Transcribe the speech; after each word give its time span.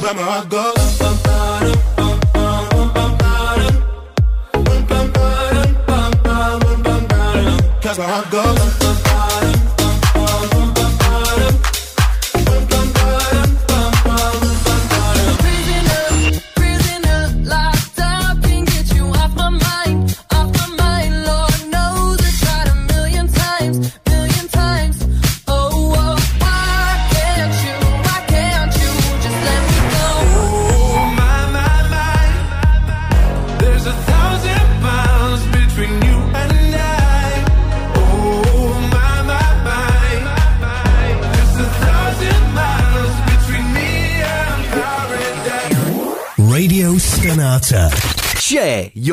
But 0.00 0.14
my 0.14 0.22
heart 0.22 0.48
goes 0.48 0.98
Cause 7.82 7.98
my 7.98 8.04
heart 8.04 8.30
goes 8.30 8.77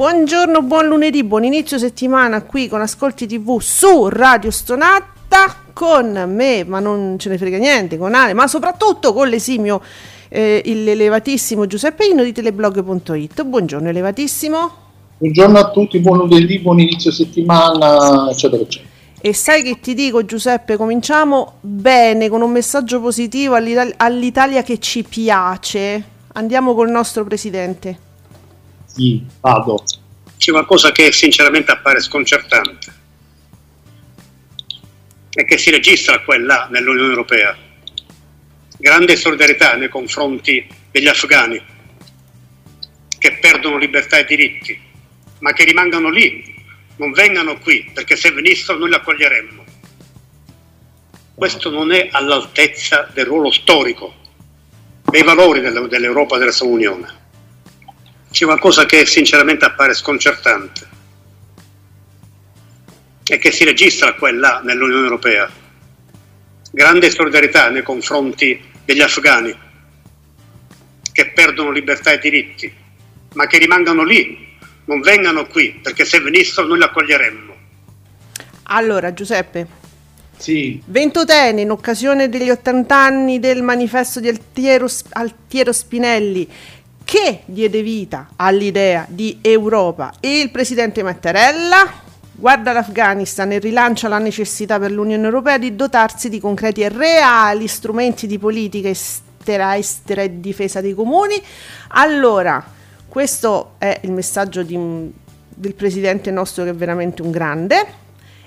Buongiorno, 0.00 0.62
buon 0.62 0.86
lunedì, 0.86 1.22
buon 1.24 1.44
inizio 1.44 1.76
settimana 1.76 2.40
qui 2.40 2.68
con 2.68 2.80
Ascolti 2.80 3.26
TV 3.26 3.60
su 3.60 4.08
Radio 4.08 4.50
Stonata 4.50 5.54
con 5.74 6.24
me, 6.26 6.64
ma 6.64 6.80
non 6.80 7.16
ce 7.18 7.28
ne 7.28 7.36
frega 7.36 7.58
niente, 7.58 7.98
con 7.98 8.14
Ale, 8.14 8.32
ma 8.32 8.46
soprattutto 8.46 9.12
con 9.12 9.28
l'esimio, 9.28 9.82
eh, 10.30 10.62
il 10.64 10.88
elevatissimo 10.88 11.66
Giuseppe 11.66 12.06
Ino 12.06 12.22
di 12.22 12.32
teleblog.it. 12.32 13.42
Buongiorno 13.42 13.90
elevatissimo. 13.90 14.70
Buongiorno 15.18 15.58
a 15.58 15.70
tutti, 15.70 15.98
buon 15.98 16.16
lunedì, 16.16 16.60
buon 16.60 16.80
inizio 16.80 17.10
settimana, 17.12 18.30
eccetera, 18.30 18.62
eccetera. 18.62 18.90
E 19.20 19.34
sai 19.34 19.62
che 19.62 19.80
ti 19.80 19.92
dico 19.92 20.24
Giuseppe, 20.24 20.78
cominciamo 20.78 21.56
bene 21.60 22.30
con 22.30 22.40
un 22.40 22.50
messaggio 22.50 23.02
positivo 23.02 23.54
all'Ita- 23.54 23.92
all'Italia 23.98 24.62
che 24.62 24.78
ci 24.78 25.02
piace. 25.02 26.02
Andiamo 26.32 26.72
col 26.72 26.88
nostro 26.88 27.22
presidente. 27.24 28.08
Sì, 29.00 29.24
vado. 29.40 29.82
C'è 30.36 30.52
qualcosa 30.52 30.92
che 30.92 31.10
sinceramente 31.10 31.70
appare 31.70 32.00
sconcertante 32.00 32.92
e 35.32 35.44
che 35.46 35.56
si 35.56 35.70
registra 35.70 36.20
qua 36.20 36.38
là 36.38 36.68
nell'Unione 36.70 37.08
Europea. 37.08 37.56
Grande 38.76 39.16
solidarietà 39.16 39.74
nei 39.76 39.88
confronti 39.88 40.66
degli 40.90 41.06
afghani 41.06 41.62
che 43.16 43.38
perdono 43.38 43.78
libertà 43.78 44.18
e 44.18 44.26
diritti, 44.26 44.78
ma 45.38 45.54
che 45.54 45.64
rimangano 45.64 46.10
lì, 46.10 46.54
non 46.96 47.12
vengano 47.12 47.58
qui, 47.58 47.90
perché 47.94 48.16
se 48.16 48.32
venissero 48.32 48.76
noi 48.76 48.90
li 48.90 48.96
accoglieremmo. 48.96 49.64
Questo 51.34 51.70
non 51.70 51.90
è 51.90 52.10
all'altezza 52.12 53.08
del 53.14 53.24
ruolo 53.24 53.50
storico, 53.50 54.14
dei 55.04 55.22
valori 55.22 55.60
delle- 55.60 55.88
dell'Europa 55.88 56.36
e 56.36 56.38
della 56.38 56.52
sua 56.52 56.66
Unione. 56.66 57.19
C'è 58.30 58.44
qualcosa 58.44 58.86
che 58.86 59.06
sinceramente 59.06 59.64
appare 59.64 59.92
sconcertante 59.92 60.88
e 63.24 63.38
che 63.38 63.50
si 63.50 63.64
registra 63.64 64.14
qua 64.14 64.28
e 64.28 64.32
là 64.32 64.60
nell'Unione 64.64 65.04
Europea. 65.04 65.50
Grande 66.72 67.10
solidarietà 67.10 67.68
nei 67.70 67.82
confronti 67.82 68.60
degli 68.84 69.00
afghani 69.00 69.56
che 71.12 71.30
perdono 71.32 71.70
libertà 71.70 72.12
e 72.12 72.18
diritti, 72.18 72.72
ma 73.34 73.46
che 73.46 73.58
rimangano 73.58 74.04
lì, 74.04 74.48
non 74.84 75.00
vengano 75.00 75.46
qui, 75.46 75.78
perché 75.82 76.04
se 76.04 76.20
venissero 76.20 76.66
noi 76.66 76.78
li 76.78 76.84
accoglieremmo. 76.84 77.54
Allora 78.64 79.12
Giuseppe, 79.12 79.66
Sì, 80.36 80.80
Ventotene, 80.86 81.60
in 81.60 81.70
occasione 81.70 82.28
degli 82.28 82.48
80 82.48 82.96
anni 82.96 83.38
del 83.38 83.62
manifesto 83.62 84.20
di 84.20 84.28
Altiero, 84.28 84.88
Altiero 85.10 85.72
Spinelli, 85.72 86.48
che 87.10 87.40
diede 87.44 87.82
vita 87.82 88.28
all'idea 88.36 89.04
di 89.08 89.38
Europa, 89.40 90.12
e 90.20 90.38
il 90.38 90.52
presidente 90.52 91.02
Mattarella 91.02 91.92
guarda 92.30 92.70
l'Afghanistan 92.70 93.50
e 93.50 93.58
rilancia 93.58 94.06
la 94.06 94.18
necessità 94.18 94.78
per 94.78 94.92
l'Unione 94.92 95.24
Europea 95.24 95.58
di 95.58 95.74
dotarsi 95.74 96.28
di 96.28 96.38
concreti 96.38 96.82
e 96.82 96.88
reali 96.88 97.66
strumenti 97.66 98.28
di 98.28 98.38
politica 98.38 98.88
estera, 98.88 99.76
estera 99.76 100.22
e 100.22 100.38
difesa 100.38 100.80
dei 100.80 100.94
comuni. 100.94 101.34
Allora, 101.88 102.64
questo 103.08 103.72
è 103.78 103.98
il 104.04 104.12
messaggio 104.12 104.62
di 104.62 104.76
del 105.52 105.74
presidente 105.74 106.30
nostro 106.30 106.62
che 106.62 106.70
è 106.70 106.74
veramente 106.74 107.22
un 107.22 107.32
grande. 107.32 107.86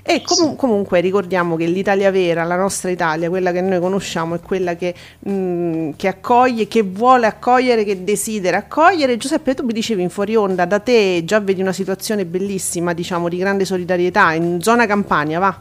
E 0.06 0.22
comu- 0.22 0.58
comunque 0.58 1.00
ricordiamo 1.00 1.56
che 1.56 1.66
l'Italia 1.66 2.12
vera, 2.12 2.44
la 2.44 2.58
nostra 2.58 2.90
Italia, 2.90 3.30
quella 3.30 3.54
che 3.54 3.62
noi 3.62 3.80
conosciamo, 3.80 4.36
è 4.36 4.42
quella 4.42 4.76
che, 4.76 4.94
mh, 5.20 5.92
che 5.96 6.10
accoglie, 6.10 6.68
che 6.68 6.82
vuole 6.84 7.26
accogliere, 7.26 7.86
che 7.86 8.04
desidera 8.04 8.58
accogliere. 8.58 9.16
Giuseppe, 9.16 9.54
tu 9.54 9.64
mi 9.64 9.72
dicevi 9.72 10.02
in 10.02 10.10
fuori 10.10 10.36
onda, 10.36 10.66
da 10.66 10.80
te 10.80 11.24
già 11.24 11.40
vedi 11.40 11.62
una 11.62 11.72
situazione 11.72 12.26
bellissima, 12.26 12.92
diciamo, 12.94 13.30
di 13.30 13.38
grande 13.38 13.64
solidarietà 13.64 14.34
in 14.34 14.62
zona 14.62 14.86
Campania, 14.86 15.40
va? 15.40 15.58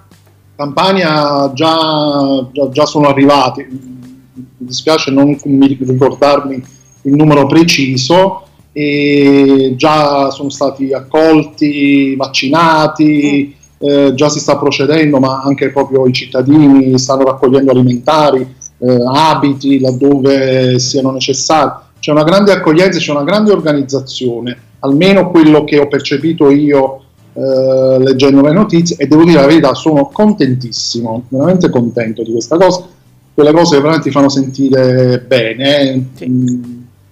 Campania 0.57 1.53
già, 1.55 2.45
già, 2.51 2.69
già 2.69 2.85
sono 2.85 3.07
arrivati, 3.07 3.65
mi 3.71 4.47
dispiace 4.59 5.13
non 5.13 5.39
mi- 5.45 5.79
ricordarmi 5.81 6.63
il 7.03 7.15
numero 7.15 7.47
preciso, 7.47 8.47
e 8.73 9.75
già 9.77 10.31
sono 10.31 10.49
stati 10.49 10.93
accolti, 10.93 12.17
vaccinati, 12.17 13.55
eh, 13.83 14.15
già 14.15 14.29
si 14.29 14.39
sta 14.39 14.57
procedendo, 14.57 15.19
ma 15.19 15.43
anche 15.43 15.71
proprio 15.71 16.07
i 16.07 16.13
cittadini 16.13 16.97
stanno 16.99 17.25
raccogliendo 17.25 17.73
alimentari, 17.73 18.47
eh, 18.79 18.99
abiti 19.13 19.81
laddove 19.81 20.79
siano 20.79 21.11
necessari. 21.11 21.71
C'è 21.99 22.13
una 22.13 22.23
grande 22.23 22.53
accoglienza, 22.53 22.99
c'è 22.99 23.11
una 23.11 23.25
grande 23.25 23.51
organizzazione, 23.51 24.57
almeno 24.81 25.31
quello 25.31 25.65
che 25.65 25.79
ho 25.79 25.89
percepito 25.89 26.51
io 26.51 27.03
eh, 27.35 27.99
leggendo 27.99 28.41
le 28.43 28.53
notizie 28.53 28.97
e 28.97 29.07
devo 29.07 29.25
dire 29.25 29.41
la 29.41 29.47
verità, 29.47 29.75
sono 29.75 30.11
contentissimo, 30.13 31.25
veramente 31.29 31.69
contento 31.71 32.23
di 32.23 32.31
questa 32.31 32.57
cosa. 32.57 32.87
Quelle 33.35 33.53
cose 33.53 33.77
che 33.77 33.81
veramente 33.81 34.09
ti 34.09 34.15
fanno 34.15 34.29
sentire 34.29 35.25
bene, 35.27 35.81
eh. 35.81 36.03
Sì. 36.15 36.29
Mm, 36.29 36.63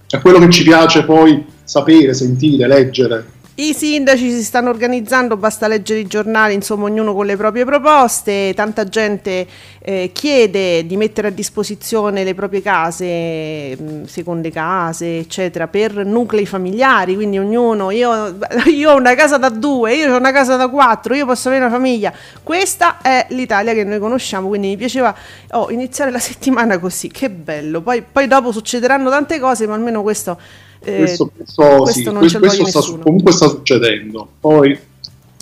è 0.09 0.19
quello 0.19 0.39
che 0.39 0.49
ci 0.51 0.63
piace 0.63 1.03
poi 1.03 1.43
sapere, 1.63 2.13
sentire, 2.13 2.67
leggere. 2.67 3.25
I 3.61 3.75
sindaci 3.75 4.31
si 4.31 4.43
stanno 4.43 4.71
organizzando, 4.71 5.37
basta 5.37 5.67
leggere 5.67 5.99
i 5.99 6.07
giornali, 6.07 6.55
insomma 6.55 6.85
ognuno 6.85 7.13
con 7.13 7.27
le 7.27 7.37
proprie 7.37 7.63
proposte, 7.63 8.53
tanta 8.55 8.85
gente 8.85 9.45
eh, 9.79 10.09
chiede 10.11 10.83
di 10.87 10.97
mettere 10.97 11.27
a 11.27 11.29
disposizione 11.31 12.23
le 12.23 12.33
proprie 12.33 12.63
case, 12.63 13.77
seconde 14.07 14.49
case, 14.49 15.19
eccetera, 15.19 15.67
per 15.67 16.03
nuclei 16.03 16.47
familiari, 16.47 17.13
quindi 17.13 17.37
ognuno, 17.37 17.91
io, 17.91 18.35
io 18.65 18.93
ho 18.93 18.95
una 18.95 19.13
casa 19.13 19.37
da 19.37 19.49
due, 19.49 19.93
io 19.93 20.11
ho 20.11 20.17
una 20.17 20.31
casa 20.31 20.55
da 20.55 20.67
quattro, 20.67 21.13
io 21.13 21.27
posso 21.27 21.49
avere 21.49 21.65
una 21.65 21.73
famiglia, 21.75 22.11
questa 22.41 22.97
è 22.99 23.27
l'Italia 23.29 23.75
che 23.75 23.83
noi 23.83 23.99
conosciamo, 23.99 24.47
quindi 24.47 24.69
mi 24.69 24.77
piaceva 24.77 25.15
oh, 25.51 25.69
iniziare 25.69 26.09
la 26.09 26.17
settimana 26.19 26.79
così, 26.79 27.09
che 27.09 27.29
bello, 27.29 27.81
poi, 27.81 28.01
poi 28.01 28.25
dopo 28.25 28.51
succederanno 28.51 29.11
tante 29.11 29.37
cose, 29.37 29.67
ma 29.67 29.75
almeno 29.75 30.01
questo... 30.01 30.69
eh, 30.83 30.97
questo, 30.97 31.31
questo, 31.35 31.63
questo 31.77 31.91
sì, 31.91 32.03
non 32.05 32.17
questo- 32.19 32.39
questo 32.39 32.81
sta, 32.81 32.97
comunque 33.01 33.31
sta 33.31 33.47
succedendo. 33.47 34.27
Poi 34.39 34.77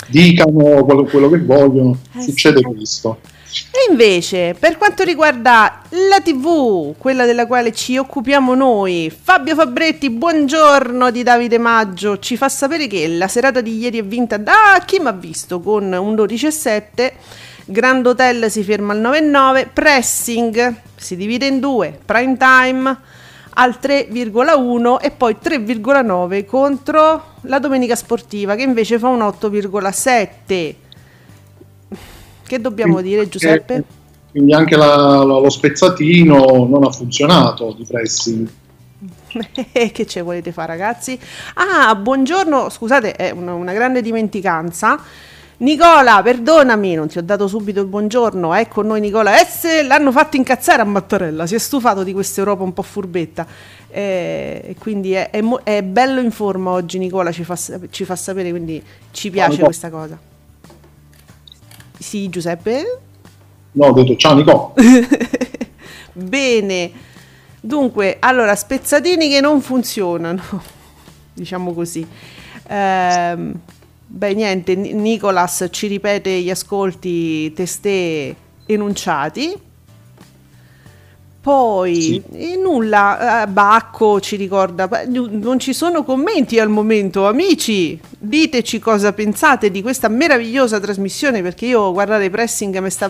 dicano 0.07 0.83
quello, 0.85 1.03
quello 1.05 1.29
che 1.29 1.39
vogliono, 1.39 1.97
Eh, 2.17 2.21
succede 2.21 2.57
sì. 2.59 2.63
questo. 2.63 3.19
E 3.71 3.89
invece, 3.91 4.55
per 4.57 4.77
quanto 4.77 5.03
riguarda 5.03 5.81
la 5.89 6.19
TV, 6.23 6.93
quella 6.97 7.25
della 7.25 7.47
quale 7.47 7.73
ci 7.73 7.97
occupiamo 7.97 8.53
noi. 8.53 9.11
Fabio 9.23 9.55
Fabretti, 9.55 10.11
buongiorno 10.11 11.09
di 11.09 11.23
Davide 11.23 11.57
Maggio, 11.57 12.19
ci 12.19 12.37
fa 12.37 12.47
sapere 12.47 12.85
che 12.85 13.07
la 13.07 13.27
serata 13.27 13.59
di 13.61 13.75
ieri 13.79 13.97
è 13.99 14.03
vinta 14.03 14.37
da 14.37 14.81
chi 14.85 14.99
mi 14.99 15.07
ha 15.07 15.11
visto 15.13 15.59
con 15.61 15.91
un 15.91 16.13
12,7. 16.15 17.11
Grand 17.65 18.05
Hotel 18.05 18.51
si 18.51 18.63
ferma 18.63 18.93
al 18.93 19.01
9,9. 19.01 19.67
Pressing 19.73 20.75
si 20.95 21.15
divide 21.15 21.47
in 21.47 21.59
due. 21.59 21.97
Prime 22.05 22.37
time 22.37 22.97
al 23.59 23.77
3,1 23.81 25.01
e 25.01 25.11
poi 25.11 25.35
3,9 25.41 26.45
contro 26.45 27.23
la 27.41 27.59
domenica 27.59 27.95
sportiva 27.95 28.55
che 28.55 28.63
invece 28.63 28.97
fa 28.97 29.09
un 29.09 29.19
8,7. 29.19 30.75
Che 32.47 32.61
dobbiamo 32.61 33.01
dire 33.01 33.27
Giuseppe? 33.27 33.83
Quindi 34.31 34.53
anche 34.53 34.77
la- 34.77 34.95
la- 34.95 35.23
lo 35.23 35.49
spezzatino 35.49 36.67
non 36.69 36.85
ha 36.85 36.91
funzionato 36.91 37.75
di 37.77 37.85
pressing. 37.85 38.49
che 39.91 40.05
ce 40.07 40.21
volete 40.21 40.53
fare 40.53 40.67
ragazzi? 40.67 41.19
Ah, 41.55 41.93
buongiorno, 41.95 42.69
scusate, 42.69 43.11
è 43.11 43.31
una, 43.31 43.53
una 43.55 43.73
grande 43.73 44.01
dimenticanza. 44.01 44.99
Nicola, 45.61 46.21
perdonami, 46.23 46.93
non 46.93 47.09
ti 47.09 47.17
ho 47.17 47.23
dato 47.23 47.47
subito 47.47 47.81
il 47.81 47.87
buongiorno. 47.87 48.53
Ecco 48.53 48.81
noi 48.81 49.01
Nicola. 49.01 49.41
Eh, 49.41 49.45
se 49.45 49.83
l'hanno 49.83 50.11
fatto 50.11 50.37
incazzare 50.37 50.81
a 50.81 50.85
Mattarella, 50.85 51.45
si 51.45 51.55
è 51.55 51.57
stufato 51.57 52.03
di 52.03 52.13
questa 52.13 52.39
Europa 52.39 52.63
un 52.63 52.71
po' 52.71 52.81
furbetta. 52.81 53.45
Eh, 53.89 54.75
quindi 54.79 55.11
è, 55.13 55.29
è 55.31 55.43
è 55.63 55.83
bello 55.83 56.21
in 56.21 56.31
forma 56.31 56.71
oggi 56.71 56.97
Nicola, 56.97 57.33
ci 57.33 57.43
fa, 57.43 57.57
ci 57.89 58.05
fa 58.05 58.15
sapere, 58.15 58.51
quindi 58.51 58.81
ci 59.11 59.29
piace 59.29 59.49
Nicola. 59.49 59.65
questa 59.67 59.89
cosa. 59.89 60.17
Sì, 61.97 62.29
Giuseppe? 62.29 62.99
No, 63.73 63.87
ho 63.87 63.91
detto 63.91 64.15
ciao 64.15 64.35
Nico. 64.35 64.73
Bene, 66.13 66.91
dunque, 67.59 68.15
allora, 68.19 68.55
spezzatini 68.55 69.27
che 69.27 69.41
non 69.41 69.59
funzionano, 69.59 70.41
diciamo 71.33 71.73
così. 71.73 72.07
Ehm, 72.67 73.59
beh, 74.11 74.33
niente, 74.33 74.75
Ni- 74.75 74.93
Nicolas 74.93 75.67
ci 75.71 75.87
ripete 75.87 76.31
gli 76.41 76.49
ascolti 76.49 77.53
testè 77.53 78.33
enunciati. 78.65 79.53
Poi, 81.41 82.21
Sì. 82.31 82.57
nulla, 82.61 83.43
eh, 83.43 83.47
Bacco 83.47 84.19
ci 84.19 84.35
ricorda, 84.35 84.89
non 85.07 85.57
ci 85.57 85.73
sono 85.73 86.03
commenti 86.03 86.59
al 86.59 86.67
momento, 86.69 87.27
amici, 87.27 87.97
diteci 88.17 88.79
cosa 88.79 89.13
pensate 89.13 89.71
di 89.71 89.81
questa 89.81 90.09
meravigliosa 90.09 90.81
trasmissione 90.81 91.41
perché 91.41 91.65
io 91.67 91.93
guardare 91.93 92.29
pressing 92.29 92.77
mi 92.79 92.89
sta, 92.89 93.09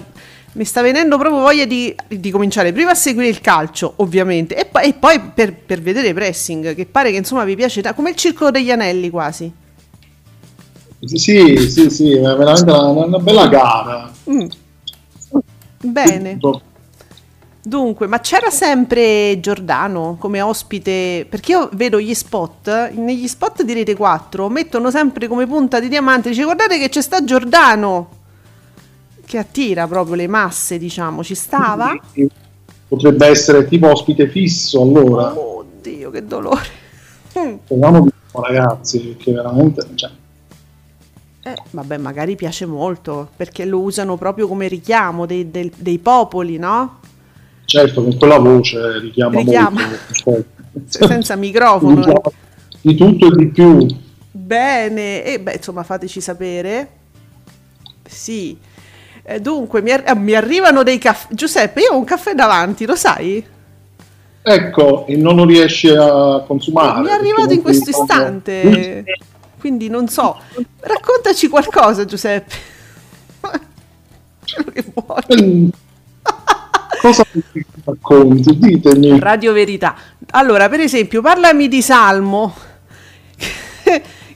mi 0.53 0.63
sta 0.63 0.81
venendo 0.83 1.17
proprio 1.17 1.41
voglia 1.41 1.65
di, 1.65 1.93
di 2.07 2.29
cominciare 2.29 2.71
prima 2.71 2.91
a 2.91 2.95
seguire 2.95 3.29
il 3.29 3.41
calcio 3.41 3.93
ovviamente 3.97 4.55
e 4.55 4.65
poi, 4.65 4.83
e 4.83 4.93
poi 4.93 5.19
per, 5.33 5.55
per 5.55 5.81
vedere 5.81 6.13
pressing 6.13 6.75
che 6.75 6.85
pare 6.85 7.09
che 7.09 7.17
insomma 7.17 7.43
vi 7.45 7.55
piace, 7.55 7.81
come 7.95 8.11
il 8.11 8.15
circolo 8.15 8.51
degli 8.51 8.69
anelli 8.69 9.09
quasi. 9.09 9.51
Sì, 11.01 11.57
sì, 11.69 11.89
sì, 11.89 12.11
è 12.13 12.21
veramente 12.21 12.71
una, 12.71 13.05
una 13.05 13.19
bella 13.19 13.47
gara. 13.47 14.11
Mm. 14.29 14.47
Bene. 15.81 16.37
Dunque, 17.61 18.07
ma 18.07 18.19
c'era 18.19 18.49
sempre 18.49 19.39
Giordano 19.39 20.17
come 20.19 20.41
ospite? 20.41 21.25
Perché 21.29 21.51
io 21.51 21.69
vedo 21.73 21.99
gli 21.99 22.13
spot, 22.13 22.91
negli 22.91 23.27
spot 23.27 23.63
di 23.63 23.73
Rete 23.73 23.95
4 23.95 24.49
mettono 24.49 24.89
sempre 24.91 25.27
come 25.27 25.45
punta 25.45 25.79
di 25.79 25.87
diamante, 25.87 26.29
dice 26.29 26.43
guardate 26.43 26.79
che 26.79 26.89
c'è 26.89 27.01
sta 27.01 27.23
Giordano, 27.23 28.09
che 29.25 29.37
attira 29.37 29.87
proprio 29.87 30.15
le 30.15 30.27
masse, 30.27 30.77
diciamo, 30.77 31.23
ci 31.23 31.35
stava? 31.35 31.97
Potrebbe 32.87 33.27
essere 33.27 33.67
tipo 33.67 33.91
ospite 33.91 34.27
fisso 34.27 34.81
allora. 34.81 35.37
Oddio, 35.37 36.09
che 36.09 36.25
dolore. 36.25 36.67
Speriamo 37.65 38.01
di 38.01 38.11
ragazzi, 38.31 38.99
perché 38.99 39.31
veramente... 39.31 39.85
Cioè, 39.93 40.09
Eh, 41.53 41.61
vabbè, 41.71 41.97
magari 41.97 42.35
piace 42.35 42.65
molto, 42.65 43.29
perché 43.35 43.65
lo 43.65 43.79
usano 43.79 44.17
proprio 44.17 44.47
come 44.47 44.67
richiamo 44.67 45.25
dei, 45.25 45.49
del- 45.51 45.71
dei 45.75 45.97
popoli, 45.99 46.57
no? 46.57 46.97
certo, 47.65 48.01
con 48.03 48.17
quella 48.17 48.39
voce 48.39 48.99
richiama, 48.99 49.37
Richiama. 49.37 49.81
molto. 50.25 50.43
Se- 50.87 51.05
senza 51.07 51.35
microfono. 51.35 51.95
Richiama 51.97 52.21
Di 52.81 52.95
tutto 52.95 53.27
e 53.27 53.29
di 53.35 53.47
più. 53.47 53.85
Bene, 54.31 55.23
e 55.23 55.39
beh, 55.39 55.53
insomma, 55.53 55.83
fateci 55.83 56.19
sapere. 56.21 56.89
Sì. 58.07 58.57
Eh, 59.23 59.39
dunque, 59.39 59.81
mi, 59.83 59.91
ar- 59.91 60.03
eh, 60.07 60.15
mi 60.15 60.33
arrivano 60.33 60.81
dei 60.81 60.97
caffè. 60.97 61.27
Giuseppe, 61.33 61.81
io 61.81 61.91
ho 61.93 61.97
un 61.97 62.03
caffè 62.05 62.33
davanti, 62.33 62.85
lo 62.87 62.95
sai? 62.95 63.45
Ecco, 64.41 65.05
e 65.05 65.15
non 65.15 65.35
lo 65.35 65.45
riesci 65.45 65.89
a 65.89 66.43
consumare. 66.47 67.01
mi 67.01 67.07
è 67.09 67.11
arrivato 67.11 67.53
in 67.53 67.61
questo 67.61 67.89
istante. 67.91 69.03
Quindi 69.59 69.89
non 69.89 70.07
so. 70.07 70.39
Raccontaci 70.79 71.47
qualcosa, 71.49 72.05
Giuseppe. 72.05 72.55
Quello 73.41 74.71
che 74.71 74.85
vuoi. 74.93 75.43
Mm. 75.43 75.69
Cosa 77.01 77.25
racconti? 77.85 78.57
Ditemi. 78.57 79.19
Radio 79.19 79.53
Verità. 79.53 79.95
Allora, 80.31 80.69
per 80.69 80.79
esempio, 80.79 81.21
parlami 81.21 81.67
di 81.67 81.81
Salmo 81.81 82.55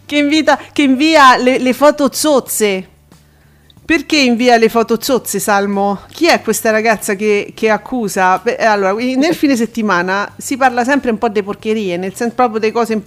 che, 0.06 0.18
invita, 0.18 0.60
che 0.72 0.84
invia 0.84 1.38
le, 1.38 1.58
le 1.58 1.74
foto 1.74 2.10
zozze. 2.12 2.88
Perché 3.86 4.18
invia 4.18 4.56
le 4.56 4.70
foto 4.70 5.02
zozze, 5.02 5.40
Salmo? 5.40 6.00
Chi 6.10 6.28
è 6.28 6.42
questa 6.42 6.72
ragazza 6.72 7.16
che, 7.16 7.52
che 7.54 7.70
accusa? 7.70 8.40
Beh, 8.40 8.56
allora, 8.56 8.94
nel 8.94 9.36
fine 9.36 9.58
settimana 9.58 10.32
si 10.38 10.56
parla 10.56 10.86
sempre 10.86 11.12
un 11.12 11.18
po' 11.18 11.28
di 11.28 11.44
porcherie, 11.44 11.98
nel 11.98 12.14
senso 12.16 12.34
proprio 12.34 12.60
delle 12.60 12.72
cose, 12.72 13.02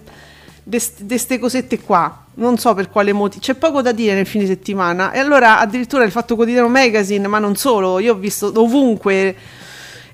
di 0.68 0.80
queste 1.06 1.38
cosette 1.38 1.80
qua. 1.80 2.24
Non 2.34 2.58
so 2.58 2.74
per 2.74 2.90
quale 2.90 3.12
motivo, 3.12 3.40
c'è 3.40 3.54
poco 3.54 3.80
da 3.82 3.92
dire 3.92 4.14
nel 4.14 4.26
fine 4.26 4.46
settimana. 4.46 5.12
E 5.12 5.20
allora 5.20 5.60
addirittura 5.60 6.02
il 6.04 6.10
Fatto 6.10 6.34
Quotidiano 6.34 6.68
Magazine, 6.68 7.26
ma 7.28 7.38
non 7.38 7.54
solo, 7.54 7.98
io 8.00 8.12
ho 8.14 8.16
visto 8.16 8.52
ovunque 8.56 9.34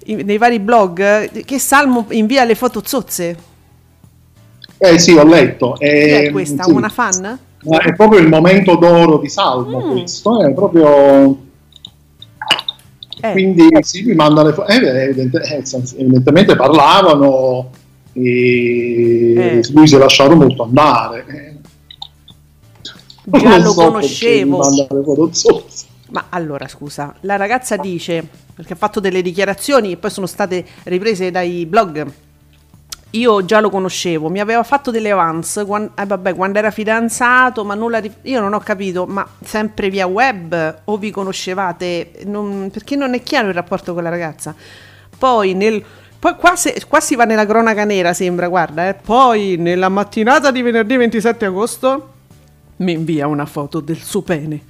nei 0.05 0.37
vari 0.37 0.59
blog 0.61 1.01
eh, 1.01 1.43
che 1.45 1.59
Salmo 1.59 2.07
invia 2.11 2.45
le 2.45 2.55
foto 2.55 2.83
zozze. 2.85 3.37
Eh 4.79 4.99
sì, 4.99 5.13
ho 5.17 5.25
letto. 5.25 5.73
Chi 5.73 5.85
è 5.85 6.25
Eh, 6.27 6.31
questa? 6.31 6.65
sì. 6.65 6.71
Una 6.71 6.89
fan? 6.91 7.39
Ma 7.65 7.79
è 7.79 7.95
proprio 7.95 8.21
il 8.21 8.29
momento 8.29 8.77
d'oro 8.77 9.19
di 9.19 9.29
Salmo 9.29 9.81
Mm. 9.87 9.91
questo, 9.93 10.45
è 10.45 10.53
proprio... 10.53 11.39
Eh, 13.25 13.33
Quindi 13.33 13.69
sì, 13.81 14.03
mi 14.03 14.15
manda 14.15 14.43
le 14.43 14.53
foto. 14.53 14.69
Eh, 14.69 14.77
evidente- 14.77 15.41
eh, 15.43 15.63
evidentemente 15.97 16.57
parlavano 16.57 17.71
e 18.13 19.35
Eh. 19.37 19.63
lui 19.73 19.87
si 19.87 19.95
è 19.95 19.99
lasciato 19.99 20.37
molto 20.37 20.65
andare. 20.65 21.61
Già 23.25 23.49
non 23.49 23.63
lo 23.63 23.73
so 23.73 23.85
conoscevo. 23.85 24.63
Ma 26.11 26.27
allora 26.29 26.69
scusa, 26.69 27.15
la 27.21 27.37
ragazza 27.37 27.77
dice, 27.77 28.27
perché 28.55 28.75
ha 28.75 28.77
fatto 28.77 29.01
delle 29.01 29.23
dichiarazioni 29.23 29.93
e 29.93 29.97
poi 29.97 30.11
sono 30.11 30.27
state 30.27 30.65
riprese 30.85 31.31
dai 31.31 31.65
blog. 31.65 32.07
Io 33.15 33.45
già 33.45 33.61
lo 33.61 33.69
conoscevo, 33.69 34.31
mi 34.31 34.41
aveva 34.41 34.63
fatto 34.63 34.91
delle 34.91 35.11
avance 35.11 35.65
quan- 35.67 35.91
eh, 35.95 36.07
vabbè, 36.07 36.35
quando 36.35 36.59
era 36.59 36.71
fidanzato, 36.71 37.63
ma 37.63 37.75
nulla 37.75 38.01
di... 38.01 38.11
Io 38.23 38.41
non 38.41 38.55
ho 38.55 38.59
capito, 38.61 39.07
ma 39.07 39.27
sempre 39.45 39.91
via 39.91 40.07
web 40.07 40.81
o 40.85 40.97
vi 40.97 41.11
conoscevate? 41.11 42.13
Non- 42.25 42.71
perché 42.73 42.97
non 42.97 43.13
è 43.13 43.23
chiaro 43.23 43.49
il 43.49 43.55
rapporto 43.55 43.93
con 43.95 44.03
la 44.03 44.09
ragazza. 44.09 44.55
Poi 45.19 45.53
nel... 45.55 45.83
Poi 46.23 46.37
qua, 46.37 46.55
se- 46.55 46.81
qua 46.87 47.01
si 47.01 47.17
va 47.17 47.25
nella 47.25 47.45
cronaca 47.45 47.83
nera, 47.85 48.13
sembra, 48.13 48.47
guarda, 48.47 48.89
eh. 48.89 48.95
Poi 48.95 49.57
nella 49.59 49.89
mattinata 49.89 50.53
di 50.53 50.63
venerdì 50.63 50.97
27 50.97 51.47
agosto 51.47 52.13
mi 52.77 52.93
invia 52.93 53.27
una 53.27 53.45
foto 53.45 53.81
del 53.81 53.99
suo 53.99 54.23
pene. 54.23 54.61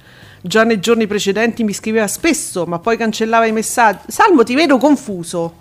Già 0.41 0.63
nei 0.63 0.79
giorni 0.79 1.05
precedenti 1.05 1.63
mi 1.63 1.71
scriveva 1.71 2.07
spesso, 2.07 2.65
ma 2.65 2.79
poi 2.79 2.97
cancellava 2.97 3.45
i 3.45 3.51
messaggi. 3.51 3.99
Salmo, 4.07 4.43
ti 4.43 4.55
vedo 4.55 4.79
confuso. 4.79 5.53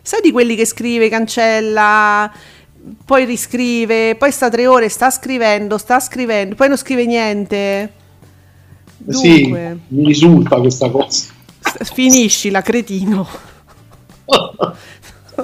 Sai 0.00 0.20
di 0.22 0.30
quelli 0.30 0.54
che 0.54 0.64
scrive, 0.64 1.08
cancella, 1.08 2.32
poi 3.04 3.24
riscrive, 3.24 4.14
poi 4.14 4.30
sta 4.30 4.48
tre 4.48 4.68
ore, 4.68 4.88
sta 4.88 5.10
scrivendo, 5.10 5.78
sta 5.78 5.98
scrivendo, 5.98 6.54
poi 6.54 6.68
non 6.68 6.76
scrive 6.76 7.04
niente. 7.06 7.92
Sì, 9.08 9.40
Dunque, 9.42 9.78
mi 9.88 10.06
risulta 10.06 10.58
questa 10.60 10.88
cosa. 10.90 11.24
finiscila, 11.92 12.62
cretino. 12.62 13.56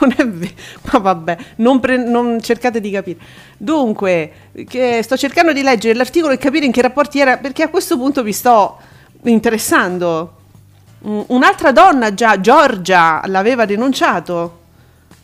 non 0.00 0.14
è 0.16 0.26
vero, 0.26 0.52
ma 0.92 0.98
vabbè, 0.98 1.36
non, 1.56 1.80
pre- 1.80 1.96
non 1.96 2.40
cercate 2.40 2.80
di 2.80 2.90
capire. 2.90 3.18
Dunque, 3.56 4.32
che 4.66 5.00
sto 5.02 5.16
cercando 5.16 5.52
di 5.52 5.62
leggere 5.62 5.94
l'articolo 5.94 6.32
e 6.32 6.38
capire 6.38 6.64
in 6.66 6.72
che 6.72 6.82
rapporti 6.82 7.20
era, 7.20 7.36
perché 7.36 7.62
a 7.62 7.68
questo 7.68 7.96
punto 7.98 8.22
vi 8.22 8.32
sto 8.32 8.78
interessando. 9.22 10.36
Mm, 11.06 11.20
Un'altra 11.28 11.70
donna 11.72 12.14
già, 12.14 12.40
Giorgia, 12.40 13.22
l'aveva 13.26 13.64
denunciato. 13.66 14.60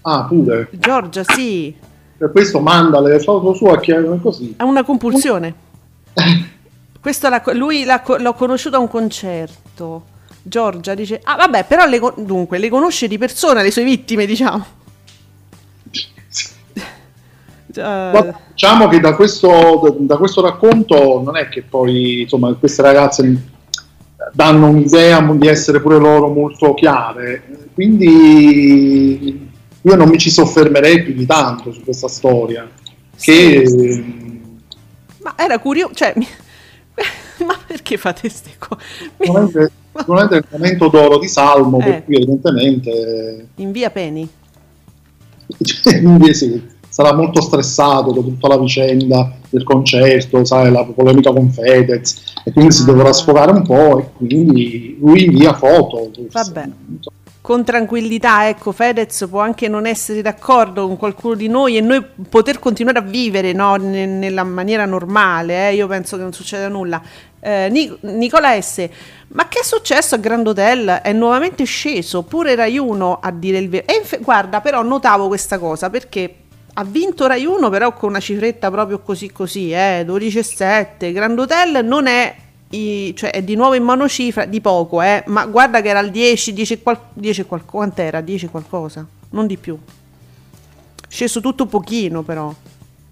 Ah, 0.02 0.24
pure. 0.24 0.68
Giorgia, 0.72 1.22
sì, 1.24 1.74
Per 2.16 2.30
questo 2.30 2.60
manda 2.60 3.00
le 3.00 3.18
foto 3.20 3.52
sue 3.54 3.70
a 3.72 3.80
chi 3.80 3.92
è 3.92 4.02
così. 4.20 4.54
ha 4.58 4.64
una 4.64 4.82
compulsione. 4.84 5.54
Questo 7.00 7.28
l'ha- 7.30 7.42
lui 7.54 7.84
l'ha, 7.84 8.02
l'ho 8.18 8.34
conosciuto 8.34 8.76
a 8.76 8.78
un 8.78 8.88
concerto. 8.88 10.04
Giorgia 10.42 10.94
dice, 10.94 11.20
ah 11.22 11.36
vabbè, 11.36 11.64
però 11.66 11.86
le, 11.86 11.98
con- 11.98 12.14
dunque, 12.16 12.58
le 12.58 12.68
conosce 12.68 13.08
di 13.08 13.18
persona 13.18 13.62
le 13.62 13.70
sue 13.70 13.84
vittime, 13.84 14.26
diciamo. 14.26 14.66
Ma 17.76 18.40
diciamo 18.50 18.88
che 18.88 18.98
da 18.98 19.14
questo, 19.14 19.96
da 20.00 20.16
questo 20.16 20.40
racconto 20.42 21.22
non 21.22 21.36
è 21.36 21.48
che 21.48 21.62
poi 21.62 22.22
insomma, 22.22 22.52
queste 22.54 22.82
ragazze 22.82 23.42
danno 24.32 24.68
un'idea 24.68 25.20
di 25.20 25.46
essere 25.46 25.80
pure 25.80 25.98
loro 25.98 26.28
molto 26.28 26.74
chiare, 26.74 27.68
quindi 27.74 29.48
io 29.82 29.94
non 29.94 30.08
mi 30.08 30.18
ci 30.18 30.30
soffermerei 30.30 31.04
più 31.04 31.14
di 31.14 31.26
tanto 31.26 31.72
su 31.72 31.82
questa 31.82 32.08
storia. 32.08 32.68
Che 33.18 34.04
Ma 35.22 35.34
era 35.36 35.58
curioso, 35.58 35.94
cioè, 35.94 36.12
mi- 36.16 36.26
ma 37.46 37.56
perché 37.66 37.96
fate 37.96 38.20
queste 38.22 38.50
cose? 38.58 38.82
sicuramente, 39.18 39.72
sicuramente 39.96 40.34
è 40.36 40.38
il 40.38 40.44
momento 40.50 40.88
d'oro 40.88 41.18
di 41.18 41.28
Salmo, 41.28 41.78
Eh. 41.80 41.84
per 41.84 42.04
cui 42.04 42.16
evidentemente 42.16 43.46
In 43.56 43.72
via 43.72 43.90
Penny. 43.90 44.28
quindi 45.82 46.32
sì, 46.34 46.62
sarà 46.88 47.14
molto 47.14 47.40
stressato 47.40 48.12
da 48.12 48.20
tutta 48.20 48.48
la 48.48 48.58
vicenda 48.58 49.32
del 49.48 49.62
concerto, 49.64 50.44
sai, 50.44 50.70
la 50.70 50.84
polemica 50.84 51.32
con 51.32 51.50
Fedez, 51.50 52.34
e 52.44 52.52
quindi 52.52 52.72
si 52.72 52.84
dovrà 52.84 53.12
sfogare 53.12 53.52
un 53.52 53.62
po' 53.62 53.98
e 53.98 54.06
quindi 54.16 54.96
lui 55.00 55.24
invia 55.24 55.54
foto. 55.54 56.10
Vabbè. 56.30 56.68
Con 57.42 57.64
tranquillità, 57.64 58.48
ecco, 58.48 58.70
Fedez 58.70 59.26
può 59.28 59.40
anche 59.40 59.66
non 59.66 59.86
essere 59.86 60.20
d'accordo 60.22 60.86
con 60.86 60.96
qualcuno 60.96 61.34
di 61.34 61.48
noi 61.48 61.78
e 61.78 61.80
noi 61.80 62.04
poter 62.28 62.58
continuare 62.58 62.98
a 62.98 63.02
vivere 63.02 63.52
no, 63.52 63.74
ne- 63.76 64.06
nella 64.06 64.44
maniera 64.44 64.84
normale, 64.84 65.70
eh, 65.70 65.74
io 65.74 65.86
penso 65.88 66.16
che 66.16 66.22
non 66.22 66.32
succeda 66.32 66.68
nulla. 66.68 67.02
Eh, 67.40 67.68
Nic- 67.70 67.98
Nicola 68.02 68.60
S. 68.60 68.88
Ma 69.28 69.48
che 69.48 69.60
è 69.60 69.64
successo 69.64 70.14
a 70.16 70.18
Grand 70.18 70.46
Hotel? 70.46 70.86
È 71.02 71.12
nuovamente 71.12 71.64
sceso, 71.64 72.22
pure 72.22 72.54
Rai 72.54 72.78
1 72.78 73.18
a 73.20 73.30
dire 73.30 73.58
il 73.58 73.68
vero. 73.68 73.84
Inf- 73.96 74.20
guarda, 74.20 74.60
però 74.60 74.82
notavo 74.82 75.28
questa 75.28 75.58
cosa 75.58 75.88
perché 75.88 76.34
ha 76.74 76.84
vinto 76.84 77.26
Rai 77.26 77.44
1 77.46 77.68
però 77.70 77.92
con 77.92 78.10
una 78.10 78.20
cifretta 78.20 78.70
proprio 78.70 78.98
così 79.00 79.30
così, 79.32 79.72
eh, 79.72 80.04
12,7. 80.04 81.12
Grand 81.12 81.38
Hotel 81.38 81.84
non 81.84 82.06
è, 82.06 82.34
i- 82.70 83.14
cioè 83.16 83.30
è 83.30 83.42
di 83.42 83.54
nuovo 83.54 83.74
in 83.74 83.84
monocifra, 83.84 84.44
di 84.44 84.60
poco, 84.60 85.00
eh, 85.00 85.22
ma 85.26 85.46
guarda 85.46 85.80
che 85.80 85.88
era 85.88 86.00
al 86.00 86.10
10, 86.10 86.52
10, 86.52 86.74
e 86.74 86.82
qual- 86.82 87.00
10 87.14 87.42
e 87.42 87.44
qual- 87.46 87.64
quant'era? 87.64 88.20
10 88.20 88.48
qualcosa, 88.48 89.06
non 89.30 89.46
di 89.46 89.56
più. 89.56 89.78
Sceso 91.08 91.40
tutto 91.40 91.66
pochino 91.66 92.22
però. 92.22 92.52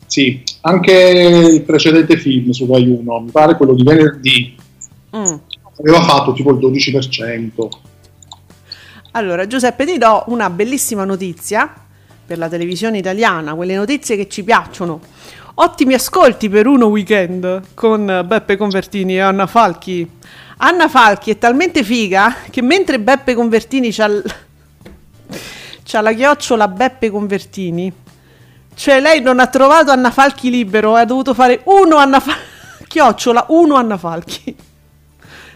Sì, 0.06 0.42
anche 0.68 0.92
il 0.92 1.62
precedente 1.62 2.16
film 2.18 2.50
su 2.50 2.66
Rai 2.70 2.87
1, 2.88 3.20
mi 3.20 3.30
pare 3.30 3.56
quello 3.56 3.75
di 3.75 3.82
venerdì, 3.82 4.56
Mm. 5.16 5.34
aveva 5.80 6.02
fatto 6.02 6.32
tipo 6.34 6.50
il 6.50 6.58
12%. 6.58 7.68
Allora, 9.12 9.46
Giuseppe, 9.46 9.87
ti 9.87 9.96
do 9.96 10.25
una 10.26 10.50
bellissima 10.50 11.04
notizia 11.04 11.72
per 12.26 12.37
la 12.37 12.48
televisione 12.48 12.98
italiana, 12.98 13.54
quelle 13.54 13.75
notizie 13.75 14.16
che 14.16 14.28
ci 14.28 14.44
piacciono. 14.44 15.00
Ottimi 15.54 15.94
ascolti 15.94 16.48
per 16.50 16.66
uno 16.66 16.87
weekend 16.87 17.62
con 17.75 18.22
Beppe 18.26 18.56
Convertini 18.58 19.14
e 19.16 19.20
Anna 19.20 19.46
Falchi. 19.46 20.08
Anna 20.58 20.88
Falchi 20.88 21.30
è 21.30 21.38
talmente 21.38 21.82
figa 21.82 22.34
che 22.50 22.60
mentre 22.62 23.00
Beppe 23.00 23.34
Convertini 23.34 23.90
c'ha, 23.90 24.06
l- 24.08 24.22
c'ha 25.82 26.00
la 26.02 26.12
chiocciola 26.12 26.68
Beppe 26.68 27.10
Convertini, 27.10 27.90
cioè 28.78 29.00
lei 29.00 29.20
non 29.20 29.40
ha 29.40 29.49
trovato 29.49 29.90
Anna 29.90 30.12
Falchi 30.12 30.50
libero, 30.50 30.94
ha 30.94 31.04
dovuto 31.04 31.35
fare 31.35 31.62
uno 31.64 31.97
Anna 31.97 32.20
Falchi, 32.20 32.87
chiocciola, 32.87 33.47
uno 33.49 33.75
Anna 33.75 33.99
Falchi. 33.99 34.56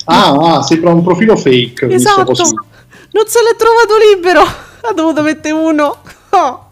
Ah, 0.07 0.33
ah, 0.33 0.63
sembra 0.63 0.91
un 0.91 1.05
profilo 1.05 1.37
fake. 1.37 1.87
Esatto, 1.87 2.33
non 2.33 3.27
se 3.27 3.39
l'è 3.43 3.55
trovato 3.57 3.97
libero, 4.13 4.41
ha 4.43 4.93
dovuto 4.93 5.23
mettere 5.23 5.55
uno. 5.55 5.99
Oh. 6.31 6.67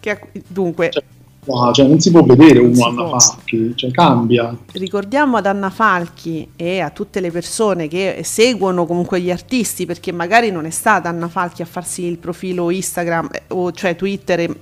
Che 0.00 0.18
dunque, 0.46 0.88
Cioè, 0.90 1.04
no, 1.44 1.72
cioè, 1.74 1.86
non 1.86 2.00
si 2.00 2.10
può 2.10 2.22
vedere 2.22 2.58
uno 2.58 2.86
Anna 2.86 3.04
può. 3.04 3.18
Falchi, 3.18 3.72
cioè 3.76 3.90
cambia. 3.90 4.56
ricordiamo 4.72 5.36
ad 5.36 5.44
Anna 5.44 5.68
Falchi 5.68 6.52
e 6.56 6.80
a 6.80 6.88
tutte 6.88 7.20
le 7.20 7.30
persone 7.30 7.86
che 7.88 8.22
seguono 8.24 8.86
comunque 8.86 9.20
gli 9.20 9.30
artisti, 9.30 9.84
perché 9.84 10.10
magari 10.10 10.50
non 10.50 10.64
è 10.64 10.70
stata 10.70 11.10
Anna 11.10 11.28
Falchi 11.28 11.60
a 11.60 11.66
farsi 11.66 12.04
il 12.04 12.16
profilo 12.16 12.70
Instagram 12.70 13.28
eh, 13.30 13.42
o 13.48 13.70
cioè 13.72 13.94
Twitter 13.94 14.40
e 14.40 14.56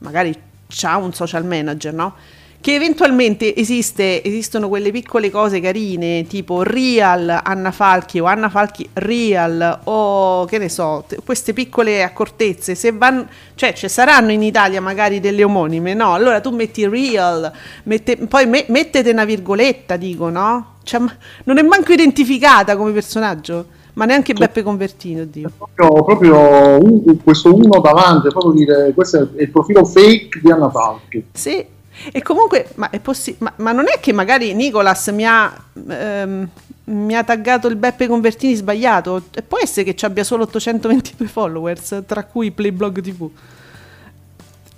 magari 0.00 0.52
c'ha 0.68 0.96
un 0.96 1.12
social 1.12 1.44
manager, 1.44 1.92
no? 1.92 2.14
Che 2.60 2.74
eventualmente 2.74 3.54
esiste, 3.54 4.24
esistono 4.24 4.68
quelle 4.68 4.90
piccole 4.90 5.30
cose 5.30 5.60
carine 5.60 6.26
tipo 6.26 6.62
Real 6.62 7.40
Anna 7.44 7.70
Falchi 7.70 8.20
o 8.20 8.24
Anna 8.24 8.48
Falchi 8.48 8.88
Real 8.94 9.80
o 9.84 10.46
che 10.46 10.56
ne 10.56 10.70
so, 10.70 11.04
t- 11.06 11.22
queste 11.22 11.52
piccole 11.52 12.02
accortezze, 12.02 12.74
se 12.74 12.92
vanno, 12.92 13.28
cioè 13.54 13.74
ci 13.74 13.86
saranno 13.90 14.32
in 14.32 14.42
Italia 14.42 14.80
magari 14.80 15.20
delle 15.20 15.44
omonime, 15.44 15.92
no? 15.92 16.14
Allora 16.14 16.40
tu 16.40 16.52
metti 16.52 16.88
Real, 16.88 17.52
mette- 17.82 18.16
poi 18.16 18.46
me- 18.46 18.64
mettete 18.68 19.10
una 19.10 19.26
virgoletta, 19.26 19.96
dico, 19.98 20.30
no? 20.30 20.76
Cioè, 20.84 21.02
non 21.44 21.58
è 21.58 21.62
manco 21.62 21.92
identificata 21.92 22.78
come 22.78 22.92
personaggio, 22.92 23.66
ma 23.94 24.04
neanche 24.04 24.32
Beppe 24.34 24.62
Convertino, 24.62 25.22
oddio. 25.22 25.50
Proprio, 25.56 26.04
proprio 26.04 26.82
un- 26.82 27.22
questo 27.22 27.54
uno 27.54 27.80
davanti, 27.80 28.28
proprio 28.28 28.52
dire 28.52 28.92
questo 28.94 29.30
è 29.36 29.42
il 29.42 29.50
profilo 29.50 29.84
fake 29.84 30.40
di 30.42 30.50
Anna 30.50 30.70
Falchi. 30.70 31.24
Sì, 31.32 31.64
e 32.12 32.22
comunque, 32.22 32.68
ma, 32.74 32.90
è 32.90 32.98
possi- 33.00 33.36
ma, 33.38 33.52
ma 33.56 33.72
non 33.72 33.84
è 33.88 34.00
che 34.00 34.12
magari 34.12 34.52
Nicolas 34.54 35.08
mi 35.08 35.24
ha, 35.24 35.52
ehm, 35.88 36.48
mi 36.86 37.16
ha 37.16 37.24
taggato 37.24 37.68
il 37.68 37.76
Beppe 37.76 38.06
Convertini 38.08 38.54
sbagliato? 38.54 39.22
E 39.32 39.42
può 39.42 39.58
essere 39.60 39.84
che 39.84 39.94
ci 39.94 40.04
abbia 40.04 40.24
solo 40.24 40.42
822 40.42 41.26
followers, 41.28 42.02
tra 42.06 42.24
cui 42.24 42.50
Playblog 42.50 43.00
TV. 43.00 43.30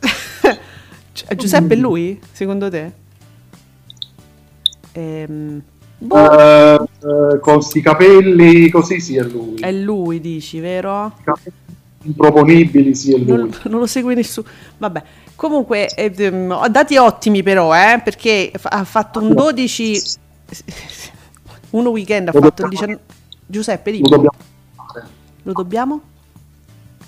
Cioè, 1.17 1.35
Giuseppe 1.35 1.73
è 1.73 1.77
lui, 1.79 2.21
secondo 2.31 2.69
te? 2.69 2.93
Ehm, 4.93 5.63
boh, 5.99 6.39
Eh, 6.39 6.75
eh, 7.35 7.41
con 7.41 7.63
sti 7.63 7.81
capelli 7.81 8.69
così 8.71 9.01
sì 9.01 9.17
è 9.17 9.23
lui. 9.23 9.57
è 9.61 9.73
lui, 9.73 10.21
dici, 10.21 10.61
vero? 10.61 11.13
Capelli 11.25 11.55
improponibili 12.03 12.95
sì 12.95 13.15
è 13.15 13.19
lui. 13.19 13.27
Non, 13.27 13.51
non 13.65 13.81
lo 13.81 13.87
segue 13.87 14.15
nessuno. 14.15 14.47
Vabbè, 14.79 15.03
comunque, 15.35 15.89
eh, 15.89 16.13
ehm, 16.17 16.69
dati 16.69 16.97
ottimi 16.97 17.43
però, 17.43 17.75
eh, 17.75 18.01
perché 18.03 18.53
fa- 18.57 18.69
ha 18.71 18.85
fatto 18.85 19.21
un 19.21 19.35
12... 19.35 20.01
Uno 21.71 21.91
weekend 21.91 22.29
ha 22.29 22.33
Lo 22.33 22.41
fatto 22.41 22.63
il 22.63 22.69
dobbiamo- 22.71 22.87
19... 22.87 23.01
Giuseppe, 23.49 23.91
Lo 23.91 23.97
dimmi, 23.97 24.09
dobbiamo 24.09 24.37
fare. 24.75 25.07
lo 25.43 25.53
dobbiamo? 25.53 26.01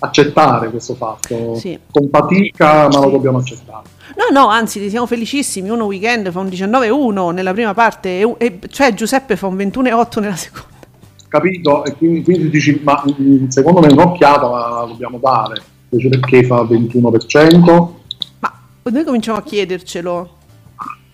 accettare 0.01 0.69
questo 0.69 0.95
fatto. 0.95 1.55
Sì. 1.55 1.77
Con 1.91 2.07
fatica, 2.09 2.87
ma 2.87 2.99
lo 3.01 3.09
dobbiamo 3.09 3.39
accettare. 3.39 3.83
No, 4.15 4.25
no, 4.31 4.47
anzi, 4.47 4.89
siamo 4.89 5.05
felicissimi. 5.05 5.69
Uno 5.69 5.85
weekend 5.85 6.31
fa 6.31 6.39
un 6.39 6.47
19-1 6.47 7.33
nella 7.33 7.53
prima 7.53 7.73
parte, 7.73 8.19
e, 8.19 8.35
e- 8.37 8.59
cioè 8.69 8.93
Giuseppe 8.93 9.35
fa 9.35 9.47
un 9.47 9.55
21-8 9.55 10.19
nella 10.19 10.35
seconda. 10.35 10.67
Capito? 11.27 11.85
E 11.85 11.95
quindi, 11.95 12.23
quindi 12.23 12.49
dici, 12.49 12.81
ma 12.83 13.03
mm, 13.21 13.47
secondo 13.47 13.81
me 13.81 13.91
un'occhiata 13.91 14.47
la 14.47 14.85
dobbiamo 14.87 15.19
dare. 15.19 15.61
Invece 15.89 16.19
perché 16.19 16.43
fa 16.43 16.61
21%? 16.63 17.89
Ma 18.39 18.53
noi 18.83 19.03
cominciamo 19.03 19.37
a 19.37 19.43
chiedercelo. 19.43 20.37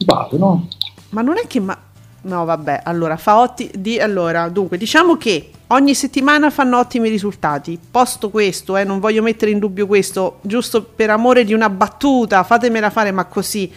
Pare, 0.06 0.38
no? 0.38 0.68
Ma 1.10 1.22
non 1.22 1.38
è 1.38 1.48
che... 1.48 1.60
Ma... 1.60 1.78
No, 2.22 2.46
vabbè, 2.46 2.82
allora, 2.86 3.18
fa 3.18 3.40
otti... 3.40 3.70
Di... 3.74 4.00
Allora, 4.00 4.48
dunque, 4.50 4.78
diciamo 4.78 5.18
che 5.18 5.52
ogni 5.68 5.96
settimana 5.96 6.50
fanno 6.50 6.78
ottimi 6.78 7.10
risultati. 7.10 7.80
Posto 7.90 8.30
questo, 8.30 8.78
eh, 8.78 8.84
non 8.84 9.00
voglio 9.00 9.22
mettere 9.22 9.52
in 9.52 9.60
dubbio 9.60 9.88
questo, 9.88 10.40
giusto 10.42 10.84
per 10.84 11.10
amore 11.10 11.44
di 11.44 11.54
una 11.54 11.70
battuta, 11.70 12.44
fatemela 12.44 12.90
fare, 12.90 13.12
ma 13.12 13.26
così. 13.26 13.72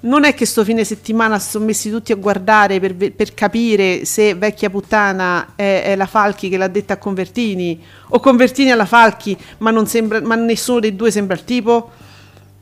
Non 0.00 0.24
è 0.24 0.34
che 0.34 0.44
sto 0.44 0.64
fine 0.64 0.84
settimana 0.84 1.38
sono 1.38 1.64
messi 1.64 1.90
tutti 1.90 2.12
a 2.12 2.16
guardare 2.16 2.78
per, 2.78 2.94
per 3.12 3.32
capire 3.32 4.04
se 4.04 4.34
vecchia 4.34 4.68
puttana 4.68 5.52
è, 5.54 5.84
è 5.84 5.96
la 5.96 6.04
Falchi 6.04 6.50
che 6.50 6.58
l'ha 6.58 6.68
detta 6.68 6.94
a 6.94 6.96
Convertini 6.98 7.82
o 8.08 8.20
Convertini 8.20 8.70
alla 8.70 8.84
Falchi, 8.84 9.34
ma, 9.58 9.86
sembra, 9.86 10.20
ma 10.20 10.34
nessuno 10.34 10.80
dei 10.80 10.94
due 10.94 11.10
sembra 11.10 11.34
il 11.34 11.44
tipo 11.44 11.90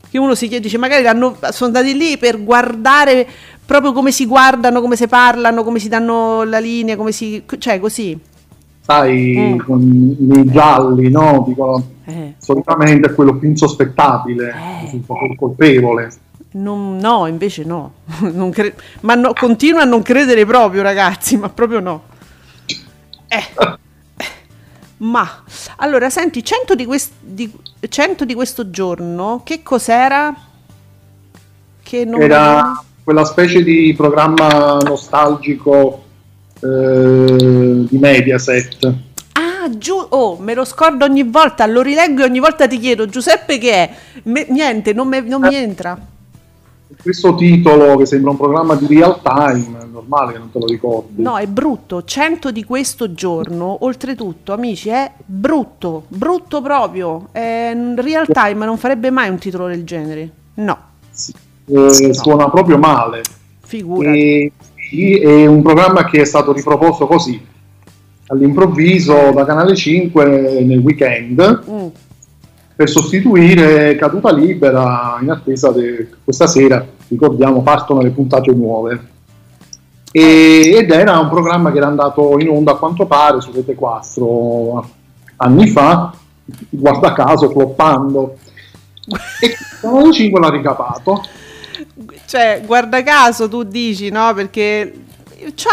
che 0.08 0.18
uno 0.18 0.36
si 0.36 0.46
chiede, 0.46 0.62
dice 0.62 0.78
magari 0.78 1.02
sono 1.04 1.66
andati 1.66 1.96
lì 1.96 2.16
per 2.16 2.44
guardare 2.44 3.26
proprio 3.64 3.92
come 3.92 4.12
si 4.12 4.26
guardano, 4.26 4.80
come 4.80 4.94
si 4.94 5.08
parlano, 5.08 5.64
come 5.64 5.80
si 5.80 5.88
danno 5.88 6.44
la 6.44 6.58
linea, 6.60 6.94
come 6.94 7.10
si... 7.10 7.42
cioè 7.58 7.80
così. 7.80 8.30
Sai, 8.84 9.36
Mm. 9.54 9.58
con 9.60 9.80
i 10.18 10.44
gialli, 10.50 11.08
no? 11.08 11.44
Dicono, 11.46 11.90
Eh, 12.04 12.34
solitamente 12.38 13.10
è 13.10 13.14
quello 13.14 13.36
più 13.36 13.48
insospettabile, 13.48 14.52
Eh. 14.84 14.88
più 14.90 15.36
colpevole. 15.36 16.12
non- 16.54 16.96
no, 16.98 17.26
invece 17.28 17.64
no. 17.64 17.92
Non 18.32 18.50
cre- 18.50 18.74
ma 19.02 19.14
no, 19.14 19.32
continuo 19.38 19.80
a 19.80 19.84
non 19.84 20.02
credere 20.02 20.44
proprio 20.44 20.82
ragazzi, 20.82 21.36
ma 21.38 21.48
proprio 21.48 21.78
no. 21.80 22.02
Eh. 23.28 23.42
Ma, 24.98 25.26
allora, 25.76 26.10
senti, 26.10 26.44
100 26.44 26.74
di, 26.74 26.84
quest- 26.84 27.12
di- 27.20 27.50
100 27.88 28.24
di 28.24 28.34
questo 28.34 28.68
giorno, 28.70 29.40
che 29.44 29.62
cos'era? 29.62 30.34
Che 31.82 32.04
non... 32.04 32.20
Era 32.20 32.82
quella 33.02 33.24
specie 33.24 33.62
di 33.64 33.94
programma 33.96 34.78
nostalgico 34.78 36.02
eh, 36.62 37.86
di 37.88 37.98
Mediaset. 37.98 38.94
Ah, 39.32 39.68
giù, 39.76 39.94
oh, 39.94 40.36
me 40.38 40.54
lo 40.54 40.64
scordo 40.64 41.04
ogni 41.04 41.22
volta, 41.24 41.66
lo 41.66 41.82
rileggo 41.82 42.22
e 42.22 42.24
ogni 42.24 42.40
volta 42.40 42.66
ti 42.66 42.78
chiedo, 42.78 43.06
Giuseppe 43.06 43.58
che 43.58 43.72
è? 43.72 43.90
Me- 44.24 44.46
niente, 44.48 44.92
non, 44.92 45.08
me- 45.08 45.20
non 45.20 45.40
mi 45.40 45.54
entra. 45.54 45.98
Questo 47.00 47.34
titolo 47.34 47.96
che 47.96 48.06
sembra 48.06 48.30
un 48.30 48.36
programma 48.36 48.74
di 48.76 48.86
real 48.86 49.20
time, 49.22 49.78
è 49.80 49.84
normale 49.90 50.32
che 50.32 50.38
non 50.38 50.50
te 50.52 50.58
lo 50.58 50.66
ricordi. 50.66 51.20
No, 51.22 51.36
è 51.38 51.46
brutto. 51.46 52.04
100 52.04 52.50
di 52.52 52.64
questo 52.64 53.12
giorno, 53.14 53.78
oltretutto, 53.84 54.52
amici, 54.52 54.88
è 54.90 55.10
brutto, 55.24 56.04
brutto 56.08 56.60
proprio. 56.60 57.28
È 57.32 57.72
in 57.74 57.94
real 57.98 58.26
time 58.30 58.64
non 58.66 58.76
farebbe 58.76 59.10
mai 59.10 59.30
un 59.30 59.38
titolo 59.38 59.66
del 59.66 59.84
genere. 59.84 60.30
No, 60.54 60.78
Sì, 61.10 61.32
eh, 61.66 62.12
Suona 62.14 62.50
proprio 62.50 62.76
male. 62.78 63.22
figurati. 63.64 64.18
E, 64.18 64.52
sì, 64.92 65.14
è 65.18 65.46
un 65.46 65.62
programma 65.62 66.04
che 66.04 66.20
è 66.20 66.24
stato 66.26 66.52
riproposto 66.52 67.06
così, 67.06 67.42
all'improvviso 68.26 69.30
da 69.34 69.46
Canale 69.46 69.74
5 69.74 70.62
nel 70.62 70.80
weekend, 70.80 71.62
Mm. 71.70 71.86
per 72.76 72.90
sostituire 72.90 73.96
Caduta 73.96 74.30
Libera 74.30 75.16
in 75.22 75.30
attesa 75.30 75.72
che 75.72 76.08
questa 76.22 76.46
sera, 76.46 76.84
ricordiamo, 77.08 77.62
partono 77.62 78.02
le 78.02 78.10
puntate 78.10 78.52
nuove. 78.52 79.08
E- 80.10 80.74
ed 80.76 80.90
era 80.90 81.18
un 81.18 81.30
programma 81.30 81.72
che 81.72 81.78
era 81.78 81.86
andato 81.86 82.38
in 82.38 82.50
onda 82.50 82.72
a 82.72 82.76
quanto 82.76 83.06
pare 83.06 83.40
su 83.40 83.50
Rete 83.50 83.74
4 83.74 84.90
anni 85.36 85.68
fa, 85.68 86.12
guarda 86.68 87.14
caso, 87.14 87.48
floppando. 87.48 88.36
E 89.40 89.54
Canale 89.80 90.12
5 90.12 90.38
l'ha 90.38 90.50
ricapato. 90.50 91.22
Cioè, 92.26 92.62
guarda 92.64 93.02
caso 93.02 93.48
tu 93.48 93.62
dici, 93.62 94.10
no? 94.10 94.32
Perché 94.34 94.92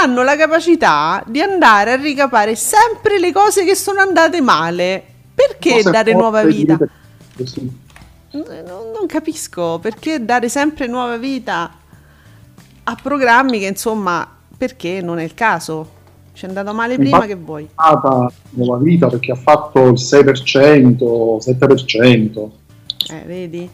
hanno 0.01 0.23
la 0.23 0.35
capacità 0.35 1.23
di 1.27 1.41
andare 1.41 1.93
a 1.93 1.95
ricapare 1.95 2.55
sempre 2.55 3.19
le 3.19 3.31
cose 3.31 3.63
che 3.63 3.75
sono 3.75 3.99
andate 4.01 4.41
male. 4.41 5.03
Perché 5.33 5.83
dare 5.83 6.13
nuova 6.13 6.43
vita? 6.43 6.77
Così. 7.35 7.87
Non, 8.31 8.43
non 8.93 9.05
capisco 9.07 9.79
perché 9.79 10.23
dare 10.23 10.49
sempre 10.49 10.85
nuova 10.85 11.17
vita 11.17 11.71
a 12.83 12.97
programmi 13.01 13.59
che 13.59 13.65
insomma, 13.67 14.27
perché 14.57 15.01
non 15.01 15.19
è 15.19 15.23
il 15.23 15.33
caso? 15.33 15.97
Ci 16.33 16.45
è 16.45 16.47
andato 16.47 16.73
male 16.73 16.95
prima 16.95 17.17
Infatti- 17.17 17.27
che 17.27 17.35
vuoi. 17.35 17.69
nuova 18.51 18.77
vita 18.77 19.07
perché 19.07 19.31
ha 19.31 19.35
fatto 19.35 19.87
il 19.87 19.99
6%, 19.99 21.39
7%. 21.39 22.49
Eh, 23.11 23.23
vedi? 23.25 23.69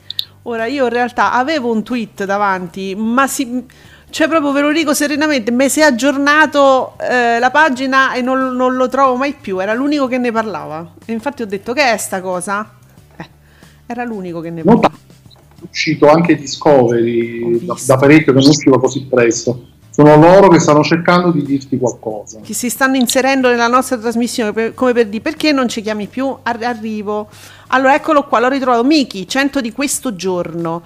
Ora 0.48 0.68
io 0.68 0.84
in 0.84 0.92
realtà 0.92 1.34
avevo 1.34 1.72
un 1.72 1.82
tweet 1.84 2.24
davanti, 2.26 2.94
ma 2.96 3.26
si... 3.26 3.66
Cioè 4.08 4.28
proprio 4.28 4.52
ve 4.52 4.62
lo 4.62 4.72
dico 4.72 4.94
serenamente, 4.94 5.52
mi 5.52 5.68
si 5.68 5.80
è 5.80 5.84
aggiornato 5.84 6.94
eh, 7.00 7.40
la 7.40 7.50
pagina 7.50 8.14
e 8.14 8.22
non, 8.22 8.56
non 8.56 8.76
lo 8.76 8.88
trovo 8.88 9.16
mai 9.16 9.34
più, 9.34 9.60
era 9.60 9.74
l'unico 9.74 10.08
che 10.08 10.20
ne 10.20 10.32
parlava. 10.32 10.94
E 11.04 11.12
infatti 11.12 11.42
ho 11.42 11.48
detto 11.48 11.74
che 11.74 11.92
è 11.92 11.98
sta 11.98 12.22
cosa? 12.22 12.76
Eh, 13.18 13.28
era 13.88 14.04
l'unico 14.04 14.40
che 14.40 14.52
ne 14.52 14.64
parlava. 14.64 14.94
È 14.94 15.68
uscito 15.68 16.08
anche 16.10 16.36
Discovery 16.36 17.66
da, 17.66 17.76
da 17.84 17.98
parecchio 17.98 18.32
che 18.32 18.40
non 18.40 18.48
usciva 18.48 18.80
così 18.80 19.04
presto. 19.06 19.66
Sono 19.96 20.18
loro 20.18 20.50
che 20.50 20.60
stanno 20.60 20.84
cercando 20.84 21.32
di 21.32 21.42
dirti 21.42 21.78
qualcosa. 21.78 22.42
che 22.44 22.54
si 22.54 22.70
stanno 22.70 22.98
inserendo 22.98 23.48
nella 23.50 23.68
nostra 23.68 23.98
trasmissione 23.98 24.52
per- 24.52 24.74
come 24.74 24.92
per 24.92 25.08
dire 25.08 25.22
perché 25.22 25.54
non 25.54 25.70
ci 25.70 25.82
chiami 25.82 26.08
più? 26.08 26.36
Ar- 26.44 26.62
arrivo. 26.64 27.30
Allora 27.68 27.96
eccolo 27.96 28.26
qua 28.26 28.40
l'ho 28.40 28.50
ritrovato. 28.50 28.84
Miki 28.84 29.26
100 29.26 29.62
di 29.62 29.72
questo 29.72 30.14
giorno 30.18 30.82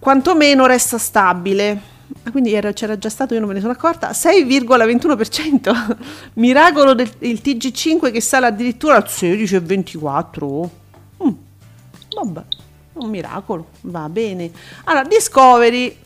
quantomeno 0.00 0.66
resta 0.66 0.98
stabile. 0.98 1.80
Ah, 2.24 2.30
quindi 2.32 2.52
era- 2.52 2.72
c'era 2.72 2.98
già 2.98 3.08
stato 3.08 3.34
io 3.34 3.38
non 3.38 3.48
me 3.48 3.54
ne 3.54 3.60
sono 3.60 3.72
accorta. 3.72 4.10
6,21% 4.12 5.96
miracolo 6.34 6.94
del 6.94 7.08
il 7.20 7.40
TG5 7.42 8.10
che 8.10 8.20
sale 8.20 8.46
addirittura 8.46 8.96
al 8.96 9.04
16,24 9.06 10.68
Mm, 11.24 11.30
vabbè 12.22 12.42
un 12.94 13.08
miracolo 13.10 13.66
va 13.82 14.08
bene. 14.08 14.50
Allora 14.84 15.04
Discovery 15.06 15.96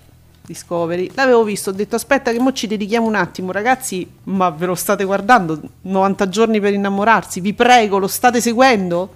Discovery. 0.51 1.13
L'avevo 1.15 1.45
visto, 1.45 1.71
ho 1.71 1.73
detto 1.73 1.95
aspetta 1.95 2.33
che 2.33 2.41
mo 2.41 2.51
ci 2.53 2.67
dedichiamo 2.67 3.07
un 3.07 3.15
attimo, 3.15 3.53
ragazzi, 3.53 4.05
ma 4.25 4.51
ve 4.51 4.67
lo 4.67 4.75
state 4.75 5.05
guardando? 5.05 5.61
90 5.83 6.29
giorni 6.29 6.59
per 6.59 6.73
innamorarsi, 6.73 7.41
vi 7.41 7.55
prego, 7.55 7.99
lo 7.99 8.09
state 8.09 8.41
seguendo? 8.41 9.15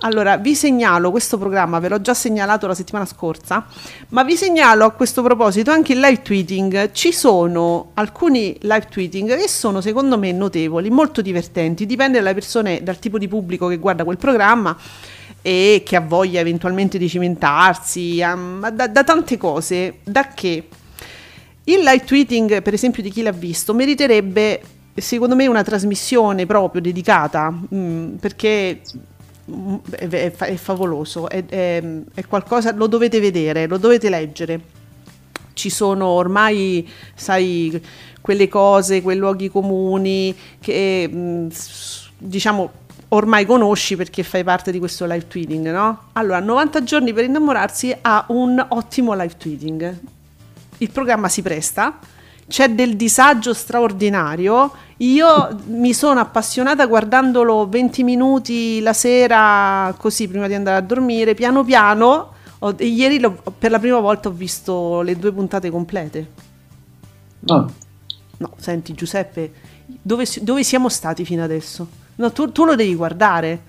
Allora, 0.00 0.36
vi 0.36 0.54
segnalo 0.54 1.10
questo 1.10 1.38
programma, 1.38 1.78
ve 1.78 1.88
l'ho 1.88 2.02
già 2.02 2.12
segnalato 2.12 2.66
la 2.66 2.74
settimana 2.74 3.06
scorsa, 3.06 3.64
ma 4.08 4.22
vi 4.22 4.36
segnalo 4.36 4.84
a 4.84 4.90
questo 4.90 5.22
proposito 5.22 5.70
anche 5.70 5.94
il 5.94 6.00
live 6.00 6.20
tweeting. 6.20 6.92
Ci 6.92 7.12
sono 7.12 7.92
alcuni 7.94 8.58
live 8.60 8.88
tweeting 8.90 9.38
che 9.38 9.48
sono 9.48 9.80
secondo 9.80 10.18
me 10.18 10.32
notevoli, 10.32 10.90
molto 10.90 11.22
divertenti, 11.22 11.86
dipende 11.86 12.18
dalle 12.18 12.34
persone, 12.34 12.82
dal 12.82 12.98
tipo 12.98 13.16
di 13.16 13.26
pubblico 13.26 13.68
che 13.68 13.78
guarda 13.78 14.04
quel 14.04 14.18
programma 14.18 14.76
e 15.42 15.82
che 15.84 15.96
ha 15.96 16.00
voglia 16.00 16.40
eventualmente 16.40 16.98
di 16.98 17.08
cimentarsi, 17.08 18.22
ma 18.36 18.70
da, 18.70 18.86
da 18.88 19.04
tante 19.04 19.36
cose, 19.36 19.98
da 20.04 20.28
che 20.28 20.68
il 21.64 21.78
live 21.80 22.04
tweeting, 22.04 22.62
per 22.62 22.74
esempio, 22.74 23.02
di 23.02 23.10
chi 23.10 23.22
l'ha 23.22 23.32
visto, 23.32 23.74
meriterebbe, 23.74 24.60
secondo 24.94 25.36
me, 25.36 25.46
una 25.46 25.62
trasmissione 25.62 26.46
proprio 26.46 26.80
dedicata, 26.80 27.50
mm, 27.74 28.14
perché 28.16 28.80
mm, 29.50 29.74
è, 29.90 30.08
è 30.08 30.32
è 30.32 30.56
favoloso, 30.56 31.28
è, 31.28 31.44
è- 31.46 32.24
qualcosa, 32.26 32.72
lo 32.74 32.86
dovete 32.86 33.20
vedere, 33.20 33.66
lo 33.66 33.78
dovete 33.78 34.08
leggere. 34.08 34.60
Ci 35.52 35.70
sono 35.70 36.06
ormai, 36.06 36.88
sai, 37.14 37.80
quelle 38.20 38.48
cose, 38.48 39.02
quei 39.02 39.16
luoghi 39.16 39.48
comuni 39.48 40.34
che, 40.60 41.08
mm, 41.12 41.48
s- 41.48 42.08
diciamo, 42.18 42.70
ormai 43.10 43.44
conosci 43.46 43.96
perché 43.96 44.22
fai 44.22 44.42
parte 44.44 44.72
di 44.72 44.78
questo 44.78 45.04
live 45.04 45.26
tweeting, 45.28 45.70
no? 45.70 45.98
Allora, 46.14 46.40
90 46.40 46.82
giorni 46.82 47.12
per 47.12 47.24
innamorarsi 47.24 47.94
ha 48.00 48.24
un 48.28 48.64
ottimo 48.70 49.12
live 49.14 49.36
tweeting 49.36 49.98
il 50.82 50.90
programma 50.90 51.28
si 51.28 51.42
presta, 51.42 51.98
c'è 52.48 52.70
del 52.70 52.96
disagio 52.96 53.52
straordinario. 53.52 54.72
Io 54.98 55.58
mi 55.66 55.92
sono 55.92 56.20
appassionata 56.20 56.86
guardandolo 56.86 57.68
20 57.68 58.02
minuti 58.02 58.80
la 58.80 58.94
sera, 58.94 59.94
così 59.98 60.26
prima 60.26 60.46
di 60.46 60.54
andare 60.54 60.78
a 60.78 60.80
dormire, 60.80 61.34
piano 61.34 61.64
piano. 61.64 62.32
Ho- 62.60 62.74
ieri 62.78 63.18
l'ho- 63.20 63.42
per 63.58 63.70
la 63.70 63.78
prima 63.78 63.98
volta 64.00 64.30
ho 64.30 64.32
visto 64.32 65.02
le 65.02 65.16
due 65.18 65.32
puntate 65.32 65.68
complete. 65.70 66.30
Ah, 67.48 67.66
No, 68.38 68.52
senti 68.56 68.94
Giuseppe, 68.94 69.52
dove, 69.84 70.24
dove 70.40 70.64
siamo 70.64 70.88
stati 70.88 71.26
fino 71.26 71.42
adesso? 71.44 71.86
No, 72.20 72.32
tu, 72.32 72.52
tu 72.52 72.64
lo 72.64 72.74
devi 72.74 72.94
guardare. 72.94 73.68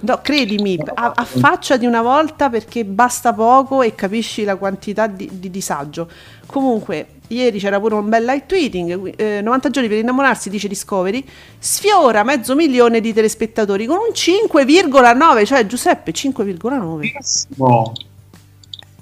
No, 0.00 0.20
credimi, 0.22 0.78
a- 0.94 1.12
affacciati 1.16 1.86
una 1.86 2.02
volta 2.02 2.50
perché 2.50 2.84
basta 2.84 3.32
poco 3.32 3.80
e 3.82 3.94
capisci 3.94 4.44
la 4.44 4.56
quantità 4.56 5.06
di, 5.06 5.28
di 5.32 5.50
disagio. 5.50 6.08
Comunque, 6.44 7.06
ieri 7.28 7.58
c'era 7.58 7.80
pure 7.80 7.94
un 7.94 8.08
bel 8.10 8.24
live 8.24 8.44
tweeting, 8.46 9.14
eh, 9.16 9.40
90 9.42 9.70
giorni 9.70 9.88
per 9.88 9.98
innamorarsi, 9.98 10.50
dice 10.50 10.68
Discovery, 10.68 11.24
sfiora 11.58 12.22
mezzo 12.22 12.54
milione 12.54 13.00
di 13.00 13.12
telespettatori 13.14 13.86
con 13.86 13.96
un 13.96 14.12
5,9, 14.12 15.44
cioè 15.46 15.66
Giuseppe 15.66 16.12
5,9. 16.12 17.10
no. 17.56 17.92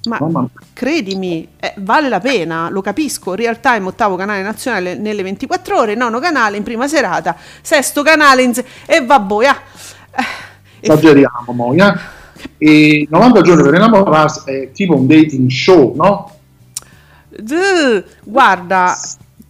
Ma 0.04 0.18
mia. 0.20 0.46
credimi, 0.72 1.48
eh, 1.58 1.72
vale 1.78 2.08
la 2.08 2.20
pena, 2.20 2.68
lo 2.70 2.80
capisco. 2.82 3.34
Real 3.34 3.60
time, 3.60 3.86
ottavo 3.88 4.16
canale 4.16 4.42
nazionale 4.42 4.94
nelle 4.96 5.22
24 5.22 5.78
ore, 5.78 5.94
nono 5.94 6.18
canale 6.20 6.56
in 6.56 6.62
prima 6.62 6.86
serata, 6.88 7.36
sesto 7.62 8.02
canale 8.02 8.42
in 8.42 8.54
se- 8.54 8.64
e 8.86 9.04
vabbè. 9.04 9.46
ah. 9.46 9.60
Eh, 10.10 10.22
Esageriamo, 10.80 11.52
mo, 11.52 11.72
eh? 11.74 11.94
E 12.58 13.06
90 13.08 13.40
giorni 13.40 13.62
per 13.62 13.74
innamorarsi 13.74 14.50
è 14.50 14.70
tipo 14.72 14.94
un 14.96 15.06
dating 15.06 15.48
show, 15.50 15.94
no? 15.96 16.30
d- 17.28 18.04
guarda, 18.24 18.94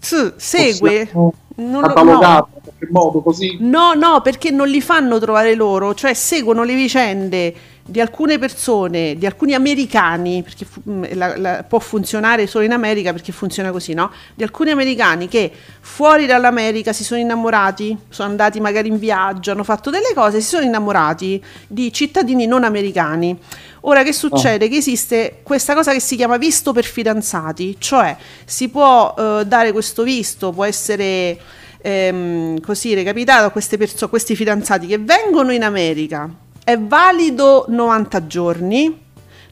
t- 0.00 0.32
segue. 0.36 1.00
Possiamo 1.06 1.34
Non 1.56 1.80
lo- 1.82 1.86
catalogarlo 1.88 2.48
in 2.54 2.60
qualche 2.62 2.88
modo 2.90 3.20
così. 3.20 3.56
No, 3.60 3.94
no, 3.94 4.20
perché 4.22 4.50
non 4.50 4.68
li 4.68 4.80
fanno 4.80 5.18
trovare 5.18 5.54
loro, 5.54 5.94
cioè 5.94 6.14
seguono 6.14 6.62
le 6.64 6.74
vicende 6.74 7.54
di 7.86 8.00
alcune 8.00 8.38
persone, 8.38 9.14
di 9.16 9.26
alcuni 9.26 9.52
americani, 9.52 10.42
perché 10.42 10.66
mh, 10.82 11.14
la- 11.16 11.36
la- 11.36 11.64
può 11.64 11.78
funzionare 11.78 12.46
solo 12.46 12.64
in 12.64 12.72
America 12.72 13.12
perché 13.12 13.30
funziona 13.30 13.70
così, 13.70 13.92
no? 13.92 14.10
Di 14.34 14.42
alcuni 14.42 14.70
americani 14.70 15.28
che 15.28 15.52
fuori 15.80 16.24
dall'America 16.24 16.94
si 16.94 17.04
sono 17.04 17.20
innamorati, 17.20 17.96
sono 18.08 18.30
andati 18.30 18.58
magari 18.58 18.88
in 18.88 18.98
viaggio, 18.98 19.50
hanno 19.50 19.64
fatto 19.64 19.90
delle 19.90 20.12
cose, 20.14 20.40
si 20.40 20.48
sono 20.48 20.64
innamorati 20.64 21.42
di 21.66 21.92
cittadini 21.92 22.46
non 22.46 22.64
americani. 22.64 23.38
Ora 23.82 24.02
che 24.02 24.14
succede? 24.14 24.68
Che 24.68 24.76
esiste 24.76 25.40
questa 25.42 25.74
cosa 25.74 25.92
che 25.92 26.00
si 26.00 26.16
chiama 26.16 26.38
visto 26.38 26.72
per 26.72 26.84
fidanzati, 26.84 27.76
cioè 27.78 28.16
si 28.46 28.70
può 28.70 29.14
eh, 29.18 29.42
dare 29.46 29.72
questo 29.72 30.02
visto, 30.04 30.52
può 30.52 30.64
essere 30.64 31.38
ehm, 31.82 32.60
così 32.62 32.94
recapitato 32.94 33.44
a 33.44 33.50
queste 33.50 33.76
perso- 33.76 34.08
questi 34.08 34.34
fidanzati 34.34 34.86
che 34.86 34.96
vengono 34.96 35.52
in 35.52 35.62
America. 35.64 36.30
È 36.64 36.78
valido 36.78 37.66
90 37.68 38.26
giorni, 38.26 38.98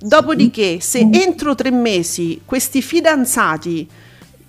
dopodiché 0.00 0.80
se 0.80 1.06
entro 1.12 1.54
tre 1.54 1.70
mesi 1.70 2.40
questi 2.46 2.80
fidanzati 2.80 3.86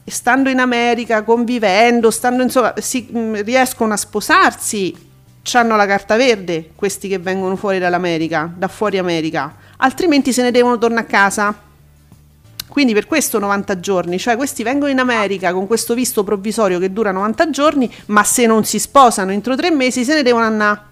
stando 0.05 0.49
in 0.49 0.59
America, 0.59 1.23
convivendo, 1.23 2.09
stando 2.09 2.41
insomma, 2.41 2.73
si, 2.77 3.05
mh, 3.11 3.43
riescono 3.43 3.91
a 3.91 3.97
sposarsi, 3.97 4.95
hanno 5.53 5.75
la 5.75 5.85
carta 5.85 6.15
verde 6.15 6.71
questi 6.73 7.09
che 7.09 7.19
vengono 7.19 7.57
fuori 7.57 7.79
dall'America, 7.79 8.49
da 8.55 8.69
fuori 8.69 8.97
America, 8.97 9.53
altrimenti 9.77 10.31
se 10.31 10.41
ne 10.41 10.51
devono 10.51 10.77
tornare 10.77 11.01
a 11.01 11.09
casa. 11.09 11.55
Quindi 12.65 12.93
per 12.93 13.07
questo 13.07 13.39
90 13.39 13.79
giorni, 13.81 14.17
cioè 14.17 14.37
questi 14.37 14.63
vengono 14.63 14.89
in 14.89 14.99
America 14.99 15.51
con 15.51 15.67
questo 15.67 15.93
visto 15.93 16.23
provvisorio 16.23 16.79
che 16.79 16.93
dura 16.93 17.11
90 17.11 17.49
giorni, 17.49 17.93
ma 18.05 18.23
se 18.23 18.45
non 18.47 18.63
si 18.63 18.79
sposano 18.79 19.31
entro 19.31 19.55
tre 19.57 19.69
mesi 19.69 20.05
se 20.05 20.13
ne 20.15 20.23
devono 20.23 20.45
andare. 20.45 20.91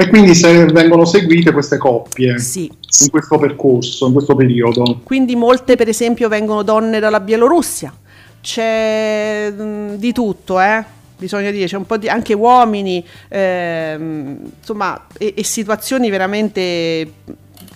E 0.00 0.08
quindi 0.08 0.36
se 0.36 0.66
vengono 0.66 1.04
seguite 1.04 1.50
queste 1.50 1.76
coppie 1.76 2.38
Sì. 2.38 2.70
in 3.00 3.10
questo 3.10 3.36
percorso, 3.36 4.06
in 4.06 4.12
questo 4.12 4.36
periodo. 4.36 5.00
Quindi 5.02 5.34
molte 5.34 5.74
per 5.74 5.88
esempio 5.88 6.28
vengono 6.28 6.62
donne 6.62 7.00
dalla 7.00 7.18
Bielorussia, 7.18 7.92
c'è 8.40 9.50
mh, 9.50 9.96
di 9.96 10.12
tutto, 10.12 10.60
eh? 10.60 10.84
bisogna 11.18 11.50
dire, 11.50 11.66
c'è 11.66 11.76
un 11.76 11.84
po' 11.84 11.96
di 11.96 12.08
anche 12.08 12.32
uomini, 12.32 13.04
ehm, 13.28 14.38
insomma, 14.60 15.06
e, 15.18 15.34
e 15.36 15.42
situazioni 15.42 16.10
veramente 16.10 17.12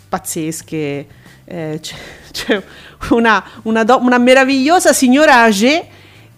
pazzesche. 0.08 1.06
Eh, 1.44 1.78
c'è, 1.82 1.96
c'è 2.30 2.62
una, 3.10 3.42
una 3.62 3.82
do- 3.82 3.98
una 4.00 4.18
meravigliosa 4.18 4.92
signora 4.92 5.42
age 5.42 5.86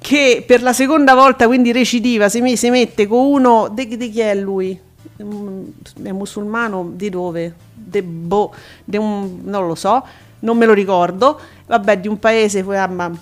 che 0.01 0.43
per 0.47 0.63
la 0.63 0.73
seconda 0.73 1.15
volta, 1.15 1.47
quindi 1.47 1.73
recidiva, 1.73 2.31
si, 2.31 2.57
si 2.57 2.71
mette 2.71 3.07
con 3.07 3.23
uno. 3.27 3.69
Di 3.71 3.87
chi 3.87 4.21
è 4.21 4.35
lui? 4.35 4.84
È 5.17 6.11
musulmano? 6.11 6.91
Di 6.93 7.09
dove? 7.09 7.55
De 7.73 8.03
boh, 8.03 8.53
de 8.85 8.99
un, 8.99 9.41
non 9.45 9.67
lo 9.67 9.75
so, 9.75 10.05
non 10.41 10.57
me 10.57 10.67
lo 10.67 10.73
ricordo. 10.73 11.41
Vabbè, 11.67 12.01
di 12.01 12.09
un 12.09 12.19
paese 12.19 12.59
eh, 12.59 12.89
ma- 12.89 13.13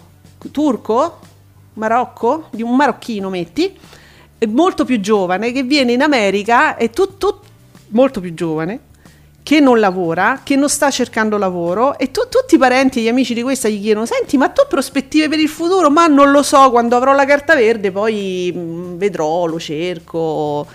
turco? 0.50 1.18
Marocco? 1.74 2.48
Di 2.50 2.62
un 2.62 2.74
marocchino, 2.76 3.28
metti. 3.28 3.76
Molto 4.48 4.84
più 4.84 5.00
giovane 5.00 5.52
che 5.52 5.62
viene 5.62 5.92
in 5.92 6.02
America 6.02 6.76
e 6.76 6.90
tu, 6.90 7.16
tu 7.16 7.28
molto 7.88 8.20
più 8.20 8.34
giovane 8.34 8.90
che 9.42 9.58
non 9.60 9.80
lavora, 9.80 10.40
che 10.42 10.54
non 10.56 10.68
sta 10.68 10.90
cercando 10.90 11.36
lavoro 11.36 11.98
e 11.98 12.10
tu- 12.10 12.28
tutti 12.28 12.54
i 12.54 12.58
parenti 12.58 13.00
e 13.00 13.02
gli 13.02 13.08
amici 13.08 13.34
di 13.34 13.42
questa 13.42 13.68
gli 13.68 13.80
chiedono 13.80 14.06
senti 14.06 14.36
ma 14.36 14.48
tu 14.48 14.62
prospettive 14.68 15.28
per 15.28 15.40
il 15.40 15.48
futuro? 15.48 15.90
Ma 15.90 16.06
non 16.06 16.30
lo 16.30 16.42
so, 16.42 16.70
quando 16.70 16.96
avrò 16.96 17.12
la 17.12 17.24
carta 17.24 17.54
verde 17.54 17.90
poi 17.90 18.52
mm, 18.54 18.96
vedrò, 18.96 19.46
lo 19.46 19.58
cerco. 19.58 20.66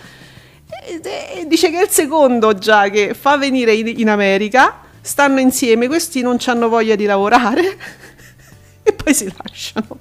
E, 0.90 1.46
dice 1.48 1.70
che 1.70 1.80
è 1.80 1.84
il 1.84 1.90
secondo 1.90 2.54
già 2.58 2.90
che 2.90 3.14
fa 3.14 3.38
venire 3.38 3.74
in, 3.74 3.88
in 3.88 4.10
America, 4.10 4.82
stanno 5.02 5.40
insieme, 5.40 5.88
questi 5.88 6.22
non 6.22 6.38
hanno 6.46 6.70
voglia 6.70 6.96
di 6.96 7.06
lavorare 7.06 7.78
e 8.84 8.94
poi 8.94 9.14
si 9.14 9.32
lasciano. 9.44 10.00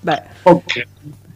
Beh, 0.00 0.22
Ok, 0.42 0.86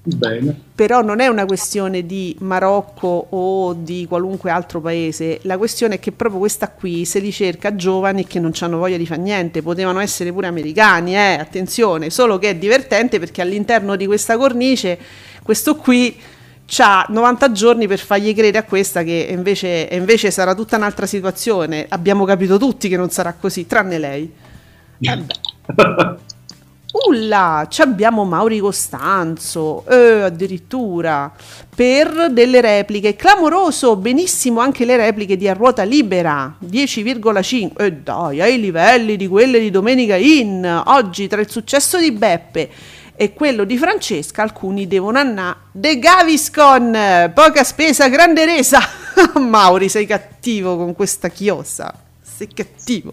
bene. 0.02 0.61
però 0.74 1.02
non 1.02 1.20
è 1.20 1.26
una 1.26 1.44
questione 1.44 2.06
di 2.06 2.37
Marocco 2.40 3.26
o 3.30 3.74
di 3.74 4.06
qualunque 4.09 4.50
altro 4.50 4.80
paese, 4.80 5.40
la 5.42 5.59
questione 5.59 5.96
è 5.96 6.00
che 6.00 6.12
proprio 6.12 6.38
questa 6.40 6.70
qui 6.70 7.04
se 7.04 7.18
li 7.18 7.33
cerca 7.33 7.74
giovani 7.74 8.26
che 8.26 8.38
non 8.38 8.52
hanno 8.61 8.78
voglia 8.78 8.96
di 8.96 9.06
fare 9.06 9.20
niente, 9.20 9.62
potevano 9.62 10.00
essere 10.00 10.33
pure 10.33 10.46
americani, 10.46 11.14
eh, 11.14 11.38
attenzione, 11.38 12.11
solo 12.11 12.38
che 12.38 12.50
è 12.50 12.56
divertente 12.56 13.18
perché 13.18 13.42
all'interno 13.42 13.96
di 13.96 14.06
questa 14.06 14.37
cornice 14.37 14.98
questo 15.42 15.76
qui 15.76 16.16
ha 16.78 17.04
90 17.09 17.52
giorni 17.52 17.87
per 17.87 17.98
fargli 17.98 18.33
credere 18.33 18.59
a 18.59 18.64
questa 18.64 19.02
che 19.02 19.26
invece, 19.30 19.88
invece 19.90 20.30
sarà 20.30 20.54
tutta 20.54 20.76
un'altra 20.76 21.06
situazione, 21.06 21.87
abbiamo 21.88 22.24
capito 22.24 22.59
tutti 22.59 22.88
che 22.88 22.96
non 22.96 23.11
sarà 23.11 23.35
così, 23.35 23.66
tranne 23.66 23.98
lei. 23.98 24.33
Vabbè. 24.98 26.18
Ulla, 26.92 27.66
ci 27.68 27.83
abbiamo 27.83 28.24
Mauri 28.24 28.59
Costanzo, 28.59 29.85
eh, 29.87 30.22
addirittura, 30.22 31.33
per 31.72 32.30
delle 32.33 32.61
repliche. 32.61 33.14
Clamoroso, 33.14 33.94
benissimo 33.94 34.59
anche 34.59 34.85
le 34.85 34.96
repliche 34.96 35.37
di 35.37 35.48
A 35.48 35.52
Ruota 35.52 35.85
Libera, 35.85 36.56
10,5. 36.64 37.76
E 37.76 37.92
dai, 37.92 38.40
ai 38.40 38.59
livelli 38.59 39.16
di 39.16 39.28
quelle 39.28 39.61
di 39.61 39.70
Domenica 39.70 40.16
In. 40.16 40.83
Oggi, 40.87 41.28
tra 41.28 41.40
il 41.40 41.48
successo 41.48 41.96
di 41.98 42.11
Beppe 42.11 42.68
e 43.20 43.35
quello 43.35 43.64
di 43.64 43.76
Francesca, 43.76 44.40
alcuni 44.40 44.87
devono 44.87 45.18
andare. 45.18 45.59
De 45.72 45.98
Gaviscon, 45.98 47.30
poca 47.35 47.64
spesa, 47.64 48.09
grande 48.09 48.46
resa. 48.46 48.80
Mauri, 49.38 49.90
sei 49.90 50.06
cattivo 50.06 50.78
con 50.78 50.94
questa 50.94 51.28
chiosa. 51.28 51.92
Sei 52.22 52.48
cattivo. 52.48 53.12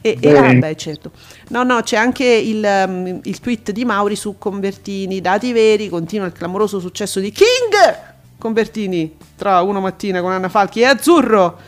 E, 0.00 0.16
e 0.18 0.34
ah, 0.34 0.54
beh, 0.54 0.76
certo. 0.76 1.10
No, 1.48 1.62
no, 1.62 1.82
c'è 1.82 1.98
anche 1.98 2.24
il, 2.24 2.64
um, 2.86 3.20
il 3.22 3.38
tweet 3.40 3.72
di 3.72 3.84
Mauri 3.84 4.16
su 4.16 4.36
Convertini, 4.38 5.20
dati 5.20 5.52
veri, 5.52 5.90
continua 5.90 6.24
il 6.24 6.32
clamoroso 6.32 6.80
successo 6.80 7.20
di 7.20 7.30
King 7.30 8.14
Convertini 8.38 9.14
tra 9.36 9.60
uno 9.60 9.80
mattina 9.80 10.22
con 10.22 10.32
Anna 10.32 10.48
Falchi 10.48 10.80
e 10.80 10.86
Azzurro, 10.86 11.58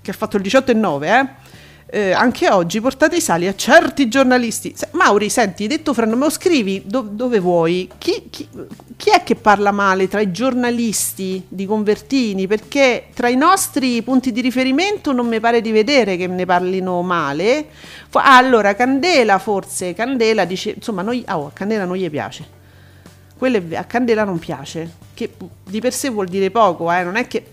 che 0.00 0.10
ha 0.10 0.14
fatto 0.14 0.38
il 0.38 0.42
18 0.42 0.70
e 0.70 0.74
9, 0.74 1.18
eh. 1.18 1.41
Eh, 1.94 2.12
anche 2.12 2.48
oggi 2.48 2.80
portate 2.80 3.16
i 3.16 3.20
sali 3.20 3.46
a 3.46 3.54
certi 3.54 4.08
giornalisti. 4.08 4.72
Se- 4.74 4.88
Mauri, 4.92 5.28
senti, 5.28 5.66
detto 5.66 5.92
fra 5.92 6.06
me 6.06 6.14
lo 6.16 6.30
scrivi 6.30 6.84
do- 6.86 7.02
dove 7.02 7.38
vuoi. 7.38 7.86
Chi, 7.98 8.28
chi- 8.30 8.48
chi 8.96 9.10
è 9.10 9.22
che 9.22 9.34
parla 9.34 9.72
male 9.72 10.08
tra 10.08 10.22
i 10.22 10.30
giornalisti 10.30 11.44
di 11.46 11.66
Convertini? 11.66 12.46
Perché 12.46 13.08
tra 13.12 13.28
i 13.28 13.36
nostri 13.36 14.00
punti 14.00 14.32
di 14.32 14.40
riferimento 14.40 15.12
non 15.12 15.26
mi 15.26 15.38
pare 15.38 15.60
di 15.60 15.70
vedere 15.70 16.16
che 16.16 16.26
ne 16.26 16.46
parlino 16.46 17.02
male. 17.02 17.66
Ah, 18.12 18.38
allora, 18.38 18.74
Candela 18.74 19.38
forse, 19.38 19.92
Candela 19.92 20.46
dice, 20.46 20.70
insomma, 20.70 21.02
noi, 21.02 21.22
ah, 21.26 21.38
oh, 21.40 21.48
a 21.48 21.50
Candela 21.52 21.84
non 21.84 21.96
gli 21.96 22.08
piace. 22.08 22.46
Ve- 23.36 23.76
a 23.76 23.84
Candela 23.84 24.24
non 24.24 24.38
piace, 24.38 24.90
che 25.12 25.30
di 25.68 25.80
per 25.80 25.92
sé 25.92 26.08
vuol 26.08 26.28
dire 26.28 26.50
poco, 26.50 26.90
eh, 26.90 27.02
non 27.02 27.16
è 27.16 27.26
che 27.26 27.44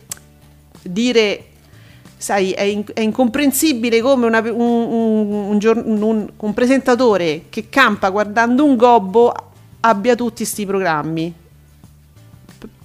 dire 0.82 1.44
sai, 2.20 2.52
è, 2.52 2.64
in- 2.64 2.84
è 2.94 3.00
incomprensibile 3.00 4.02
come 4.02 4.26
una- 4.26 4.40
un, 4.42 4.52
un- 4.60 5.62
un 6.02 6.28
un- 6.38 6.54
presentatore 6.54 7.44
che 7.50 7.70
campa 7.70 8.10
guardando 8.10 8.66
un 8.66 8.76
gobbo 8.76 9.34
abbia 9.80 10.16
tutti 10.16 10.44
sti 10.44 10.66
programmi. 10.66 11.34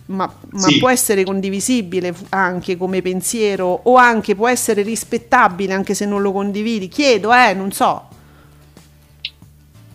Ma, 0.07 0.33
ma 0.51 0.69
Sì. 0.69 0.79
può 0.79 0.89
essere 0.89 1.25
condivisibile 1.25 2.15
anche 2.29 2.77
come 2.77 3.01
pensiero 3.03 3.81
o 3.85 3.97
anche 3.97 4.35
può 4.37 4.47
essere 4.49 4.83
rispettabile 4.83 5.73
anche 5.73 5.95
se 5.95 6.05
non 6.07 6.23
lo 6.23 6.31
condividi. 6.31 6.89
Chiedo, 6.89 7.33
eh, 7.33 7.55
non 7.55 7.73
so. 7.73 8.03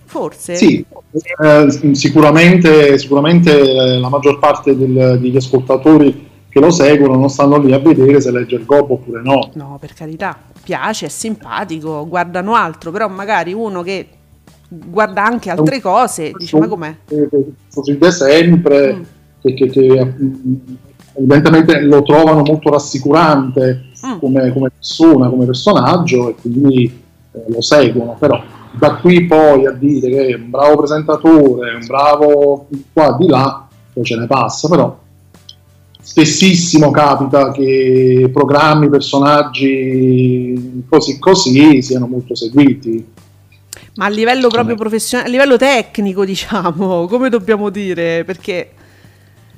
Forse. 0.05 0.55
Sì, 0.55 0.83
eh, 1.43 1.93
sicuramente, 1.93 2.97
sicuramente 2.97 3.51
eh, 3.59 3.99
la 3.99 4.09
maggior 4.09 4.39
parte 4.39 4.75
del- 4.75 5.19
degli 5.21 5.35
ascoltatori 5.37 6.27
che 6.49 6.59
lo 6.59 6.71
seguono 6.71 7.15
non 7.15 7.29
stanno 7.29 7.57
lì 7.59 7.71
a 7.73 7.79
vedere 7.79 8.19
se 8.19 8.31
legge 8.31 8.55
il 8.55 8.65
gobbo 8.65 8.93
oppure 8.95 9.21
no. 9.21 9.49
No, 9.53 9.77
per 9.79 9.93
carità, 9.93 10.35
piace, 10.63 11.05
è 11.05 11.09
simpatico, 11.09 12.07
guardano 12.07 12.55
altro, 12.55 12.91
però 12.91 13.07
magari 13.07 13.53
uno 13.53 13.81
che 13.83 14.07
guarda 14.67 15.23
anche 15.25 15.49
altre 15.49 15.79
cose 15.81 16.31
dice 16.37 16.57
ma 16.57 16.67
com'è? 16.67 16.95
Sorride 17.69 18.11
sempre, 18.11 18.93
Mm. 18.95 19.01
che, 19.41 19.53
che- 19.53 19.67
che, 19.69 20.05
mm, 20.05 20.33
evidentemente 21.13 21.79
lo 21.81 22.01
trovano 22.03 22.41
molto 22.43 22.69
rassicurante 22.69 23.83
Mm. 24.05 24.17
come, 24.19 24.53
come 24.53 24.69
persona, 24.73 25.29
come 25.29 25.45
personaggio 25.45 26.29
e 26.29 26.35
quindi 26.35 27.01
eh, 27.31 27.43
lo 27.47 27.61
seguono, 27.61 28.15
però 28.17 28.41
da 28.71 28.95
qui 28.95 29.25
poi 29.25 29.65
a 29.65 29.71
dire 29.71 30.09
che 30.09 30.27
è 30.27 30.35
un 30.35 30.49
bravo 30.49 30.77
presentatore, 30.77 31.73
un 31.75 31.85
bravo 31.85 32.67
qua 32.93 33.15
di 33.19 33.27
là, 33.27 33.67
poi 33.93 34.03
ce 34.03 34.15
ne 34.17 34.25
passa, 34.25 34.67
però 34.69 34.97
spessissimo 36.09 36.89
capita 36.89 37.51
che 37.51 38.31
programmi, 38.33 38.89
personaggi 38.89 40.83
così 40.89 41.19
così 41.19 41.83
siano 41.83 42.07
molto 42.07 42.33
seguiti. 42.33 43.05
Ma 43.93 44.05
a 44.05 44.09
livello 44.09 44.47
proprio 44.47 44.75
professionale, 44.75 45.27
a 45.27 45.31
livello 45.31 45.55
tecnico, 45.55 46.25
diciamo, 46.25 47.05
come 47.05 47.29
dobbiamo 47.29 47.69
dire? 47.69 48.23
Perché, 48.23 48.71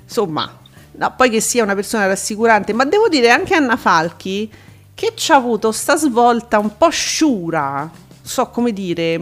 insomma, 0.03 0.59
no, 0.91 1.13
poi 1.15 1.29
che 1.29 1.39
sia 1.39 1.63
una 1.63 1.73
persona 1.73 2.07
rassicurante, 2.07 2.73
ma 2.73 2.83
devo 2.83 3.07
dire 3.07 3.29
anche 3.29 3.55
Anna 3.55 3.77
Falchi 3.77 4.51
che 4.93 5.13
ci 5.15 5.31
ha 5.31 5.35
avuto 5.35 5.71
sta 5.71 5.95
svolta 5.95 6.59
un 6.59 6.75
po' 6.77 6.89
sciura, 6.89 7.89
so 8.21 8.49
come 8.49 8.73
dire, 8.73 9.21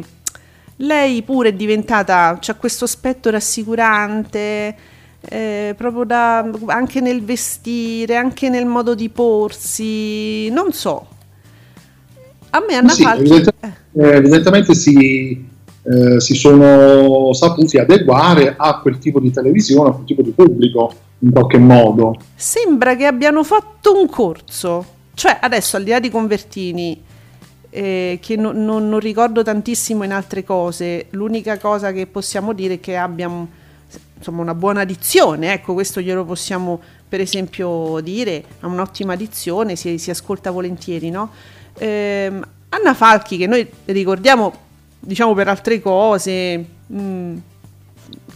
lei 0.77 1.21
pure 1.21 1.49
è 1.49 1.53
diventata, 1.53 2.39
c'ha 2.41 2.55
questo 2.55 2.85
aspetto 2.85 3.29
rassicurante, 3.29 4.97
eh, 5.21 5.73
proprio 5.77 6.03
da, 6.03 6.49
anche 6.67 7.01
nel 7.01 7.23
vestire, 7.23 8.15
anche 8.15 8.49
nel 8.49 8.65
modo 8.65 8.95
di 8.95 9.09
porsi, 9.09 10.49
non 10.49 10.71
so. 10.71 11.07
A 12.51 12.63
me 12.67 12.75
Anna 12.75 12.89
Sì, 12.89 13.03
Falchi... 13.03 13.21
evidente- 13.21 13.53
eh. 13.59 14.03
eh, 14.03 14.15
evidentemente 14.15 14.73
si, 14.73 15.47
eh, 15.83 16.19
si 16.19 16.33
sono 16.35 17.31
saputi 17.33 17.77
adeguare 17.77 18.55
a 18.57 18.79
quel 18.79 18.97
tipo 18.97 19.19
di 19.19 19.31
televisione, 19.31 19.89
a 19.89 19.93
quel 19.93 20.05
tipo 20.05 20.21
di 20.21 20.31
pubblico 20.31 20.93
in 21.19 21.31
qualche 21.31 21.57
modo. 21.57 22.15
Sembra 22.35 22.95
che 22.95 23.05
abbiano 23.05 23.43
fatto 23.43 23.99
un 23.99 24.07
corso. 24.09 24.85
Cioè, 25.13 25.37
adesso 25.41 25.75
al 25.75 25.83
di 25.83 25.89
là 25.91 25.99
di 25.99 26.09
Convertini, 26.09 27.03
eh, 27.69 28.17
che 28.21 28.35
no- 28.35 28.53
non, 28.53 28.87
non 28.89 28.99
ricordo 28.99 29.43
tantissimo 29.43 30.03
in 30.03 30.13
altre 30.13 30.43
cose. 30.43 31.07
L'unica 31.11 31.57
cosa 31.59 31.91
che 31.91 32.07
possiamo 32.07 32.53
dire 32.53 32.75
è 32.75 32.79
che 32.79 32.95
abbia 32.95 33.27
un- 33.27 33.45
insomma, 34.19 34.41
una 34.41 34.53
buona 34.53 34.83
dizione, 34.83 35.53
ecco, 35.53 35.73
questo 35.73 35.99
glielo 36.01 36.23
possiamo 36.25 36.79
per 37.09 37.21
esempio 37.21 37.99
dire, 38.03 38.43
ha 38.59 38.67
un'ottima 38.67 39.15
dizione, 39.15 39.75
si, 39.75 39.97
si 39.97 40.11
ascolta 40.11 40.51
volentieri, 40.51 41.09
no? 41.09 41.31
Ehm, 41.79 42.45
Anna 42.69 42.93
Falchi, 42.93 43.37
che 43.37 43.47
noi 43.47 43.67
ricordiamo, 43.85 44.53
diciamo, 44.99 45.33
per 45.33 45.47
altre 45.47 45.81
cose, 45.81 46.63
mm, 46.93 47.37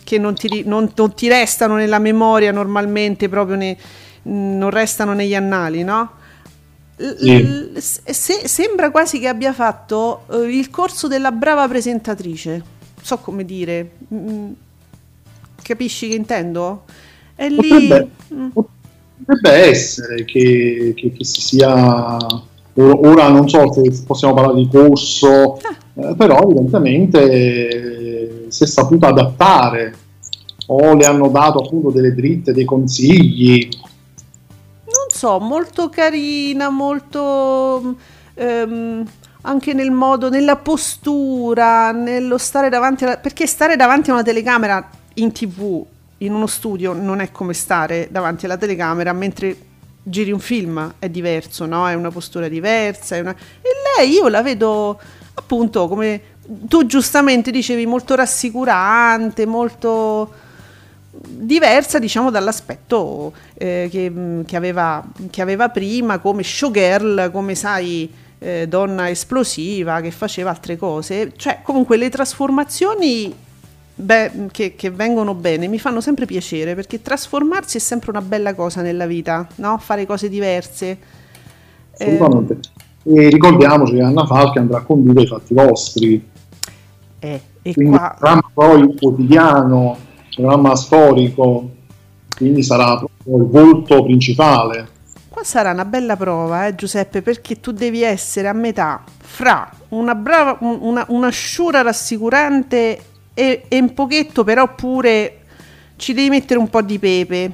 che 0.04 0.18
non 0.18 0.34
ti, 0.34 0.64
non- 0.66 0.92
non 0.96 1.14
ti 1.14 1.28
restano 1.28 1.76
nella 1.76 2.00
memoria 2.00 2.52
normalmente, 2.52 3.30
proprio 3.30 3.56
ne- 3.58 3.78
non 4.24 4.72
restano 4.72 5.14
negli 5.14 5.36
annali, 5.36 5.84
no? 5.84 6.14
L- 6.96 7.78
se- 7.78 8.48
sembra 8.48 8.90
quasi 8.90 9.20
che 9.20 9.28
abbia 9.28 9.54
fatto 9.54 10.26
eh, 10.32 10.38
il 10.58 10.70
corso 10.72 11.08
della 11.08 11.32
brava 11.32 11.68
presentatrice. 11.68 12.64
So 13.02 13.18
come 13.18 13.46
dire. 13.46 13.92
Mm, 14.14 14.52
capisci 15.64 16.10
che 16.10 16.16
intendo? 16.16 16.84
È 17.36 17.48
lì. 17.50 17.56
Potrebbe, 17.68 18.10
Mm. 18.34 18.48
potrebbe 19.26 19.52
essere 19.70 20.24
che, 20.26 20.94
che- 20.96 21.12
che 21.12 21.24
si 21.26 21.42
sia 21.42 22.16
or- 22.76 23.00
ora 23.06 23.28
non 23.30 23.48
so 23.48 23.72
se 23.72 24.04
possiamo 24.06 24.34
parlare 24.34 24.56
di 24.58 24.68
corso 24.68 25.60
eh, 25.96 26.16
però 26.18 26.42
evidentemente 26.42 27.30
eh, 27.30 28.46
si 28.50 28.64
è 28.64 28.68
saputa 28.68 29.08
adattare 29.08 29.96
o 30.68 30.94
le 30.96 31.06
hanno 31.06 31.28
dato 31.30 31.60
appunto 31.60 31.92
delle 31.92 32.14
dritte, 32.14 32.54
dei 32.54 32.66
consigli 32.66 33.70
non 34.86 35.08
so, 35.10 35.40
molto 35.40 35.90
carina, 35.90 36.70
molto 36.70 37.96
ehm, 38.36 39.04
anche 39.42 39.74
nel 39.74 39.92
modo, 39.92 40.30
nella 40.30 40.56
postura, 40.56 41.92
nello 41.92 42.38
stare 42.38 42.70
davanti 42.70 43.04
alla... 43.04 43.18
perché 43.18 43.46
stare 43.48 43.76
davanti 43.76 44.10
a 44.10 44.14
una 44.14 44.24
telecamera 44.24 44.88
in 45.16 45.32
tv, 45.32 45.86
in 46.20 46.34
uno 46.34 46.48
studio, 46.48 46.94
non 46.94 47.20
è 47.20 47.32
come 47.32 47.54
stare 47.54 48.08
davanti 48.10 48.46
alla 48.46 48.58
telecamera 48.58 49.14
mentre 49.14 49.56
giri 50.04 50.32
un 50.32 50.40
film, 50.40 50.96
è 51.00 51.10
diverso, 51.10 51.66
no? 51.66 51.88
È 51.88 51.94
una 51.94 52.12
postura 52.12 52.48
diversa, 52.48 53.20
una... 53.20 53.32
e 53.32 53.70
lei 53.98 54.12
io 54.12 54.28
la 54.28 54.42
vedo 54.42 55.00
appunto 55.36 55.88
come 55.88 56.22
tu 56.68 56.86
giustamente 56.86 57.52
dicevi 57.52 57.86
molto 57.86 58.16
rassicurante, 58.16 59.46
molto 59.46 60.42
diversa 61.16 62.00
diciamo 62.00 62.32
dall'aspetto 62.32 63.34
eh, 63.54 63.88
che, 63.92 64.10
mh, 64.10 64.46
che 64.46 64.56
aveva, 64.56 65.04
che 65.30 65.42
aveva 65.42 65.70
prima 65.70 66.20
come 66.20 66.44
showgirl, 66.44 67.30
come 67.32 67.56
sai 67.56 68.12
eh, 68.40 68.68
donna 68.68 69.10
esplosiva 69.10 70.02
che 70.02 70.12
faceva 70.12 70.50
altre 70.50 70.76
cose, 70.76 71.34
cioè 71.38 71.60
comunque 71.64 71.98
le 71.98 72.10
trasformazioni 72.10 73.34
beh, 73.96 74.48
che, 74.52 74.76
che 74.76 74.90
vengono 74.90 75.34
bene 75.34 75.68
mi 75.68 75.80
fanno 75.80 76.02
sempre 76.02 76.26
piacere 76.26 76.76
perché 76.76 77.02
trasformarsi 77.02 77.78
è 77.78 77.80
sempre 77.80 78.12
una 78.12 78.22
bella 78.22 78.54
cosa 78.54 78.82
nella 78.82 79.06
vita, 79.06 79.48
no? 79.56 79.78
fare 79.78 80.06
cose 80.06 80.30
diverse. 80.30 80.98
Eh, 81.98 82.16
assolutamente 82.16 82.60
e 83.06 83.30
ricordiamoci 83.30 83.96
che 83.96 84.02
Anna 84.02 84.26
Falchi 84.26 84.60
andrà 84.60 84.78
a 84.78 84.82
condurre 84.84 85.24
i 85.24 85.28
fatti 85.28 85.54
vostri 85.54 86.26
eh, 87.20 87.42
e 87.62 87.74
quindi 87.74 87.98
qua 87.98 88.16
programma 88.18 88.52
poi 88.54 88.96
quotidiano 88.96 89.98
programma 90.34 90.76
storico 90.76 91.70
quindi 92.36 92.64
sarà 92.64 92.98
proprio 92.98 93.38
il 93.38 93.50
volto 93.50 94.04
principale 94.04 94.92
Qua 95.34 95.44
sarà 95.44 95.72
una 95.72 95.86
bella 95.86 96.16
prova, 96.16 96.68
eh, 96.68 96.76
Giuseppe, 96.76 97.24
perché 97.24 97.60
tu 97.60 97.72
devi 97.72 98.04
essere 98.04 98.48
a 98.48 98.54
metà 98.54 99.04
fra 99.18 99.68
una 99.90 100.14
brava, 100.14 100.58
un- 100.60 100.78
una, 100.80 101.06
una 101.10 101.30
sciura 101.30 101.82
rassicurante 101.82 103.00
e, 103.34 103.66
e 103.68 103.80
un 103.80 103.94
pochetto, 103.94 104.44
però 104.44 104.74
pure 104.76 105.40
ci 105.96 106.14
devi 106.14 106.30
mettere 106.30 106.60
un 106.60 106.70
po' 106.70 106.82
di 106.82 107.00
pepe. 107.00 107.52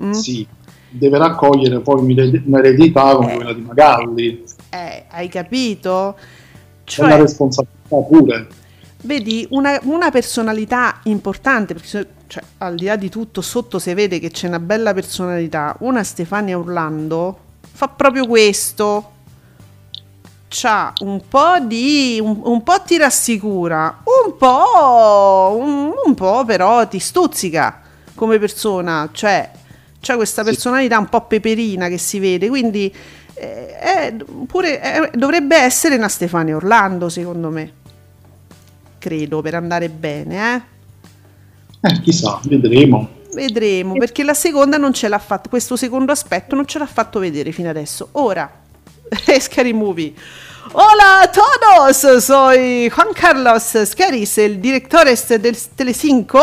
Mm? 0.00 0.12
sì 0.12 0.46
deve 0.88 1.18
raccogliere 1.18 1.80
poi 1.80 2.00
un'ered- 2.02 2.46
un'eredità 2.46 3.14
come 3.16 3.34
quella 3.34 3.52
di 3.52 3.60
Magalli 3.62 4.44
Eh, 4.70 5.04
hai 5.08 5.28
capito? 5.28 6.16
c'è 6.84 7.02
una 7.02 7.16
Cioè, 7.16 7.18
responsabilità 7.18 7.96
pure 8.08 8.48
vedi, 9.02 9.46
una, 9.50 9.78
una 9.84 10.10
personalità 10.10 11.00
importante, 11.04 11.74
perché 11.74 12.08
cioè, 12.26 12.42
al 12.58 12.76
di 12.76 12.84
là 12.86 12.96
di 12.96 13.08
tutto, 13.08 13.40
sotto 13.40 13.78
si 13.78 13.92
vede 13.94 14.18
che 14.18 14.30
c'è 14.30 14.46
una 14.48 14.60
bella 14.60 14.92
personalità. 14.94 15.76
Una 15.80 16.04
Stefania 16.04 16.58
Orlando 16.58 17.38
fa 17.60 17.88
proprio 17.88 18.26
questo. 18.26 19.12
C'ha 20.52 20.92
un 21.02 21.22
po' 21.28 21.60
di. 21.62 22.18
un, 22.20 22.40
un 22.42 22.62
po' 22.64 22.82
ti 22.84 22.96
rassicura, 22.98 24.02
un 24.24 24.36
po'. 24.36 25.56
un, 25.56 25.92
un 26.06 26.14
po' 26.14 26.44
però 26.44 26.86
ti 26.88 26.98
stuzzica 26.98 27.80
come 28.16 28.38
persona. 28.38 29.08
Cioè, 29.12 29.48
c'ha 30.00 30.16
questa 30.16 30.42
personalità 30.42 30.98
un 30.98 31.08
po' 31.08 31.20
peperina 31.22 31.86
che 31.88 31.98
si 31.98 32.18
vede, 32.18 32.48
quindi. 32.48 32.92
eh, 33.34 33.78
è- 33.78 34.16
pure, 34.46 34.80
è- 34.80 35.10
dovrebbe 35.14 35.56
essere 35.56 35.94
una 35.94 36.08
Stefania 36.08 36.56
Orlando, 36.56 37.08
secondo 37.08 37.48
me 37.50 37.72
credo, 38.98 39.40
per 39.40 39.54
andare 39.54 39.88
bene, 39.88 40.54
eh? 40.54 41.88
eh, 41.88 42.00
chissà 42.00 42.38
vedremo 42.44 43.08
Vedremo, 43.32 43.94
perché 43.94 44.24
la 44.24 44.34
seconda 44.34 44.76
non 44.76 44.92
ce 44.92 45.06
l'ha 45.08 45.18
fatto, 45.18 45.48
questo 45.48 45.76
secondo 45.76 46.10
aspetto 46.10 46.56
non 46.56 46.66
ce 46.66 46.78
l'ha 46.80 46.86
fatto 46.86 47.20
vedere 47.20 47.52
fino 47.52 47.70
adesso. 47.70 48.08
Ora, 48.12 48.50
Scary 49.40 49.72
Movie. 49.72 50.14
Hola 50.72 51.22
a 51.22 51.30
todos, 51.30 52.22
soy 52.22 52.88
Juan 52.90 53.12
Carlos 53.12 53.76
Scaris, 53.84 54.38
el 54.38 54.60
directores 54.60 55.26
del 55.38 55.56
Telecinco 55.74 56.40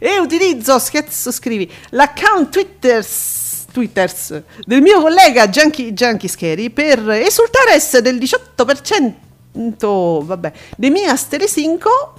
e 0.00 0.18
utilizzo, 0.18 0.80
scherzo 0.80 1.30
scrivi, 1.30 1.70
l'account 1.90 2.50
Twitters, 2.50 3.66
Twitters 3.70 4.42
del 4.64 4.80
mio 4.80 5.00
collega 5.00 5.48
Gianchi, 5.48 5.94
Scary 6.26 6.70
per 6.70 7.08
esultare 7.10 7.78
del 8.02 8.16
18% 8.16 10.24
vabbè, 10.24 10.52
dei 10.76 10.90
miei 10.90 11.14
Telecinco 11.28 12.14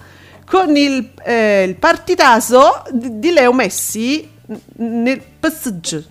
con 0.45 0.77
il, 0.77 1.11
eh, 1.23 1.63
il 1.63 1.75
partitaso 1.75 2.83
di, 2.89 3.19
di 3.19 3.31
Leo 3.31 3.51
Messi 3.51 4.29
nel 4.77 5.21
PSG. 5.39 6.03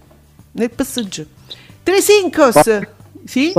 Nel 0.53 0.71
PSG. 0.71 1.27
Telesincos, 1.83 2.61
sì? 3.29 3.53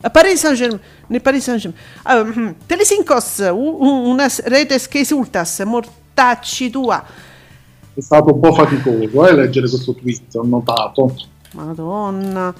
A 0.00 0.10
Paris 0.10 0.40
Saint-Germain, 0.40 0.80
nel 1.06 1.20
Paris 1.22 1.44
Saint-Germain. 1.44 1.80
Ah, 2.02 2.24
mhm. 2.24 2.54
Telesincos, 2.66 3.38
u- 3.52 3.54
u- 3.54 4.08
una 4.10 4.28
s- 4.28 4.42
rete 4.44 4.76
che 4.88 4.98
esultas, 4.98 5.60
mortacci 5.60 6.68
tua. 6.70 7.04
è 7.94 8.00
stato 8.00 8.34
un 8.34 8.40
po' 8.40 8.52
faticoso 8.52 9.26
eh, 9.28 9.34
leggere 9.34 9.68
questo 9.68 9.94
tweet 9.94 10.34
ho 10.34 10.42
notato 10.44 11.14
Madonna. 11.52 12.52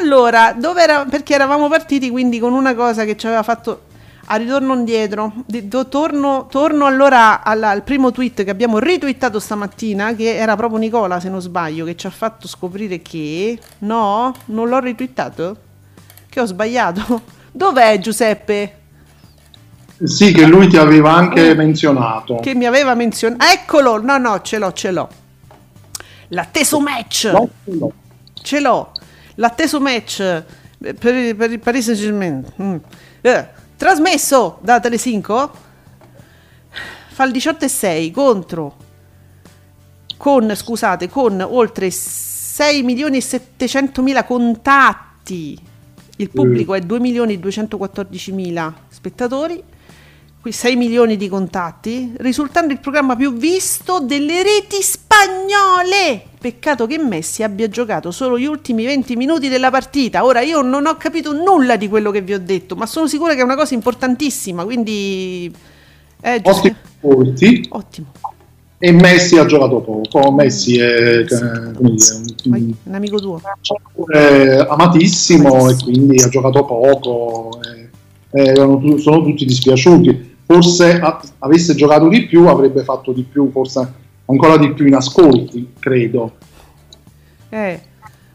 Allora, 0.00 0.52
dove 0.52 0.82
era? 0.82 1.04
Perché 1.04 1.34
eravamo 1.34 1.68
partiti 1.68 2.10
quindi 2.10 2.38
con 2.38 2.52
una 2.52 2.74
cosa 2.74 3.04
che 3.04 3.16
ci 3.16 3.26
aveva 3.26 3.42
fatto 3.42 3.82
a 4.32 4.36
ritorno 4.36 4.74
indietro. 4.74 5.32
Di- 5.44 5.66
do- 5.66 5.88
torno, 5.88 6.46
torno 6.48 6.86
allora 6.86 7.42
alla- 7.42 7.70
al 7.70 7.82
primo 7.82 8.12
tweet 8.12 8.44
che 8.44 8.50
abbiamo 8.50 8.78
ritweetato 8.78 9.40
stamattina, 9.40 10.14
che 10.14 10.36
era 10.36 10.54
proprio 10.54 10.78
Nicola, 10.78 11.18
se 11.18 11.28
non 11.28 11.40
sbaglio, 11.40 11.84
che 11.84 11.96
ci 11.96 12.06
ha 12.06 12.10
fatto 12.10 12.46
scoprire 12.46 13.02
che 13.02 13.58
no, 13.78 14.32
non 14.46 14.68
l'ho 14.68 14.78
ritweetato. 14.78 15.56
Che 16.28 16.40
ho 16.40 16.44
sbagliato. 16.46 17.22
Dov'è 17.50 17.98
Giuseppe? 17.98 18.74
sì 20.02 20.32
che 20.32 20.46
lui 20.46 20.66
ti 20.66 20.78
aveva 20.78 21.12
anche 21.12 21.54
menzionato 21.54 22.36
Che 22.36 22.54
mi 22.54 22.64
aveva 22.64 22.94
menzionato. 22.94 23.44
Eccolo! 23.52 24.00
No, 24.00 24.16
no, 24.16 24.40
ce 24.42 24.58
l'ho, 24.58 24.72
ce 24.72 24.92
l'ho. 24.92 25.08
L'atteso 26.28 26.78
match. 26.80 27.24
No, 27.32 27.48
no. 27.64 27.92
Ce 28.40 28.60
l'ho. 28.60 28.92
L'atteso 29.34 29.80
match 29.80 30.20
eh, 30.20 30.44
per, 30.94 31.34
per 31.34 31.50
il 31.50 31.58
Paris 31.58 31.84
Saint 31.84 31.98
Germain. 31.98 32.80
Trasmesso 33.80 34.58
da 34.60 34.78
Telecinco. 34.78 35.50
Fa 37.08 37.24
il 37.24 37.32
18 37.32 37.64
e 37.64 37.68
6 37.68 38.10
contro. 38.10 38.76
Con, 40.18 40.54
scusate, 40.54 41.08
con 41.08 41.40
oltre 41.40 41.90
6 41.90 42.82
milioni 42.82 43.16
e 43.16 43.20
700 43.22 44.02
mila 44.02 44.24
contatti. 44.24 45.58
Il 46.16 46.28
pubblico 46.28 46.74
è 46.74 46.80
2 46.80 47.00
milioni 47.00 47.32
e 47.32 47.38
214 47.38 48.32
mila 48.32 48.70
spettatori. 48.86 49.64
Qui 50.40 50.52
6 50.52 50.74
milioni 50.76 51.18
di 51.18 51.28
contatti, 51.28 52.14
risultando 52.16 52.72
il 52.72 52.80
programma 52.80 53.14
più 53.14 53.34
visto 53.34 54.00
delle 54.00 54.42
reti 54.42 54.80
spagnole. 54.80 56.22
Peccato 56.40 56.86
che 56.86 56.96
Messi 56.96 57.42
abbia 57.42 57.68
giocato 57.68 58.10
solo 58.10 58.38
gli 58.38 58.46
ultimi 58.46 58.86
20 58.86 59.16
minuti 59.16 59.48
della 59.48 59.70
partita. 59.70 60.24
Ora 60.24 60.40
io 60.40 60.62
non 60.62 60.86
ho 60.86 60.96
capito 60.96 61.34
nulla 61.34 61.76
di 61.76 61.88
quello 61.88 62.10
che 62.10 62.22
vi 62.22 62.32
ho 62.32 62.40
detto, 62.40 62.74
ma 62.74 62.86
sono 62.86 63.06
sicura 63.06 63.34
che 63.34 63.40
è 63.40 63.44
una 63.44 63.54
cosa 63.56 63.74
importantissima, 63.74 64.64
quindi... 64.64 65.52
Eh, 66.22 66.40
ottimi 66.42 66.76
Ottimo. 67.70 68.06
e 68.78 68.92
Messi 68.92 69.36
ha 69.36 69.44
giocato 69.44 69.80
poco. 69.80 70.32
Messi 70.32 70.78
è, 70.78 71.18
eh, 71.18 71.26
come 71.74 71.90
dire, 71.96 72.14
un- 72.46 72.74
un 72.84 72.94
amico 72.94 73.20
tuo. 73.20 73.40
è 74.10 74.66
amatissimo 74.68 75.68
e 75.68 75.76
quindi 75.82 76.22
ha 76.22 76.28
giocato 76.28 76.64
poco. 76.64 77.58
e- 77.62 77.88
e 78.32 78.44
erano 78.46 78.78
tu- 78.78 78.96
sono 78.98 79.22
tutti 79.24 79.44
dispiaciuti. 79.44 80.29
Forse 80.52 81.00
avesse 81.38 81.76
giocato 81.76 82.08
di 82.08 82.26
più 82.26 82.48
avrebbe 82.48 82.82
fatto 82.82 83.12
di 83.12 83.22
più, 83.22 83.52
forse 83.52 83.92
ancora 84.24 84.56
di 84.56 84.72
più 84.72 84.84
in 84.84 84.96
ascolti, 84.96 85.74
credo. 85.78 86.38
Eh, 87.50 87.80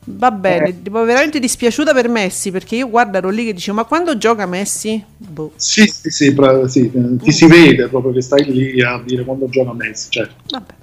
va 0.05 0.31
bene, 0.31 0.81
tipo, 0.81 1.03
veramente 1.03 1.39
dispiaciuta 1.39 1.91
per 1.91 2.07
Messi 2.07 2.51
perché 2.51 2.77
io 2.77 2.89
guarda 2.89 3.17
ero 3.17 3.29
lì 3.29 3.43
che 3.43 3.51
dicevo 3.51 3.75
ma 3.75 3.83
quando 3.83 4.17
gioca 4.17 4.45
Messi? 4.45 5.03
Boh. 5.17 5.51
Sì, 5.57 5.85
sì, 5.87 6.09
sì, 6.09 6.33
pra- 6.33 6.65
sì, 6.69 6.89
eh, 6.89 7.17
ti 7.17 7.33
si 7.33 7.47
vede 7.47 7.89
proprio 7.89 8.13
che 8.13 8.21
stai 8.21 8.45
lì 8.45 8.81
a 8.81 9.01
dire 9.05 9.25
quando 9.25 9.49
gioca 9.49 9.73
Messi. 9.73 10.09
Certo. 10.09 10.35
Vabbè. 10.51 10.73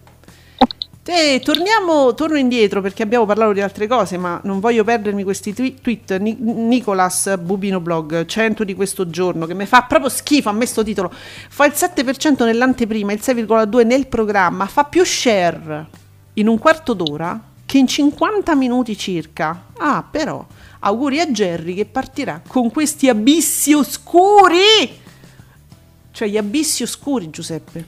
E 1.04 1.40
torniamo, 1.42 2.14
torno 2.14 2.36
indietro 2.36 2.80
perché 2.80 3.02
abbiamo 3.02 3.26
parlato 3.26 3.52
di 3.52 3.60
altre 3.60 3.88
cose, 3.88 4.16
ma 4.18 4.40
non 4.44 4.60
voglio 4.60 4.84
perdermi 4.84 5.24
questi 5.24 5.52
twi- 5.52 5.80
tweet. 5.80 6.16
Ni- 6.18 6.36
Nicolas 6.38 7.36
Bubino 7.38 7.80
Blog, 7.80 8.24
100 8.24 8.62
di 8.62 8.74
questo 8.74 9.10
giorno, 9.10 9.46
che 9.46 9.54
mi 9.54 9.66
fa 9.66 9.82
proprio 9.82 10.08
schifo 10.08 10.48
a 10.48 10.52
me 10.52 10.64
sto 10.64 10.84
titolo. 10.84 11.10
Fa 11.12 11.66
il 11.66 11.72
7% 11.74 12.44
nell'anteprima, 12.44 13.12
il 13.12 13.20
6,2% 13.20 13.84
nel 13.84 14.06
programma, 14.06 14.66
fa 14.66 14.84
più 14.84 15.04
share 15.04 15.86
in 16.34 16.46
un 16.46 16.58
quarto 16.58 16.92
d'ora 16.92 17.40
che 17.66 17.78
in 17.78 17.88
50 17.88 18.54
minuti 18.54 18.96
circa. 18.96 19.64
Ah, 19.78 20.06
però, 20.08 20.46
auguri 20.80 21.18
a 21.18 21.26
Jerry 21.26 21.74
che 21.74 21.84
partirà 21.84 22.40
con 22.46 22.70
questi 22.70 23.08
abissi 23.08 23.72
oscuri. 23.72 25.00
Cioè 26.12 26.28
gli 26.28 26.36
abissi 26.36 26.84
oscuri, 26.84 27.28
Giuseppe. 27.30 27.86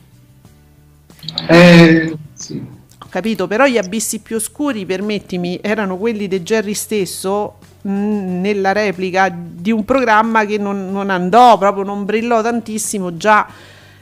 Eh, 1.48 2.16
sì. 2.32 2.82
Capito, 3.14 3.46
però 3.46 3.66
gli 3.66 3.78
abissi 3.78 4.18
più 4.18 4.34
oscuri, 4.34 4.84
permettimi, 4.84 5.60
erano 5.62 5.96
quelli 5.98 6.26
di 6.26 6.40
Jerry 6.40 6.74
stesso 6.74 7.58
mh, 7.82 8.40
nella 8.40 8.72
replica 8.72 9.32
di 9.32 9.70
un 9.70 9.84
programma 9.84 10.44
che 10.44 10.58
non, 10.58 10.90
non 10.90 11.10
andò, 11.10 11.56
proprio 11.56 11.84
non 11.84 12.04
brillò 12.04 12.42
tantissimo 12.42 13.16
già 13.16 13.46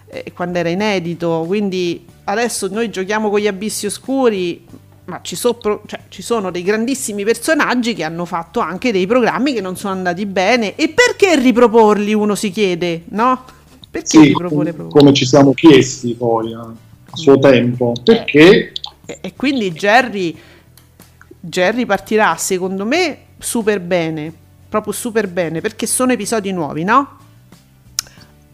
eh, 0.06 0.32
quando 0.32 0.56
era 0.56 0.70
inedito. 0.70 1.44
Quindi 1.46 2.06
adesso 2.24 2.68
noi 2.70 2.88
giochiamo 2.88 3.28
con 3.28 3.40
gli 3.40 3.46
abissi 3.46 3.84
oscuri, 3.84 4.64
ma 5.04 5.20
ci, 5.20 5.36
so- 5.36 5.56
pro- 5.56 5.82
cioè, 5.84 6.00
ci 6.08 6.22
sono 6.22 6.50
dei 6.50 6.62
grandissimi 6.62 7.22
personaggi 7.22 7.92
che 7.92 8.04
hanno 8.04 8.24
fatto 8.24 8.60
anche 8.60 8.92
dei 8.92 9.06
programmi 9.06 9.52
che 9.52 9.60
non 9.60 9.76
sono 9.76 9.92
andati 9.92 10.24
bene. 10.24 10.74
E 10.74 10.88
perché 10.88 11.38
riproporli, 11.38 12.14
uno 12.14 12.34
si 12.34 12.50
chiede, 12.50 13.02
no? 13.10 13.44
Perché 13.90 14.06
Sì, 14.06 14.28
riproporre 14.28 14.74
come 14.88 15.12
ci 15.12 15.26
siamo 15.26 15.52
chiesti 15.52 16.14
poi 16.14 16.52
eh, 16.52 16.54
a 16.54 16.74
suo 17.12 17.38
tempo, 17.38 17.92
perché 18.02 18.72
E, 19.12 19.18
e 19.20 19.34
quindi 19.34 19.70
Jerry, 19.72 20.38
Jerry 21.40 21.84
partirà 21.84 22.36
secondo 22.36 22.84
me 22.86 23.18
super 23.38 23.80
bene, 23.80 24.32
proprio 24.68 24.92
super 24.92 25.28
bene, 25.28 25.60
perché 25.60 25.86
sono 25.86 26.12
episodi 26.12 26.52
nuovi, 26.52 26.84
no? 26.84 27.18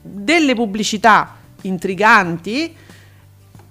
Delle 0.01 0.55
pubblicità 0.55 1.37
intriganti 1.63 2.75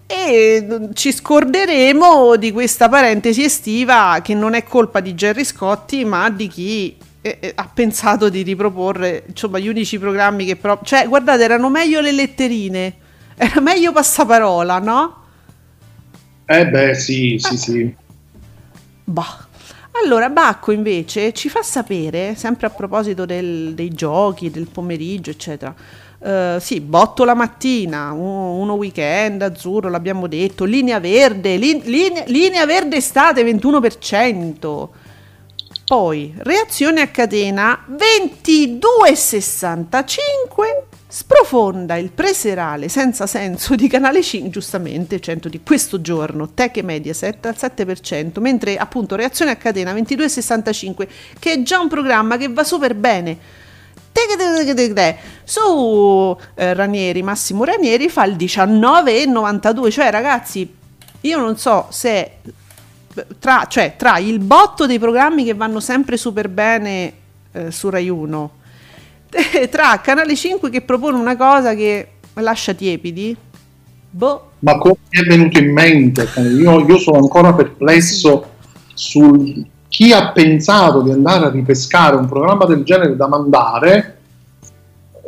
e 0.06 0.90
ci 0.94 1.12
scorderemo 1.12 2.38
di 2.38 2.52
questa 2.52 2.88
parentesi 2.88 3.44
estiva 3.44 4.20
che 4.24 4.34
non 4.34 4.54
è 4.54 4.64
colpa 4.64 5.02
di 5.02 5.14
Jerry 5.14 5.44
Scotti, 5.44 6.06
ma 6.06 6.30
di 6.30 6.48
chi 6.48 6.98
eh, 7.22 7.38
eh, 7.42 7.52
ha 7.56 7.70
pensato 7.74 8.30
di 8.30 8.42
riproporre 8.44 9.26
insomma 9.28 9.60
gli 9.60 9.68
unici 9.68 10.00
programmi 10.00 10.46
che 10.46 10.56
però 10.56 10.80
cioè 10.84 11.08
guardate 11.08 11.44
erano 11.44 11.70
meglio 11.70 12.00
le 12.00 12.12
letterine 12.12 12.96
era 13.36 13.60
meglio 13.60 13.92
passaparola 13.92 14.80
no? 14.80 15.17
Eh 16.50 16.66
beh, 16.68 16.94
sì, 16.96 17.36
sì, 17.38 17.58
sì. 17.58 17.94
Bah. 19.04 19.46
Allora, 20.04 20.30
Bacco 20.30 20.72
invece 20.72 21.34
ci 21.34 21.50
fa 21.50 21.62
sapere, 21.64 22.36
sempre 22.36 22.68
a 22.68 22.70
proposito 22.70 23.26
del- 23.26 23.74
dei 23.74 23.90
giochi, 23.90 24.50
del 24.52 24.68
pomeriggio, 24.72 25.32
eccetera. 25.32 25.74
eh, 26.20 26.58
sì, 26.60 26.82
botto 26.82 27.24
la 27.26 27.36
mattina, 27.36 28.12
un- 28.12 28.60
uno 28.60 28.74
weekend 28.74 29.44
azzurro, 29.44 29.88
l'abbiamo 29.88 30.26
detto, 30.26 30.64
linea 30.66 31.00
verde, 31.00 31.58
lin- 31.58 31.84
linea, 31.86 32.24
linea 32.26 32.66
verde 32.66 32.96
estate 32.98 33.44
21%. 33.44 34.90
Poi, 35.86 36.34
reazione 36.40 37.02
a 37.02 37.08
catena 37.10 37.86
22,65 37.88 40.87
sprofonda 41.10 41.96
il 41.96 42.12
preserale 42.12 42.90
senza 42.90 43.28
senso 43.28 43.76
di 43.76 43.88
Canale 43.88 44.22
5, 44.22 44.50
giustamente 44.50 45.22
100 45.22 45.48
di 45.48 45.62
questo 45.64 46.02
giorno, 46.02 46.50
Tech 46.54 46.76
e 46.78 46.84
Mediaset 46.84 47.46
al 47.46 47.56
7%, 47.58 48.40
mentre 48.42 48.78
appunto 48.78 49.16
reazione 49.16 49.52
a 49.52 49.56
catena 49.56 49.94
22,65 49.94 51.08
che 51.40 51.54
è 51.54 51.62
già 51.64 51.80
un 51.80 51.88
programma 51.88 52.36
che 52.38 52.50
va 52.50 52.64
super 52.64 52.94
bene. 52.94 53.38
Su 55.44 56.36
eh, 56.56 56.74
Ranieri, 56.74 57.22
Massimo 57.22 57.64
Ranieri 57.64 58.10
fa 58.10 58.26
il 58.26 58.36
19,92, 58.36 59.92
cioè 59.92 60.10
ragazzi, 60.10 60.76
io 61.22 61.40
non 61.40 61.58
so 61.58 61.88
se 61.90 62.32
tra, 63.40 63.66
cioè, 63.70 63.96
tra 63.96 64.18
il 64.18 64.40
botto 64.40 64.86
dei 64.86 65.00
programmi 65.00 65.44
che 65.44 65.54
vanno 65.54 65.80
sempre 65.80 66.18
super 66.18 66.50
bene 66.50 67.14
eh, 67.52 67.72
su 67.72 67.90
Rai 67.90 68.10
1, 68.10 68.52
tra 69.70 70.00
Canale 70.02 70.36
5 70.36 70.70
che 70.70 70.82
propone 70.82 71.18
una 71.18 71.36
cosa 71.36 71.74
che 71.74 72.08
lascia 72.36 72.74
tiepidi, 72.74 73.36
boh, 74.10 74.52
Ma 74.60 74.78
come 74.78 74.98
mi 75.10 75.20
è 75.20 75.24
venuto 75.24 75.60
in 75.60 75.72
mente? 75.72 76.28
Io, 76.38 76.86
io 76.86 76.98
sono 76.98 77.18
ancora 77.18 77.54
perplesso 77.54 78.56
su 78.94 79.66
chi 79.90 80.12
ha 80.12 80.32
pensato 80.32 81.02
di 81.02 81.12
andare 81.12 81.46
a 81.46 81.50
ripescare 81.50 82.16
un 82.16 82.28
programma 82.28 82.66
del 82.66 82.84
genere 82.84 83.16
da 83.16 83.28
mandare, 83.28 84.18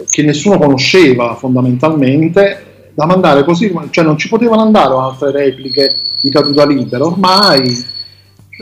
che 0.09 0.23
nessuno 0.23 0.57
conosceva 0.57 1.35
fondamentalmente, 1.35 2.91
da 2.93 3.05
mandare 3.05 3.43
così, 3.43 3.73
cioè 3.89 4.03
non 4.03 4.17
ci 4.17 4.29
potevano 4.29 4.62
andare 4.62 4.93
altre 4.93 5.31
repliche 5.31 5.97
di 6.21 6.29
caduta 6.29 6.65
libera, 6.65 7.05
ormai 7.05 7.85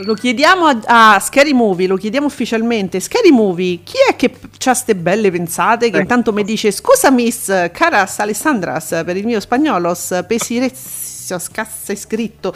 lo 0.04 0.14
chiediamo 0.14 0.66
a, 0.66 1.14
a 1.16 1.20
Scary 1.20 1.54
Movie, 1.54 1.88
lo 1.88 1.98
chiediamo 1.98 2.28
ufficialmente. 2.28 3.00
Scary 3.00 3.32
Movie, 3.32 3.80
chi 3.84 3.98
è 4.10 4.16
che 4.16 4.32
ha 4.66 4.74
ste 4.74 4.96
belle 4.96 5.32
pensate? 5.32 5.90
Che 5.90 5.98
intanto 5.98 6.32
mi 6.34 6.44
dice: 6.44 6.72
Scusa, 6.72 7.10
miss, 7.12 7.48
caras 7.72 8.20
Alessandras, 8.20 9.02
per 9.06 9.18
il 9.18 9.26
mio 9.26 9.40
spagnolos, 9.40 10.24
pesirezio, 10.28 11.40
scassa 11.40 11.96
scritto. 11.96 12.54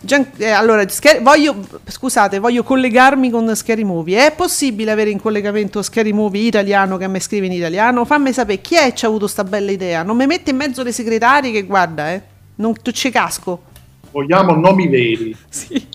Gian- 0.00 0.32
eh, 0.36 0.50
allora, 0.50 0.86
Sca- 0.86 1.20
voglio, 1.20 1.56
scusate, 1.86 2.38
voglio 2.38 2.62
collegarmi 2.62 3.30
con 3.30 3.56
Scary 3.56 3.84
Movie. 3.84 4.26
È 4.26 4.32
possibile 4.34 4.90
avere 4.90 5.08
in 5.08 5.18
collegamento 5.18 5.80
Scary 5.82 6.12
Movie 6.12 6.46
italiano 6.46 6.98
che 6.98 7.08
mi 7.08 7.20
scrive 7.20 7.46
in 7.46 7.52
italiano? 7.52 8.04
Fammi 8.04 8.32
sapere 8.34 8.60
chi 8.60 8.76
è 8.76 8.92
che 8.92 9.06
ha 9.06 9.08
avuto 9.08 9.26
sta 9.26 9.44
bella 9.44 9.70
idea. 9.70 10.02
Non 10.02 10.16
mi 10.18 10.26
mette 10.26 10.50
in 10.50 10.56
mezzo 10.56 10.82
le 10.82 10.92
segretarie 10.92 11.50
che 11.50 11.62
guarda, 11.62 12.12
eh. 12.12 12.20
Non 12.56 12.74
ci 12.92 13.10
casco. 13.10 13.62
vogliamo 14.10 14.54
nomi 14.54 14.88
veri. 14.88 15.34
Sì. 15.48 15.93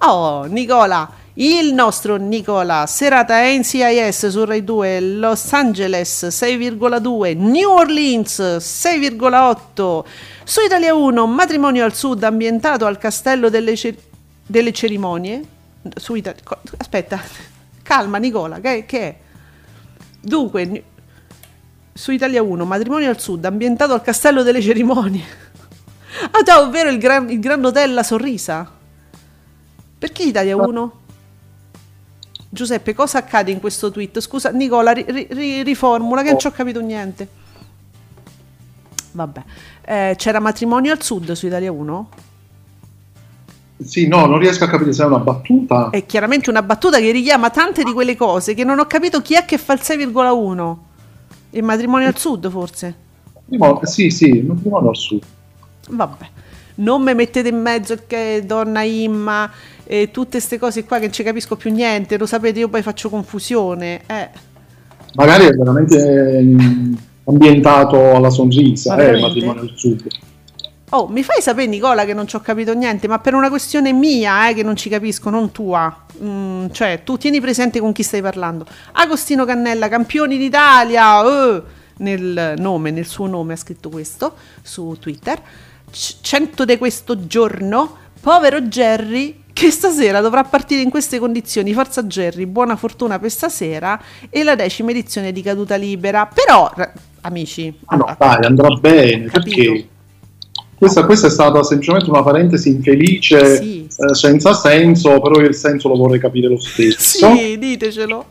Oh, 0.00 0.44
Nicola, 0.44 1.10
il 1.34 1.74
nostro 1.74 2.16
Nicola, 2.16 2.86
serata 2.86 3.40
NCIS 3.42 4.28
su 4.28 4.44
Rai 4.44 4.62
2, 4.62 5.00
Los 5.00 5.52
Angeles 5.52 6.24
6,2, 6.28 7.36
New 7.36 7.68
Orleans 7.68 8.38
6,8, 8.38 10.04
su 10.44 10.60
Italia 10.64 10.94
1, 10.94 11.26
matrimonio 11.26 11.84
al 11.84 11.94
sud 11.94 12.22
ambientato 12.22 12.86
al 12.86 12.96
castello 12.96 13.48
delle, 13.50 13.76
ce- 13.76 13.98
delle 14.46 14.72
cerimonie. 14.72 15.42
Su 15.96 16.14
Ita- 16.14 16.34
co- 16.44 16.60
aspetta, 16.76 17.20
calma 17.82 18.18
Nicola, 18.18 18.60
che, 18.60 18.84
che 18.86 19.00
è? 19.00 19.16
Dunque, 20.20 20.84
su 21.92 22.12
Italia 22.12 22.40
1, 22.40 22.64
matrimonio 22.64 23.10
al 23.10 23.18
sud 23.20 23.44
ambientato 23.44 23.94
al 23.94 24.02
castello 24.02 24.44
delle 24.44 24.62
cerimonie. 24.62 25.46
Ah 26.30 26.42
già, 26.42 26.60
ovvero 26.60 26.88
il, 26.88 26.98
gran, 26.98 27.28
il 27.30 27.38
Grand 27.38 27.64
Hotel 27.64 27.92
La 27.92 28.02
Sorrisa. 28.02 28.77
Perché 29.98 30.22
Italia 30.22 30.56
1? 30.56 30.92
Giuseppe, 32.50 32.94
cosa 32.94 33.18
accade 33.18 33.50
in 33.50 33.60
questo 33.60 33.90
tweet? 33.90 34.20
Scusa, 34.20 34.50
Nicola, 34.50 34.92
ri- 34.92 35.04
ri- 35.06 35.26
ri- 35.30 35.62
riformula 35.62 36.22
che 36.22 36.30
non 36.30 36.38
ci 36.38 36.46
ho 36.46 36.50
capito 36.52 36.80
niente. 36.80 37.28
Vabbè, 39.12 39.42
Eh, 39.90 40.14
c'era 40.18 40.38
matrimonio 40.38 40.92
al 40.92 41.02
sud 41.02 41.32
su 41.32 41.46
Italia 41.46 41.72
1? 41.72 42.08
Sì, 43.82 44.06
no, 44.06 44.26
non 44.26 44.38
riesco 44.38 44.64
a 44.64 44.68
capire 44.68 44.92
se 44.92 45.02
è 45.02 45.06
una 45.06 45.18
battuta. 45.18 45.88
È 45.90 46.04
chiaramente 46.04 46.50
una 46.50 46.62
battuta 46.62 46.98
che 46.98 47.10
richiama 47.10 47.48
tante 47.50 47.84
di 47.84 47.92
quelle 47.92 48.16
cose 48.16 48.52
che 48.54 48.64
non 48.64 48.78
ho 48.78 48.86
capito 48.86 49.22
chi 49.22 49.34
è 49.34 49.44
che 49.44 49.56
fa 49.56 49.72
il 49.72 49.80
6,1. 49.82 50.76
Il 51.50 51.62
matrimonio 51.62 52.06
al 52.06 52.18
sud, 52.18 52.50
forse? 52.50 52.94
Sì, 53.84 54.10
sì, 54.10 54.42
matrimonio 54.46 54.90
al 54.90 54.96
sud. 54.96 55.22
Vabbè, 55.90 56.28
non 56.76 57.02
mi 57.02 57.14
mettete 57.14 57.48
in 57.48 57.60
mezzo 57.60 57.94
il 57.94 58.02
che 58.06 58.42
donna 58.44 58.82
Imma 58.82 59.50
e 59.90 60.10
tutte 60.10 60.32
queste 60.32 60.58
cose 60.58 60.84
qua 60.84 60.98
che 60.98 61.04
non 61.04 61.14
ci 61.14 61.22
capisco 61.22 61.56
più 61.56 61.72
niente. 61.72 62.18
Lo 62.18 62.26
sapete, 62.26 62.58
io 62.58 62.68
poi 62.68 62.82
faccio 62.82 63.08
confusione. 63.08 64.02
Eh, 64.06 64.28
Magari 65.14 65.46
è 65.46 65.50
veramente 65.50 66.40
mm, 66.42 66.92
ambientato 67.24 68.14
alla 68.14 68.28
sonrisa, 68.28 68.94
Ma 68.94 69.02
eh, 69.02 69.14
il 69.14 69.20
matrimonio 69.22 69.62
al 69.62 69.72
sud. 69.74 70.06
Oh, 70.90 71.08
mi 71.08 71.22
fai 71.22 71.40
sapere 71.40 71.66
Nicola 71.68 72.04
che 72.04 72.12
non 72.12 72.28
ci 72.28 72.36
ho 72.36 72.40
capito 72.40 72.74
niente, 72.74 73.08
ma 73.08 73.18
per 73.18 73.32
una 73.32 73.48
questione 73.48 73.94
mia, 73.94 74.50
eh, 74.50 74.54
che 74.54 74.62
non 74.62 74.76
ci 74.76 74.90
capisco, 74.90 75.30
non 75.30 75.52
tua. 75.52 76.04
Mm, 76.22 76.66
cioè, 76.70 77.00
tu 77.02 77.16
tieni 77.16 77.40
presente 77.40 77.80
con 77.80 77.92
chi 77.92 78.02
stai 78.02 78.20
parlando. 78.20 78.66
Agostino 78.92 79.46
Cannella, 79.46 79.88
campioni 79.88 80.36
d'Italia, 80.36 81.24
eh, 81.24 81.62
nel 81.96 82.56
nome, 82.58 82.90
nel 82.90 83.06
suo 83.06 83.26
nome 83.26 83.54
ha 83.54 83.56
scritto 83.56 83.88
questo 83.88 84.34
su 84.60 84.98
Twitter. 85.00 85.40
C- 85.90 86.16
100 86.20 86.66
di 86.66 86.76
questo 86.76 87.26
giorno, 87.26 87.96
povero 88.20 88.60
Jerry 88.60 89.46
che 89.58 89.70
stasera 89.70 90.20
dovrà 90.20 90.44
partire 90.44 90.82
in 90.82 90.90
queste 90.90 91.18
condizioni. 91.18 91.72
Forza 91.72 92.02
Jerry, 92.04 92.46
buona 92.46 92.76
fortuna 92.76 93.18
per 93.18 93.30
stasera 93.30 94.00
e 94.30 94.42
la 94.44 94.54
decima 94.54 94.90
edizione 94.90 95.32
di 95.32 95.42
caduta 95.42 95.74
libera. 95.76 96.28
Però, 96.32 96.70
ra- 96.74 96.92
amici, 97.22 97.74
Ah, 97.86 97.96
no, 97.96 98.04
allora, 98.04 98.36
dai, 98.36 98.44
andrà 98.46 98.68
bene, 98.76 99.24
Capito. 99.24 99.56
perché 99.56 99.88
questa, 100.76 101.04
questa 101.04 101.26
è 101.26 101.30
stata 101.30 101.62
semplicemente 101.64 102.08
una 102.08 102.22
parentesi 102.22 102.68
infelice, 102.68 103.56
Sì. 103.56 103.86
eh, 103.86 104.14
senza 104.14 104.54
senso, 104.54 105.20
però 105.20 105.40
io 105.40 105.48
il 105.48 105.54
senso 105.54 105.88
lo 105.88 105.96
vorrei 105.96 106.20
capire 106.20 106.46
lo 106.48 106.58
stesso. 106.60 107.34
sì, 107.34 107.58
ditecelo. 107.58 108.26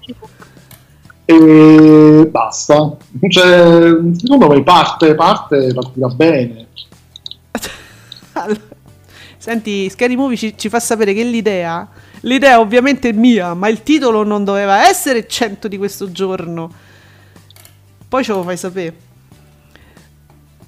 E 1.26 2.28
basta. 2.32 2.96
Cioè, 3.28 3.98
secondo 4.18 4.48
me 4.48 4.64
parte, 4.64 5.14
parte, 5.14 5.74
partirà 5.74 6.08
bene. 6.08 6.68
Allora, 8.38 8.60
Senti, 9.48 9.89
Scary 9.89 10.16
Movie 10.18 10.36
ci, 10.36 10.58
ci 10.58 10.68
fa 10.68 10.78
sapere 10.82 11.14
che 11.14 11.24
l'idea, 11.24 11.88
l'idea 12.24 12.60
ovviamente 12.60 13.08
è 13.08 13.12
mia, 13.14 13.54
ma 13.54 13.70
il 13.70 13.82
titolo 13.82 14.24
non 14.24 14.43
doveva 14.43 14.89
essere 14.89 15.26
100 15.26 15.70
di 15.70 15.78
questo 15.78 16.12
giorno. 16.12 16.70
Poi 18.10 18.26
ce 18.26 18.34
lo 18.34 18.43
fai 18.43 18.58
sapere. 18.58 18.93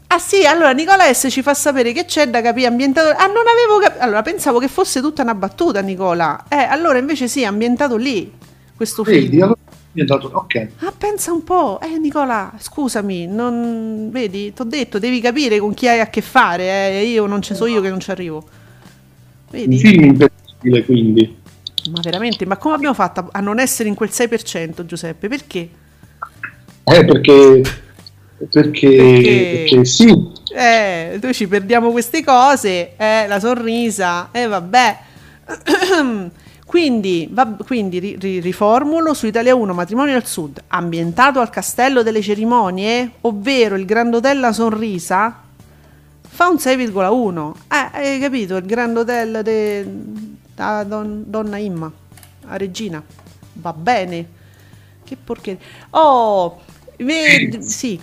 Ah 0.08 0.18
sì, 0.18 0.46
allora 0.46 0.72
Nicola 0.72 1.14
S 1.14 1.28
ci 1.30 1.42
fa 1.42 1.54
sapere 1.54 1.92
che 1.92 2.06
c'è 2.06 2.30
da 2.30 2.42
capire 2.42 2.68
ambientato... 2.68 3.10
Ah, 3.10 3.26
non 3.28 3.44
avevo 3.52 3.80
capito... 3.82 4.02
Allora, 4.02 4.22
pensavo 4.22 4.60
che 4.60 4.70
fosse 4.70 5.02
tutta 5.02 5.24
una 5.24 5.36
battuta, 5.36 5.82
Nicola. 5.82 6.46
Eh, 6.48 6.56
allora 6.56 7.00
invece 7.00 7.28
sì, 7.28 7.42
è 7.42 7.46
ambientato 7.48 7.98
lì, 7.98 8.32
questo 8.78 9.04
Vedi, 9.04 9.28
film. 9.28 9.42
allora 9.44 9.58
dato- 9.92 10.32
ok. 10.32 10.68
Ah, 10.86 10.94
pensa 10.98 11.34
un 11.34 11.44
po'. 11.44 11.82
Eh, 11.82 11.98
Nicola, 11.98 12.54
scusami, 12.58 13.28
non... 13.28 14.08
Vedi, 14.10 14.54
ti 14.54 14.62
ho 14.62 14.64
detto, 14.64 15.00
devi 15.00 15.20
capire 15.20 15.60
con 15.60 15.74
chi 15.74 15.90
hai 15.90 16.00
a 16.00 16.08
che 16.08 16.22
fare, 16.22 16.92
eh. 16.92 17.04
Io 17.08 17.26
non 17.26 17.42
ci 17.42 17.54
so 17.54 17.66
io 17.66 17.82
che 17.82 17.90
non 17.90 18.00
ci 18.00 18.12
arrivo. 18.12 18.56
Un 19.52 19.60
Vedi? 19.60 19.78
film 19.80 20.04
imperdibile, 20.04 20.86
quindi. 20.86 21.38
Ma 21.92 22.00
veramente, 22.02 22.46
ma 22.46 22.58
come 22.58 22.76
abbiamo 22.76 22.94
fatto 22.94 23.30
a- 23.32 23.40
non 23.40 23.60
essere 23.60 23.90
in 23.90 23.96
quel 23.96 24.10
6%, 24.12 24.86
Giuseppe? 24.86 25.28
Perché? 25.28 25.70
Eh, 26.84 27.06
perché, 27.06 27.62
perché, 28.50 28.96
Perché- 28.96 29.66
perché 29.70 29.86
sì, 29.86 30.38
Eh, 30.56 31.20
noi 31.22 31.34
ci 31.34 31.48
perdiamo 31.48 31.92
queste 31.92 32.24
cose, 32.24 32.94
eh, 32.98 33.28
la 33.28 33.40
sorrisa, 33.40 34.30
e 34.32 34.48
vabbè. 34.48 34.98
quindi, 36.66 37.28
va- 37.32 37.56
quindi 37.66 38.00
ri- 38.00 38.18
ri- 38.20 38.40
riformulo 38.40 39.14
su 39.14 39.26
Italia 39.28 39.56
1, 39.56 39.74
Matrimonio 39.74 40.16
al 40.16 40.26
Sud, 40.26 40.62
ambientato 40.68 41.40
al 41.40 41.50
Castello 41.50 42.04
delle 42.04 42.22
Cerimonie, 42.22 43.12
ovvero 43.22 43.76
il 43.76 43.86
Grand 43.86 44.14
Hotel 44.14 44.40
La 44.40 44.52
Sonrisa, 44.54 45.42
fa 46.40 46.48
un 46.48 46.56
6,1. 46.56 47.54
Eh, 47.68 47.90
hai 48.14 48.20
capito? 48.20 48.56
Il 48.56 48.66
Grand 48.66 48.96
Hotel 48.96 49.42
de 49.44 49.86
a 50.56 50.86
Don- 50.86 51.26
Donna 51.28 51.58
Imma, 51.58 51.92
a 52.46 52.56
Regina. 52.56 53.04
Va 53.56 53.74
bene. 53.74 54.26
Che 55.04 55.18
porcheria. 55.22 55.60
Oh, 55.90 56.62
ved- 57.00 57.58
sì. 57.60 58.00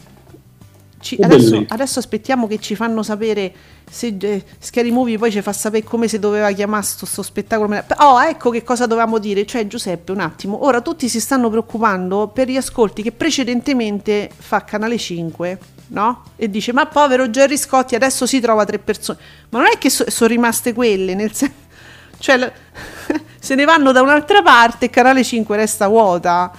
Ci- 0.98 1.16
adesso, 1.18 1.64
adesso 1.68 1.98
aspettiamo 1.98 2.46
che 2.46 2.58
ci 2.58 2.74
fanno 2.74 3.02
sapere 3.02 3.54
se 3.88 4.14
eh, 4.20 4.44
Scary 4.58 4.90
Movie 4.90 5.16
poi 5.16 5.30
ci 5.30 5.40
fa 5.40 5.52
sapere 5.54 5.84
come 5.84 6.06
si 6.06 6.18
doveva 6.18 6.50
chiamare 6.52 6.82
sto, 6.82 7.06
sto 7.06 7.22
spettacolo. 7.22 7.74
Oh, 8.00 8.22
ecco 8.22 8.50
che 8.50 8.62
cosa 8.62 8.84
dovevamo 8.86 9.16
dire. 9.16 9.46
Cioè, 9.46 9.66
Giuseppe, 9.66 10.12
un 10.12 10.20
attimo. 10.20 10.62
Ora 10.66 10.82
tutti 10.82 11.08
si 11.08 11.20
stanno 11.20 11.48
preoccupando 11.48 12.28
per 12.28 12.50
gli 12.50 12.56
ascolti 12.58 13.00
che 13.02 13.12
precedentemente 13.12 14.28
fa 14.36 14.62
Canale 14.62 14.98
5, 14.98 15.58
no? 15.88 16.22
E 16.36 16.48
dice, 16.50 16.72
ma 16.72 16.86
povero 16.86 17.28
Jerry 17.28 17.56
Scotti 17.56 17.94
adesso 17.94 18.26
si 18.26 18.40
trova 18.40 18.64
tre 18.64 18.78
persone. 18.78 19.18
Ma 19.50 19.58
non 19.60 19.68
è 19.72 19.78
che 19.78 19.90
so- 19.90 20.08
sono 20.10 20.28
rimaste 20.30 20.72
quelle, 20.72 21.14
nel 21.14 21.32
senso... 21.32 21.54
Cioè, 22.18 22.36
la- 22.38 22.50
se 23.38 23.54
ne 23.54 23.64
vanno 23.64 23.92
da 23.92 24.00
un'altra 24.02 24.40
parte 24.42 24.86
e 24.86 24.90
Canale 24.90 25.22
5 25.22 25.54
resta 25.56 25.86
vuota. 25.86 26.50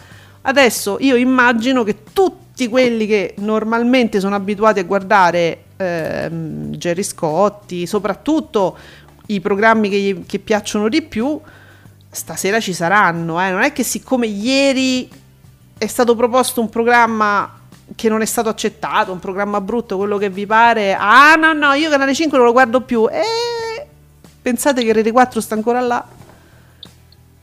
Adesso 0.43 0.97
io 0.99 1.15
immagino 1.15 1.83
che 1.83 2.03
tutti 2.13 2.67
quelli 2.69 3.07
che 3.07 3.33
normalmente 3.39 4.19
sono 4.19 4.35
abituati 4.35 4.79
a 4.79 4.83
guardare 4.83 5.63
ehm, 5.77 6.69
Jerry 6.75 7.03
Scotti, 7.03 7.85
soprattutto 7.87 8.77
i 9.27 9.41
programmi 9.41 9.89
che, 9.89 9.97
gli- 9.99 10.25
che 10.25 10.39
piacciono 10.39 10.87
di 10.89 11.01
più, 11.01 11.39
stasera 12.09 12.59
ci 12.59 12.73
saranno. 12.73 13.43
eh. 13.43 13.49
Non 13.49 13.61
è 13.63 13.73
che 13.73 13.83
siccome 13.83 14.27
ieri 14.27 15.09
è 15.77 15.87
stato 15.87 16.15
proposto 16.15 16.61
un 16.61 16.69
programma 16.69 17.56
che 17.95 18.09
non 18.09 18.21
è 18.21 18.25
stato 18.25 18.49
accettato, 18.49 19.11
un 19.11 19.19
programma 19.19 19.61
brutto, 19.61 19.97
quello 19.97 20.17
che 20.17 20.29
vi 20.29 20.45
pare, 20.45 20.93
ah 20.93 21.35
no 21.35 21.53
no, 21.53 21.73
io 21.73 21.89
Canale 21.89 22.13
5 22.13 22.37
non 22.37 22.47
lo 22.47 22.53
guardo 22.53 22.81
più. 22.81 23.07
E 23.09 23.87
pensate 24.41 24.83
che 24.83 24.93
Rete 24.93 25.11
4 25.11 25.41
sta 25.41 25.55
ancora 25.55 25.79
là? 25.81 26.05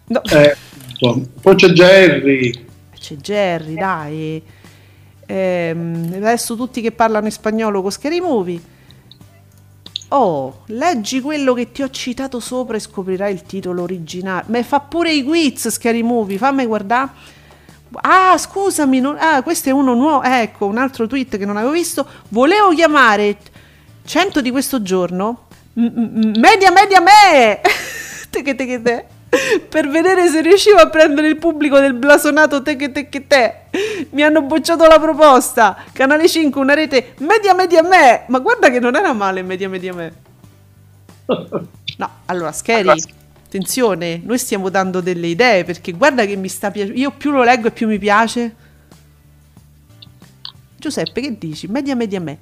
No. 0.07 0.23
eh, 0.23 0.57
appunto. 0.95 1.31
poi 1.41 1.55
c'è 1.55 1.69
Jerry, 1.69 2.67
C'è 2.99 3.15
Jerry, 3.15 3.75
dai. 3.75 4.43
Ehm, 5.27 6.13
adesso 6.17 6.55
tutti 6.57 6.83
che 6.83 6.93
parlano 6.93 7.27
in 7.27 7.33
spagnolo 7.33 7.81
con 7.81 7.91
Scary 7.91 8.21
Movie. 8.21 8.73
Oh, 10.09 10.61
leggi 10.67 11.21
quello 11.21 11.55
che 11.55 11.73
ti 11.73 11.83
ho 11.83 11.91
citato 11.91 12.39
sopra 12.39 12.77
e 12.77 12.81
scoprirai 12.81 13.33
il 13.33 13.43
titolo 13.43 13.83
originale. 13.83 14.45
Ma 14.49 14.63
fa 14.63 14.81
pure 14.81 15.13
i 15.13 15.25
quiz 15.25 15.71
Scary 15.71 16.03
Movie, 16.03 16.37
fammi 16.37 16.67
guardare. 16.67 17.11
Ah, 18.03 18.37
scusami, 18.37 19.01
non- 19.01 19.17
ah, 19.19 19.43
questo 19.43 19.69
è 19.69 19.73
uno 19.73 19.95
nuovo. 19.95 20.23
Ecco, 20.23 20.67
un 20.67 20.79
altro 20.79 21.07
tweet 21.07 21.37
che 21.39 21.45
non 21.45 21.57
avevo 21.57 21.73
visto. 21.73 22.07
Volevo 22.29 22.71
chiamare 22.71 23.37
100 24.05 24.41
di 24.41 24.51
questo 24.51 24.83
giorno. 24.83 25.47
media, 25.75 26.71
media, 26.71 27.01
me! 27.01 27.61
te 28.31 28.43
che 28.43 28.83
te. 28.83 29.05
Per 29.69 29.89
vedere 29.89 30.29
se 30.29 30.41
riuscivo 30.41 30.79
a 30.79 30.89
prendere 30.89 31.29
il 31.29 31.39
pubblico 31.39 31.79
del 31.81 31.95
blasonato 31.95 32.63
te 32.63 32.77
che 32.77 32.93
te 32.93 33.09
che 33.09 33.27
te. 33.27 33.55
Mi 34.11 34.23
hanno 34.23 34.43
bocciato 34.43 34.87
la 34.87 35.01
proposta. 35.01 35.77
Canale 35.93 36.29
5, 36.29 36.61
una 36.61 36.75
rete 36.75 37.15
media, 37.19 37.55
media, 37.55 37.83
me. 37.83 38.25
Ma 38.29 38.39
guarda 38.39 38.71
che 38.71 38.79
non 38.79 38.95
era 38.95 39.13
male 39.13 39.43
media, 39.43 39.69
media, 39.69 39.93
me. 39.93 40.13
No, 41.97 42.11
allora, 42.27 42.51
Scary, 42.51 43.01
attenzione, 43.55 44.21
noi 44.25 44.39
stiamo 44.39 44.69
dando 44.69 45.01
delle 45.01 45.29
idee 45.29 45.63
perché 45.63 45.93
guarda 45.93 46.25
che 46.27 46.35
mi 46.35 46.49
sta 46.49 46.73
piacendo. 46.73 46.99
Io 46.99 47.13
più 47.13 47.31
lo 47.31 47.45
leggo 47.45 47.69
e 47.69 47.71
più 47.71 47.87
mi 47.87 47.99
piace. 47.99 48.55
Giuseppe, 50.77 51.21
che 51.21 51.39
dici? 51.39 51.69
Media, 51.69 51.95
media, 51.95 52.21
me. 52.21 52.39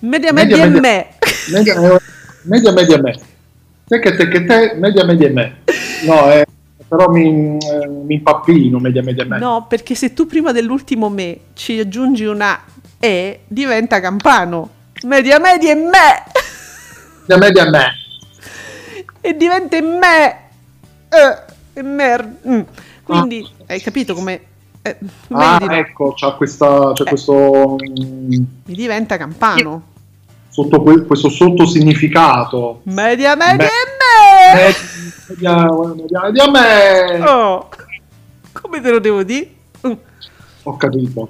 Media, 0.00 0.32
media, 0.32 0.66
Media, 0.66 0.66
media- 0.66 0.80
me. 0.80 1.08
media, 1.50 2.00
media, 2.42 2.72
media, 2.72 2.98
me. 3.00 3.20
Te 3.86 4.00
che 4.00 4.16
te 4.16 4.28
che 4.28 4.44
te, 4.44 4.74
media, 4.76 5.04
media, 5.04 5.30
me. 5.30 5.56
No, 6.04 6.32
eh, 6.32 6.44
però 6.88 7.08
mi, 7.08 7.56
eh, 7.58 7.86
mi 7.86 8.14
impappino, 8.14 8.78
media, 8.78 9.02
media, 9.02 9.24
me. 9.24 9.38
No, 9.38 9.66
perché 9.68 9.94
se 9.94 10.12
tu 10.12 10.26
prima 10.26 10.50
dell'ultimo 10.50 11.08
me 11.08 11.38
ci 11.54 11.78
aggiungi 11.78 12.24
una 12.24 12.60
E, 12.98 13.40
diventa 13.46 14.00
campano. 14.00 14.70
Media, 15.04 15.38
media 15.38 15.74
me. 15.76 15.90
Media, 17.26 17.36
media, 17.38 17.70
me. 17.70 18.01
E 19.22 19.34
diventa 19.36 19.76
in 19.76 19.86
me. 19.98 20.36
Eh, 21.08 21.38
e 21.74 21.82
mer- 21.82 22.36
mm. 22.46 22.60
Quindi, 23.04 23.48
hai 23.66 23.80
capito 23.80 24.12
come... 24.14 24.40
eh, 24.82 24.98
Ah, 25.30 25.58
no? 25.58 25.72
ecco, 25.72 26.12
c'ha 26.14 26.32
questa, 26.32 26.92
c'è 26.92 27.04
Eh. 27.04 27.08
questo, 27.08 27.76
mm, 27.76 28.28
Mi 28.64 28.74
diventa 28.74 29.16
campano. 29.16 29.82
sotto 30.50 30.82
que- 30.82 31.06
questo 31.06 31.28
sottosignificato. 31.30 32.80
Media, 32.84 33.34
media 33.36 33.56
Beh. 33.56 33.64
e 33.64 34.56
me. 34.58 34.74
Media, 35.28 35.66
media, 35.94 36.20
media, 36.50 36.50
me. 36.50 37.24
Oh, 37.26 37.68
come 38.52 38.80
te 38.82 38.90
lo 38.90 38.98
devo 38.98 39.22
dire? 39.22 39.48
Ho 40.64 40.76
capito. 40.76 41.28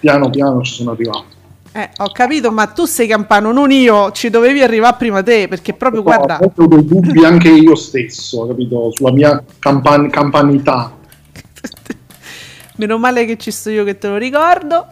Piano 0.00 0.28
piano 0.30 0.60
ci 0.62 0.72
sono 0.74 0.90
arrivato. 0.90 1.31
Eh, 1.74 1.88
ho 1.98 2.12
capito, 2.12 2.52
ma 2.52 2.66
tu 2.66 2.84
sei 2.84 3.06
campano, 3.06 3.50
non 3.50 3.70
io. 3.70 4.10
Ci 4.10 4.28
dovevi 4.28 4.60
arrivare 4.60 4.96
prima 4.98 5.22
te, 5.22 5.48
perché 5.48 5.72
proprio, 5.72 6.02
guarda... 6.02 6.38
Ho 6.38 6.66
dei 6.66 6.84
dubbi 6.84 7.24
anche 7.24 7.48
io 7.48 7.74
stesso, 7.74 8.46
capito? 8.46 8.90
Sulla 8.92 9.12
mia 9.12 9.42
campan- 9.58 10.10
campanità. 10.10 10.94
Meno 12.76 12.98
male 12.98 13.24
che 13.24 13.38
ci 13.38 13.50
sto 13.50 13.70
io 13.70 13.84
che 13.84 13.96
te 13.96 14.08
lo 14.08 14.16
ricordo. 14.18 14.86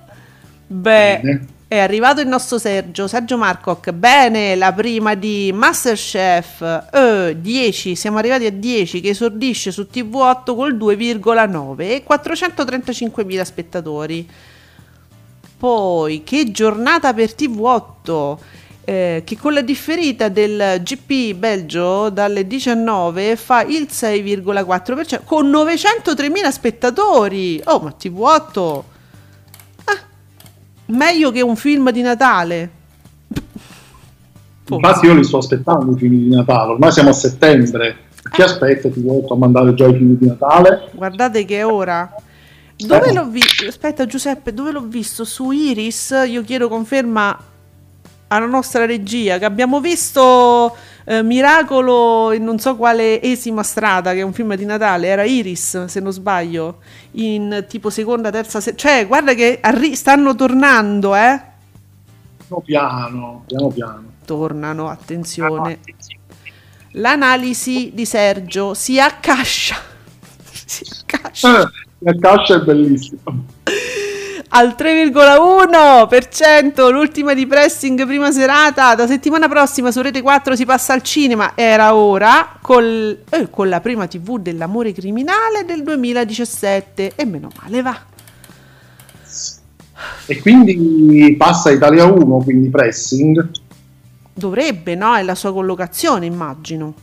Beh, 0.66 1.20
Bene. 1.22 1.47
è 1.68 1.78
arrivato 1.78 2.22
il 2.22 2.28
nostro 2.28 2.57
Sergio, 2.57 3.07
Sergio 3.07 3.37
Marcoc. 3.37 3.91
Bene, 3.91 4.55
la 4.55 4.72
prima 4.72 5.14
di 5.14 5.51
Masterchef. 5.53 6.89
Eh, 6.95 7.37
10, 7.39 7.95
siamo 7.95 8.16
arrivati 8.16 8.47
a 8.47 8.53
10 8.53 9.03
che 9.03 9.11
esordisce 9.11 9.70
su 9.70 9.87
TV8 9.93 10.55
col 10.55 10.76
2,9 10.76 11.81
e 11.81 12.05
435.000 12.09 13.43
spettatori. 13.43 14.28
Poi, 15.61 16.23
che 16.25 16.51
giornata 16.53 17.13
per 17.13 17.35
TV8. 17.37 18.39
eh, 18.83 19.21
che 19.27 19.37
con 19.37 19.53
la 19.53 19.61
differita 19.61 20.31
del 20.31 20.81
GP 20.83 21.37
Belgio 21.37 22.09
dalle 22.09 22.47
19 22.47 23.37
fa 23.37 23.61
il 23.63 23.87
6,4% 23.91 25.21
con 25.23 25.51
903.000 25.51 26.49
spettatori. 26.49 27.61
Oh, 27.67 27.81
ma 27.81 27.95
TV8 28.01 28.83
ah, 29.85 29.99
meglio 30.87 31.31
che 31.31 31.43
un 31.43 31.57
film 31.57 31.91
di 31.91 32.01
Natale. 32.01 32.71
Infatti 34.71 35.07
io 35.07 35.15
li 35.15 35.25
sto 35.25 35.39
aspettando 35.39 35.95
i 35.95 35.99
film 35.99 36.15
di 36.15 36.29
Natale, 36.35 36.73
ormai 36.73 36.91
siamo 36.91 37.11
a 37.11 37.13
settembre. 37.13 38.09
Chi 38.33 38.41
aspetta 38.41 38.89
ti 38.89 39.01
vuoi 39.01 39.23
a 39.29 39.35
mandare 39.35 39.75
già 39.75 39.87
i 39.89 39.95
film 39.95 40.17
di 40.17 40.27
Natale? 40.27 40.89
Guardate 40.95 41.45
che 41.45 41.63
ora. 41.63 42.11
Dove 42.87 43.12
l'ho 43.12 43.26
visto? 43.28 43.66
Aspetta 43.66 44.07
Giuseppe, 44.07 44.55
dove 44.55 44.72
l'ho 44.72 44.83
visto? 44.83 45.24
Su 45.24 45.51
Iris? 45.51 46.24
Io 46.26 46.43
chiedo 46.43 46.68
conferma 46.68 47.39
alla 48.28 48.47
nostra 48.47 48.87
regia 48.87 49.39
che 49.39 49.45
abbiamo 49.45 49.81
visto 49.81 50.76
eh, 51.05 51.22
Miracolo 51.22 52.33
in 52.33 52.45
non 52.45 52.59
so 52.61 52.76
quale 52.76 53.20
esima 53.20 53.62
strada, 53.62 54.12
che 54.12 54.20
è 54.20 54.22
un 54.22 54.33
film 54.33 54.55
di 54.55 54.64
Natale, 54.64 55.09
era 55.09 55.24
Iris 55.24 55.87
se 55.87 56.01
non 56.01 56.12
sbaglio, 56.12 56.78
in 57.12 57.66
tipo 57.68 57.91
seconda, 57.91 58.31
terza, 58.31 58.61
se- 58.61 58.76
cioè 58.76 59.07
guarda 59.07 59.35
che 59.35 59.59
arri- 59.61 59.97
stanno 59.97 60.35
tornando, 60.35 61.14
eh? 61.16 61.41
Piano 62.47 62.62
piano, 62.64 63.45
piano 63.47 63.68
piano. 63.68 64.05
Tornano, 64.24 64.89
attenzione. 64.89 65.81
L'analisi 66.93 67.91
di 67.93 68.07
Sergio 68.07 68.74
si 68.74 69.01
accascia. 69.01 69.76
si 70.53 70.85
accascia. 71.05 71.62
Eh, 71.62 71.89
la 72.01 72.14
cascia 72.18 72.57
è 72.57 72.61
bellissima. 72.61 73.20
al 74.53 74.74
3,1%, 74.76 76.90
l'ultima 76.90 77.34
di 77.34 77.46
pressing 77.46 78.05
prima 78.07 78.32
serata, 78.32 78.94
da 78.94 79.07
settimana 79.07 79.48
prossima 79.48 79.92
su 79.92 80.01
Rete 80.01 80.22
4 80.22 80.57
si 80.57 80.64
passa 80.64 80.92
al 80.92 81.03
cinema, 81.03 81.53
era 81.55 81.94
ora, 81.94 82.57
col- 82.61 83.18
eh, 83.28 83.51
con 83.51 83.68
la 83.68 83.80
prima 83.80 84.07
tv 84.07 84.38
dell'amore 84.38 84.92
criminale 84.92 85.64
del 85.64 85.82
2017 85.82 87.12
e 87.14 87.24
meno 87.24 87.48
male 87.61 87.82
va. 87.82 88.01
E 90.26 90.40
quindi 90.40 91.34
passa 91.36 91.70
Italia 91.70 92.07
1, 92.07 92.42
quindi 92.42 92.70
pressing. 92.70 93.51
Dovrebbe, 94.32 94.94
no? 94.94 95.14
È 95.14 95.22
la 95.22 95.34
sua 95.34 95.53
collocazione, 95.53 96.24
immagino. 96.24 96.94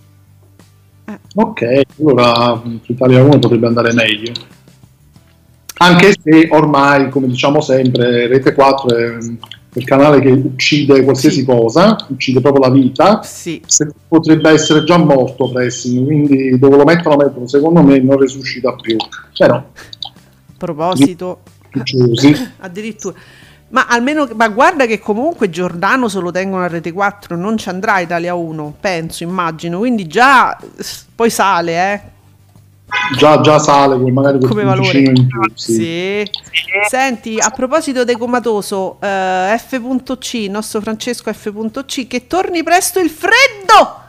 Ok, 1.36 1.82
allora 2.00 2.60
su 2.84 2.92
Italia 2.92 3.24
1 3.24 3.40
potrebbe 3.40 3.68
andare 3.68 3.94
meglio. 3.94 4.34
Anche 5.80 6.14
se 6.22 6.48
ormai, 6.52 7.10
come 7.10 7.28
diciamo 7.28 7.62
sempre, 7.62 8.28
Rete 8.28 8.54
4 8.54 8.96
è 8.96 9.12
mm, 9.12 9.36
il 9.74 9.84
canale 9.86 10.20
che 10.22 10.30
uccide 10.32 11.04
qualsiasi 11.04 11.40
Sì. 11.40 11.46
cosa, 11.46 11.96
uccide 12.08 12.42
proprio 12.42 12.64
la 12.68 12.72
vita. 12.74 13.22
Sì. 13.24 13.62
Potrebbe 14.08 14.50
essere 14.50 14.84
già 14.84 14.98
morto 14.98 15.52
pressing, 15.52 16.04
quindi 16.06 16.58
dove 16.58 16.78
lo 16.78 16.84
mettono, 16.84 17.16
mettono, 17.18 17.48
secondo 17.48 17.84
me 17.84 18.00
non 18.00 18.18
resuscita 18.18 18.74
più. 18.76 18.96
Però, 19.38 19.56
A 19.56 19.64
proposito, 20.58 21.42
chiusi. 21.84 22.36
addirittura. 22.60 23.16
Ma 23.70 23.86
almeno, 23.88 24.28
ma 24.34 24.48
guarda 24.48 24.86
che 24.86 24.98
comunque 24.98 25.50
Giordano 25.50 26.08
se 26.08 26.20
lo 26.22 26.32
tengono 26.32 26.64
a 26.64 26.68
Rete 26.68 26.94
4, 26.94 27.36
non 27.36 27.58
ci 27.58 27.68
andrà 27.70 28.00
Italia 28.00 28.34
1, 28.34 28.78
penso, 28.80 29.24
immagino. 29.24 29.80
Quindi 29.80 30.08
già 30.08 30.58
poi 31.14 31.30
sale, 31.30 31.94
eh. 31.94 32.02
Già, 33.18 33.42
già 33.42 33.60
sale 33.60 34.00
con 34.00 34.12
magari 34.12 34.38
quel 34.38 34.50
come 34.50 34.64
valore. 34.64 35.00
in 35.00 35.28
più. 35.28 35.42
Sì. 35.54 35.74
Sì. 35.74 36.32
Senti, 36.90 37.38
a 37.40 37.50
proposito 37.50 38.04
dei 38.04 38.18
comatoso, 38.18 38.98
eh, 39.02 39.56
F.C, 39.58 40.34
il 40.34 40.52
nostro 40.52 40.82
Francesco 40.82 41.32
F.C, 41.32 42.08
che 42.08 42.28
torni 42.28 42.64
presto 42.64 43.00
il 43.00 43.10
freddo! 43.10 44.06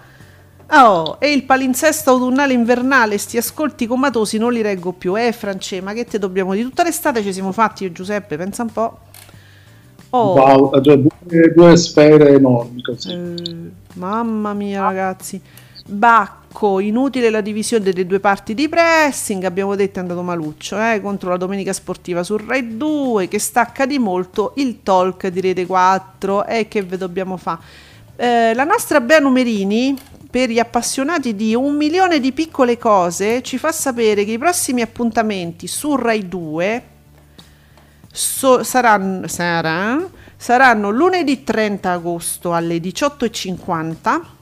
Oh, 0.70 1.16
e 1.18 1.32
il 1.32 1.44
palinsesto 1.44 2.10
autunnale 2.10 2.52
invernale, 2.52 3.16
sti 3.16 3.38
ascolti 3.38 3.86
comatosi 3.86 4.36
non 4.36 4.52
li 4.52 4.60
reggo 4.60 4.92
più. 4.92 5.16
Eh, 5.18 5.32
France, 5.32 5.80
ma 5.80 5.94
che 5.94 6.04
te 6.04 6.18
dobbiamo 6.18 6.52
di 6.54 6.62
tutta 6.62 6.82
l'estate 6.82 7.22
ci 7.22 7.32
siamo 7.32 7.52
fatti 7.52 7.84
io 7.84 7.92
Giuseppe, 7.92 8.36
pensa 8.36 8.62
un 8.64 8.72
po'. 8.72 8.98
Oh, 10.10 10.34
Wow, 10.34 10.80
due, 10.80 11.52
due 11.54 11.76
sfere 11.76 12.34
enormi 12.34 12.82
così. 12.82 13.12
eh, 13.12 13.70
mamma 13.94 14.52
mia, 14.52 14.82
ragazzi. 14.82 15.40
Bacco, 15.90 16.80
inutile 16.80 17.30
la 17.30 17.40
divisione 17.40 17.82
delle 17.82 18.04
due 18.04 18.20
parti 18.20 18.52
di 18.52 18.68
pressing, 18.68 19.44
abbiamo 19.44 19.74
detto 19.74 19.98
è 19.98 20.02
andato 20.02 20.22
maluccio, 20.22 20.78
eh, 20.78 21.00
contro 21.00 21.30
la 21.30 21.38
domenica 21.38 21.72
sportiva 21.72 22.22
su 22.22 22.36
Rai 22.36 22.76
2, 22.76 23.26
che 23.26 23.38
stacca 23.38 23.86
di 23.86 23.98
molto 23.98 24.52
il 24.56 24.82
talk 24.82 25.28
di 25.28 25.40
Rete 25.40 25.64
4, 25.64 26.44
e 26.44 26.68
che 26.68 26.82
ve 26.82 26.98
dobbiamo 26.98 27.38
fare? 27.38 27.60
Eh, 28.16 28.52
la 28.52 28.64
nostra 28.64 29.00
Bea 29.00 29.18
Numerini, 29.18 29.96
per 30.30 30.50
gli 30.50 30.58
appassionati 30.58 31.34
di 31.34 31.54
un 31.54 31.74
milione 31.74 32.20
di 32.20 32.32
piccole 32.32 32.76
cose, 32.76 33.40
ci 33.40 33.56
fa 33.56 33.72
sapere 33.72 34.26
che 34.26 34.32
i 34.32 34.38
prossimi 34.38 34.82
appuntamenti 34.82 35.66
su 35.66 35.96
Rai 35.96 36.28
2 36.28 36.82
so- 38.12 38.62
saranno, 38.62 39.26
sarà- 39.26 40.06
saranno 40.36 40.90
lunedì 40.90 41.44
30 41.44 41.90
agosto 41.92 42.52
alle 42.52 42.76
18.50 42.76 44.36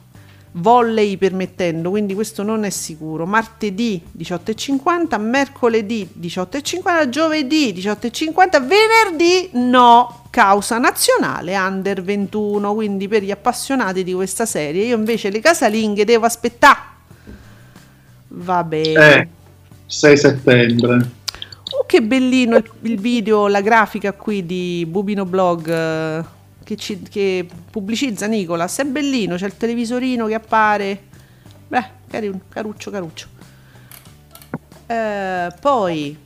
volley 0.57 1.17
permettendo 1.17 1.89
quindi 1.89 2.13
questo 2.13 2.43
non 2.43 2.63
è 2.63 2.69
sicuro. 2.69 3.25
Martedì 3.25 4.01
18.50 4.17 5.19
mercoledì 5.19 6.07
18.50 6.19 7.09
giovedì 7.09 7.73
18.50 7.73 8.65
venerdì 8.65 9.49
no. 9.53 10.25
Causa 10.29 10.77
nazionale 10.77 11.57
under 11.57 12.03
21 12.03 12.73
quindi 12.73 13.07
per 13.07 13.23
gli 13.23 13.31
appassionati 13.31 14.03
di 14.03 14.13
questa 14.13 14.45
serie. 14.45 14.85
Io 14.85 14.95
invece 14.95 15.29
le 15.31 15.39
casalinghe 15.39 16.05
devo 16.05 16.25
aspettare. 16.25 16.79
Va 18.27 18.63
bene. 18.63 19.15
Eh, 19.15 19.27
6 19.87 20.17
settembre. 20.17 21.09
Oh, 21.71 21.85
che 21.85 22.01
bellino 22.01 22.57
il, 22.57 22.69
il 22.81 22.99
video, 22.99 23.47
la 23.47 23.61
grafica 23.61 24.13
qui 24.13 24.45
di 24.45 24.85
Bubino 24.87 25.25
Blog 25.25 25.69
eh, 25.69 26.23
che, 26.67 26.75
ci- 26.75 27.01
che 27.03 27.47
pubblicizza 27.71 28.27
Nicolas. 28.27 28.77
È 28.79 28.83
bellino, 28.83 29.37
c'è 29.37 29.45
il 29.45 29.55
televisorino 29.55 30.25
che 30.27 30.33
appare. 30.33 31.01
Beh, 31.65 31.85
cari- 32.09 32.37
caruccio, 32.49 32.91
caruccio. 32.91 33.27
Eh, 34.85 35.47
poi, 35.61 36.17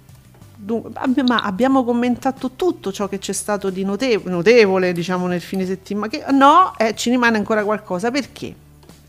ma 1.27 1.41
abbiamo 1.43 1.83
commentato 1.83 2.51
tutto 2.55 2.91
ciò 2.91 3.07
che 3.07 3.19
c'è 3.19 3.33
stato 3.33 3.69
di 3.69 3.83
notev- 3.83 4.25
notevole, 4.27 4.93
diciamo, 4.93 5.27
nel 5.27 5.41
fine 5.41 5.63
settimana. 5.63 6.07
Che, 6.07 6.25
no, 6.31 6.73
eh, 6.75 6.95
ci 6.95 7.11
rimane 7.11 7.37
ancora 7.37 7.63
qualcosa. 7.63 8.09
Perché? 8.09 8.55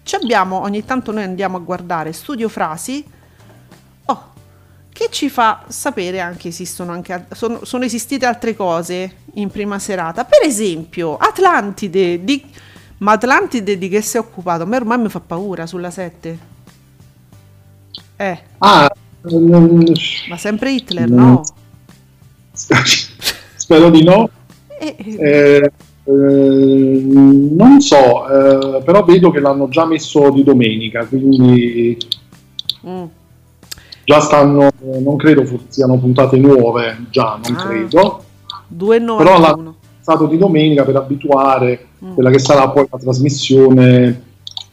Ci 0.03 0.15
abbiamo, 0.15 0.61
ogni 0.61 0.85
tanto 0.85 1.13
noi 1.13 1.23
andiamo 1.23 1.57
a 1.57 1.61
guardare 1.61 2.13
Studio 2.13 2.51
Frasi. 2.51 3.03
Che 4.93 5.09
ci 5.11 5.31
fa 5.31 5.65
sapere 5.69 6.21
anche 6.21 6.49
esistono 6.49 6.93
anche 6.93 7.27
sono, 7.33 7.65
sono 7.65 7.85
esistite 7.85 8.27
altre 8.27 8.55
cose 8.55 9.17
in 9.35 9.49
prima 9.49 9.79
serata? 9.79 10.25
Per 10.25 10.47
esempio 10.47 11.17
Atlantide 11.17 12.23
di, 12.23 12.45
ma 12.99 13.13
Atlantide 13.13 13.79
di 13.79 13.89
che 13.89 14.03
si 14.03 14.19
è 14.19 14.21
occupato? 14.21 14.65
A 14.65 14.67
me 14.67 14.77
ormai 14.77 14.99
mi 14.99 15.09
fa 15.09 15.21
paura 15.21 15.67
sulla 15.67 15.91
7 15.91 16.51
eh. 18.17 18.39
Ah, 18.59 18.91
ma 20.29 20.37
sempre 20.37 20.73
Hitler 20.73 21.09
no? 21.09 21.43
spero 22.53 23.91
di 23.91 24.05
no. 24.05 24.29
Eh, 24.79 24.97
eh, 24.99 25.71
Eh, 26.05 26.11
eh, 26.11 27.03
non 27.05 27.81
so, 27.81 28.29
eh, 28.29 28.83
però 28.83 29.05
vedo 29.05 29.31
che 29.31 29.41
l'hanno 29.41 29.69
già 29.69 29.87
messo 29.87 30.31
di 30.31 30.43
domenica, 30.43 31.07
quindi 31.07 31.97
mm. 32.87 33.05
Già 34.05 34.21
stanno, 34.21 34.69
non 35.03 35.17
credo 35.17 35.45
siano 35.69 35.99
puntate 35.99 36.37
nuove, 36.39 37.07
già 37.11 37.39
non 37.43 37.57
Ah. 37.57 37.63
credo, 37.67 38.25
2,91 38.69 39.17
però 39.17 39.39
l'hanno 39.41 39.75
stato 40.01 40.27
di 40.27 40.37
domenica 40.39 40.85
per 40.85 40.97
abituare 40.97 41.87
Mm. 42.05 42.15
quella 42.15 42.31
che 42.31 42.39
sarà 42.41 42.69
poi 42.71 42.87
la 42.91 42.99
trasmissione 42.99 44.23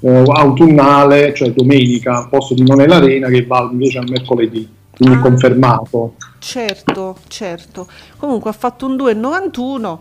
eh, 0.02 0.24
autunnale, 0.28 1.34
cioè 1.36 1.52
domenica, 1.52 2.16
al 2.18 2.30
posto 2.30 2.54
di 2.54 2.64
non 2.64 2.80
è 2.82 2.88
l'arena 2.88 3.28
che 3.28 3.46
va 3.46 3.68
invece 3.72 3.98
al 4.00 4.10
mercoledì, 4.10 4.68
quindi 4.96 5.16
Ah. 5.16 5.20
confermato. 5.20 6.14
Certo, 6.40 7.18
certo. 7.28 7.86
Comunque 8.18 8.50
ha 8.50 8.54
fatto 8.54 8.86
un 8.86 8.96
2,91. 8.96 10.00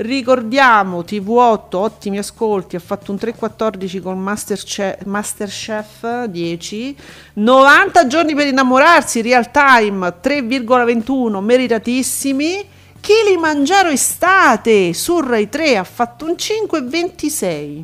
Ricordiamo 0.00 1.00
TV8, 1.00 1.74
ottimi 1.74 2.18
ascolti, 2.18 2.76
ha 2.76 2.78
fatto 2.78 3.10
un 3.10 3.18
3,14 3.20 4.00
con 4.00 4.16
Masterchef, 4.20 5.02
Masterchef 5.06 6.26
10, 6.26 6.96
90 7.32 8.06
giorni 8.06 8.32
per 8.36 8.46
innamorarsi, 8.46 9.22
real 9.22 9.50
time 9.50 10.14
3,21, 10.22 11.40
meritatissimi. 11.40 12.64
Kilimangiaro 13.00 13.88
estate 13.88 14.92
su 14.92 15.18
Rai 15.18 15.48
3 15.48 15.78
ha 15.78 15.84
fatto 15.84 16.26
un 16.26 16.36
5,26. 16.38 17.82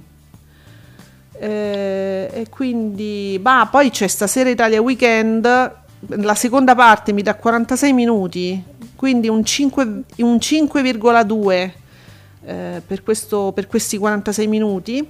Eh, 1.36 2.30
e 2.32 2.46
quindi, 2.48 3.40
bah, 3.40 3.66
poi 3.68 3.90
c'è 3.90 4.06
stasera 4.06 4.50
Italia 4.50 4.80
Weekend, 4.80 5.44
la 6.06 6.34
seconda 6.36 6.76
parte 6.76 7.12
mi 7.12 7.22
dà 7.22 7.34
46 7.34 7.92
minuti, 7.92 8.62
quindi 8.94 9.26
un, 9.26 9.44
5 9.44 9.84
un 10.18 10.36
5,2 10.36 11.82
eh, 12.44 12.82
per, 12.86 13.02
questo- 13.02 13.52
per 13.54 13.66
questi 13.66 13.98
46 13.98 14.46
minuti. 14.46 15.06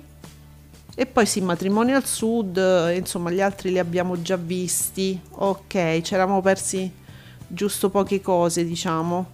E 0.97 1.07
poi 1.07 1.26
sì, 1.26 1.41
matrimonio 1.41 1.97
al 1.97 2.05
sud, 2.07 2.57
eh, 2.57 2.97
insomma 2.97 3.30
gli 3.30 3.41
altri 3.41 3.70
li 3.70 3.78
abbiamo 3.78 4.22
già 4.22 4.37
visti. 4.37 5.20
Ok, 5.30 6.01
ci 6.03 6.14
eravamo 6.14 6.41
persi 6.41 6.91
giusto 7.49 7.91
poche 7.91 8.20
cose, 8.20 8.64
diciamo. 8.64 9.26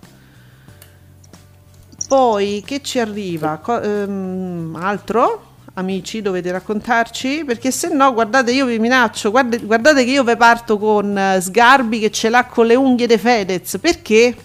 Poi 2.08 2.62
che 2.66 2.82
ci 2.82 2.98
arriva? 2.98 3.58
Co- 3.58 3.80
ehm, 3.80 4.76
altro? 4.80 5.48
Amici, 5.74 6.20
dovete 6.20 6.50
raccontarci? 6.50 7.44
Perché 7.44 7.70
se 7.70 7.88
no, 7.94 8.12
guardate, 8.12 8.52
io 8.52 8.66
vi 8.66 8.78
minaccio. 8.78 9.30
Guarda- 9.30 9.56
guardate 9.58 10.04
che 10.04 10.10
io 10.10 10.24
vi 10.24 10.36
parto 10.36 10.76
con 10.78 11.16
eh, 11.16 11.40
Sgarbi 11.40 12.00
che 12.00 12.10
ce 12.10 12.28
l'ha 12.28 12.44
con 12.46 12.66
le 12.66 12.74
unghie 12.74 13.06
de 13.06 13.18
Fedez. 13.18 13.78
Perché? 13.80 14.36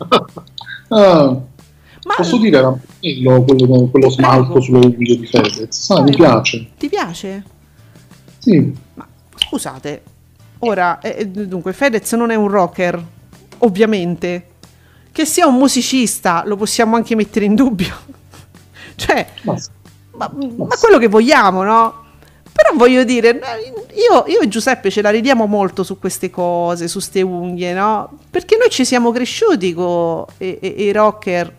Ah, 0.90 1.36
Ma 2.10 2.16
posso 2.16 2.38
dire, 2.38 2.58
era 2.58 2.76
bello 3.00 3.42
quello, 3.42 3.88
quello 3.88 4.10
smalto 4.10 4.60
sulle 4.60 4.86
unghie 4.86 5.18
di 5.18 5.26
Fedez. 5.26 5.68
Sai, 5.68 6.02
mi 6.02 6.14
piace. 6.14 6.70
ti 6.76 6.88
piace? 6.88 7.44
Sì, 8.38 8.72
Ma 8.94 9.06
scusate, 9.36 10.02
ora, 10.60 10.98
eh, 11.00 11.16
eh, 11.18 11.26
dunque, 11.28 11.72
Fedez 11.72 12.12
non 12.12 12.30
è 12.30 12.34
un 12.34 12.48
rocker, 12.48 13.02
ovviamente. 13.58 14.46
Che 15.12 15.24
sia 15.24 15.46
un 15.46 15.56
musicista 15.56 16.42
lo 16.46 16.56
possiamo 16.56 16.96
anche 16.96 17.14
mettere 17.14 17.44
in 17.44 17.54
dubbio. 17.54 17.94
cioè, 18.94 19.26
ma 19.42 19.56
ma, 20.20 20.30
ma 20.56 20.76
quello 20.78 20.98
che 20.98 21.08
vogliamo, 21.08 21.62
no? 21.62 22.04
Però 22.52 22.76
voglio 22.76 23.04
dire, 23.04 23.40
io, 23.94 24.24
io 24.26 24.40
e 24.40 24.48
Giuseppe 24.48 24.90
ce 24.90 25.00
la 25.00 25.08
ridiamo 25.08 25.46
molto 25.46 25.82
su 25.82 25.98
queste 25.98 26.28
cose, 26.28 26.88
su 26.88 26.98
ste 26.98 27.22
unghie, 27.22 27.72
no? 27.72 28.18
Perché 28.30 28.56
noi 28.58 28.68
ci 28.68 28.84
siamo 28.84 29.12
cresciuti 29.12 29.72
con 29.72 30.26
i 30.38 30.92
rocker, 30.92 31.54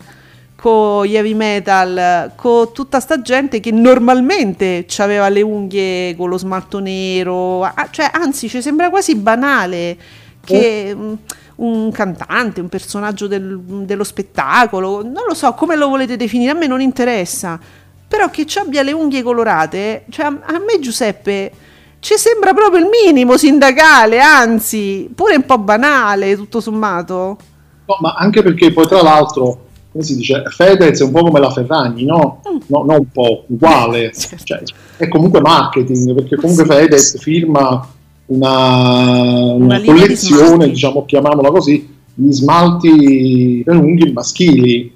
con 0.62 1.06
gli 1.06 1.16
heavy 1.16 1.34
metal, 1.34 2.34
con 2.36 2.72
tutta 2.72 3.00
sta 3.00 3.20
gente 3.20 3.60
che 3.60 3.72
normalmente 3.72 4.86
aveva 5.00 5.28
le 5.28 5.42
unghie 5.42 6.16
con 6.16 6.30
lo 6.30 6.38
smalto 6.38 6.78
nero, 6.78 7.68
cioè 7.90 8.12
anzi 8.14 8.48
ci 8.48 8.62
sembra 8.62 8.92
quasi 8.92 9.16
banale 9.16 9.98
che 10.46 10.94
mm, 10.96 11.14
un 11.56 11.92
cantante, 11.92 12.62
un 12.62 12.70
personaggio 12.70 13.26
del- 13.26 13.60
dello 13.60 14.04
spettacolo, 14.04 15.02
non 15.02 15.24
lo 15.28 15.34
so 15.34 15.52
come 15.54 15.76
lo 15.76 15.88
volete 15.90 16.16
definire, 16.16 16.52
a 16.52 16.54
me 16.54 16.68
non 16.68 16.80
interessa, 16.80 17.60
però 18.08 18.30
che 18.30 18.46
ci 18.46 18.60
abbia 18.60 18.84
le 18.84 18.92
unghie 18.92 19.24
colorate, 19.24 20.06
cioè 20.12 20.26
a, 20.28 20.28
a 20.28 20.60
me 20.60 20.80
Giuseppe 20.80 21.52
ci 21.98 22.14
sembra 22.18 22.54
proprio 22.54 22.84
il 22.84 22.90
minimo 23.04 23.36
sindacale, 23.36 24.20
anzi 24.20 25.10
pure 25.16 25.38
un 25.38 25.46
po' 25.46 25.58
banale 25.58 26.36
tutto 26.36 26.62
sommato. 26.62 27.38
No, 27.86 27.98
ma 28.00 28.14
anche 28.16 28.44
perché 28.44 28.72
poi 28.72 28.86
tra 28.86 29.02
l'altro, 29.02 29.70
come 29.92 30.04
si 30.04 30.16
dice, 30.16 30.44
Fedez 30.48 31.02
è 31.02 31.04
un 31.04 31.12
po' 31.12 31.24
come 31.24 31.40
la 31.40 31.52
Ferragni, 31.52 32.06
no? 32.06 32.42
No, 32.68 32.84
non 32.84 33.00
un 33.00 33.12
po', 33.12 33.44
uguale. 33.48 34.12
Certo. 34.16 34.44
Cioè, 34.46 34.64
è 34.98 35.08
comunque 35.08 35.42
marketing, 35.42 36.14
perché 36.14 36.38
comunque 36.38 36.66
Fedez 36.66 37.20
firma 37.20 37.88
una, 38.28 39.54
una 39.54 39.80
di 39.80 39.86
collezione, 39.86 40.46
smalti. 40.46 40.70
diciamo, 40.70 41.06
chiamiamola 41.06 41.50
così, 41.52 41.94
di 42.14 42.32
smalti 42.32 43.62
per 43.66 43.76
unghie 43.76 44.12
maschili. 44.14 44.96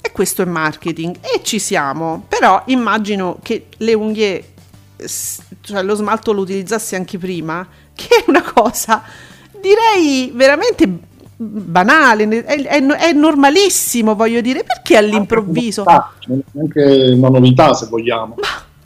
E 0.00 0.10
questo 0.10 0.42
è 0.42 0.46
marketing 0.46 1.16
e 1.20 1.40
ci 1.42 1.60
siamo, 1.60 2.24
però 2.26 2.62
immagino 2.66 3.38
che 3.40 3.66
le 3.76 3.94
unghie, 3.94 4.44
cioè 5.60 5.82
lo 5.84 5.94
smalto 5.94 6.32
lo 6.32 6.40
utilizzassi 6.40 6.96
anche 6.96 7.18
prima, 7.18 7.64
che 7.94 8.08
è 8.08 8.24
una 8.26 8.42
cosa 8.42 9.02
direi 9.62 10.32
veramente 10.34 10.88
banale, 11.42 12.44
è, 12.44 12.62
è- 12.62 12.82
è 12.86 13.12
normalissimo 13.12 14.14
voglio 14.14 14.40
dire, 14.40 14.64
perché 14.64 14.96
all'improvviso... 14.96 15.82
Ah, 15.84 16.12
Anche 16.58 17.12
una 17.16 17.28
novità, 17.28 17.74
se 17.74 17.86
vogliamo. 17.86 18.34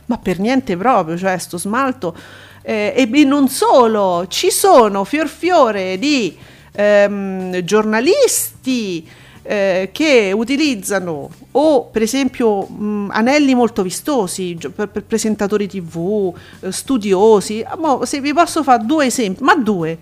Ma 0.07 0.18
per 0.18 0.38
niente 0.38 0.76
proprio, 0.76 1.16
cioè 1.18 1.36
sto 1.38 1.59
smalto. 1.59 2.14
eh, 2.62 2.92
e 2.96 3.09
e 3.12 3.24
non 3.24 3.48
solo, 3.48 4.26
ci 4.28 4.50
sono 4.50 5.04
fior 5.04 5.28
fiore 5.28 5.98
di 5.98 6.36
ehm, 6.72 7.61
giornalisti 7.62 9.07
eh, 9.42 9.90
che 9.92 10.32
utilizzano 10.34 11.30
o 11.52 11.84
per 11.86 12.02
esempio 12.02 12.62
mh, 12.66 13.11
anelli 13.12 13.54
molto 13.54 13.82
vistosi 13.82 14.57
gio- 14.57 14.70
per, 14.70 14.88
per 14.88 15.04
presentatori 15.04 15.66
tv, 15.68 16.32
eh, 16.61 16.72
studiosi. 16.72 17.62
Ah, 17.66 17.76
mo, 17.76 18.04
se 18.04 18.20
vi 18.20 18.32
posso 18.32 18.62
fare 18.62 18.84
due 18.84 19.07
esempi, 19.07 19.42
ma 19.42 19.54
due. 19.57 19.98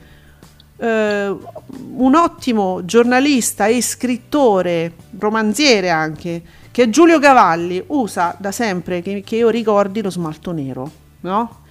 Eh, 0.76 1.36
un 1.96 2.14
ottimo 2.14 2.84
giornalista 2.84 3.66
e 3.66 3.80
scrittore, 3.80 4.92
romanziere 5.18 5.90
anche, 5.90 6.42
che 6.70 6.90
Giulio 6.90 7.18
Cavalli, 7.18 7.82
usa 7.88 8.34
da 8.38 8.50
sempre, 8.50 9.00
che, 9.00 9.22
che 9.24 9.36
io 9.36 9.48
ricordi, 9.48 10.02
lo 10.02 10.10
smalto 10.10 10.52
nero, 10.52 10.90
no? 11.20 11.62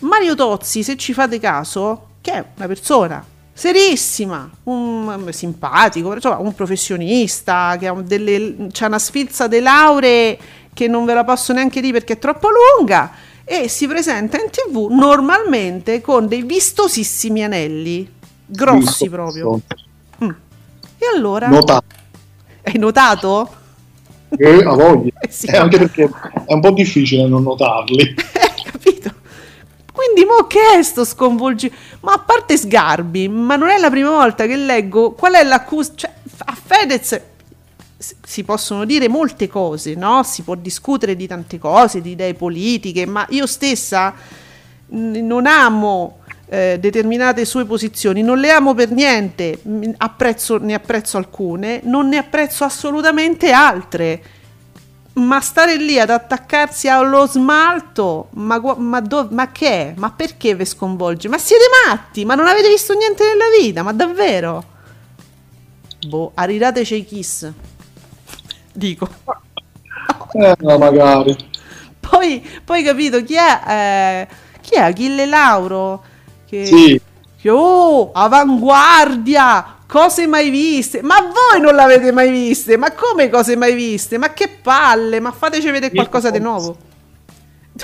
Mario 0.00 0.34
Tozzi, 0.34 0.82
se 0.82 0.96
ci 0.96 1.12
fate 1.12 1.40
caso, 1.40 2.08
che 2.20 2.32
è 2.32 2.44
una 2.56 2.66
persona 2.66 3.24
serissima, 3.52 4.50
un 4.64 5.28
simpatico, 5.30 6.12
insomma, 6.12 6.38
un 6.38 6.54
professionista, 6.54 7.76
che 7.78 7.86
ha 7.86 7.94
delle, 7.94 8.70
una 8.80 8.98
sfilza 8.98 9.46
di 9.46 9.60
lauree 9.60 10.38
che 10.72 10.88
non 10.88 11.04
ve 11.04 11.14
la 11.14 11.24
posso 11.24 11.52
neanche 11.52 11.80
dire 11.80 11.92
perché 11.92 12.14
è 12.14 12.18
troppo 12.18 12.48
lunga, 12.50 13.12
e 13.44 13.68
si 13.68 13.86
presenta 13.86 14.38
in 14.40 14.50
tv 14.50 14.88
normalmente 14.90 16.00
con 16.00 16.26
dei 16.26 16.42
vistosissimi 16.42 17.44
anelli, 17.44 18.13
grossi 18.46 19.08
proprio. 19.08 19.60
Mm. 20.22 20.30
E 20.98 21.06
allora, 21.14 21.48
Nota 21.48 21.82
hai 22.64 22.78
notato? 22.78 23.62
che 24.36 24.62
ha 24.62 24.74
voglia. 24.74 25.10
Eh 25.20 25.30
sì. 25.30 25.46
Eh, 25.46 25.56
anche 25.56 25.78
perché 25.78 26.04
è 26.46 26.52
un 26.52 26.60
po' 26.60 26.70
difficile 26.70 27.26
non 27.26 27.42
notarli. 27.42 28.14
Eh, 28.34 28.70
capito? 28.70 29.12
Quindi 29.92 30.24
mo 30.24 30.46
che 30.46 30.78
è 30.78 30.82
sto 30.82 31.04
sconvolgimento? 31.04 31.82
Ma 32.00 32.12
a 32.12 32.18
parte 32.18 32.56
Sgarbi, 32.56 33.28
ma 33.28 33.56
non 33.56 33.68
è 33.68 33.78
la 33.78 33.90
prima 33.90 34.10
volta 34.10 34.46
che 34.46 34.56
leggo 34.56 35.12
qual 35.12 35.34
è 35.34 35.44
l'accusa... 35.44 35.92
Cioè, 35.94 36.12
a 36.46 36.56
Fedez 36.62 37.20
si 37.96 38.42
possono 38.42 38.84
dire 38.84 39.08
molte 39.08 39.48
cose, 39.48 39.94
no? 39.94 40.22
Si 40.24 40.42
può 40.42 40.56
discutere 40.56 41.16
di 41.16 41.26
tante 41.26 41.58
cose, 41.58 42.02
di 42.02 42.10
idee 42.10 42.34
politiche, 42.34 43.06
ma 43.06 43.24
io 43.30 43.46
stessa 43.46 44.14
non 44.88 45.46
amo 45.46 46.18
eh, 46.46 46.78
determinate 46.80 47.44
sue 47.44 47.64
posizioni, 47.64 48.22
non 48.22 48.38
le 48.38 48.50
amo 48.50 48.74
per 48.74 48.90
niente, 48.90 49.58
mh, 49.62 49.90
apprezzo- 49.98 50.58
ne 50.58 50.74
apprezzo 50.74 51.16
alcune, 51.16 51.80
non 51.84 52.08
ne 52.08 52.18
apprezzo 52.18 52.64
assolutamente 52.64 53.50
altre. 53.52 54.22
Ma 55.14 55.40
stare 55.40 55.76
lì 55.76 55.98
ad 56.00 56.10
attaccarsi 56.10 56.88
allo 56.88 57.26
smalto, 57.28 58.28
ma, 58.32 58.60
ma, 58.78 59.00
do- 59.00 59.28
ma 59.30 59.52
che 59.52 59.68
è? 59.68 59.94
Ma 59.96 60.10
perché 60.10 60.56
vi 60.56 60.64
sconvolge? 60.64 61.28
Ma 61.28 61.38
siete 61.38 61.64
matti? 61.86 62.24
Ma 62.24 62.34
non 62.34 62.48
avete 62.48 62.68
visto 62.68 62.94
niente 62.94 63.22
nella 63.24 63.44
vita? 63.60 63.82
Ma 63.84 63.92
davvero? 63.92 64.64
Boh, 66.08 66.32
aridateci 66.34 66.94
i 66.96 67.04
kiss. 67.04 67.50
Dico. 68.72 69.08
Eh, 70.34 70.54
no, 70.60 70.78
magari. 70.78 71.36
Poi, 72.00 72.44
poi 72.64 72.82
capito 72.82 73.22
chi 73.22 73.34
è? 73.34 73.62
Eh, 73.66 74.28
chi 74.60 74.74
è? 74.74 74.80
Achille 74.80 75.26
Lauro? 75.26 76.04
Che, 76.62 76.66
Sì. 76.66 77.00
che, 77.40 77.50
oh, 77.50 78.10
avanguardia! 78.12 79.72
Cose 79.86 80.26
mai 80.26 80.50
viste, 80.50 81.02
ma 81.02 81.16
voi 81.20 81.60
non 81.60 81.74
l'avete 81.74 82.10
mai 82.10 82.30
viste? 82.30 82.76
Ma 82.76 82.92
come 82.92 83.28
cose 83.28 83.54
mai 83.56 83.74
viste? 83.74 84.18
Ma 84.18 84.32
che 84.32 84.48
palle! 84.48 85.20
Ma 85.20 85.30
fateci 85.32 85.70
vedere 85.70 85.92
qualcosa 85.94 86.30
di 86.30 86.38
nuovo. 86.40 86.76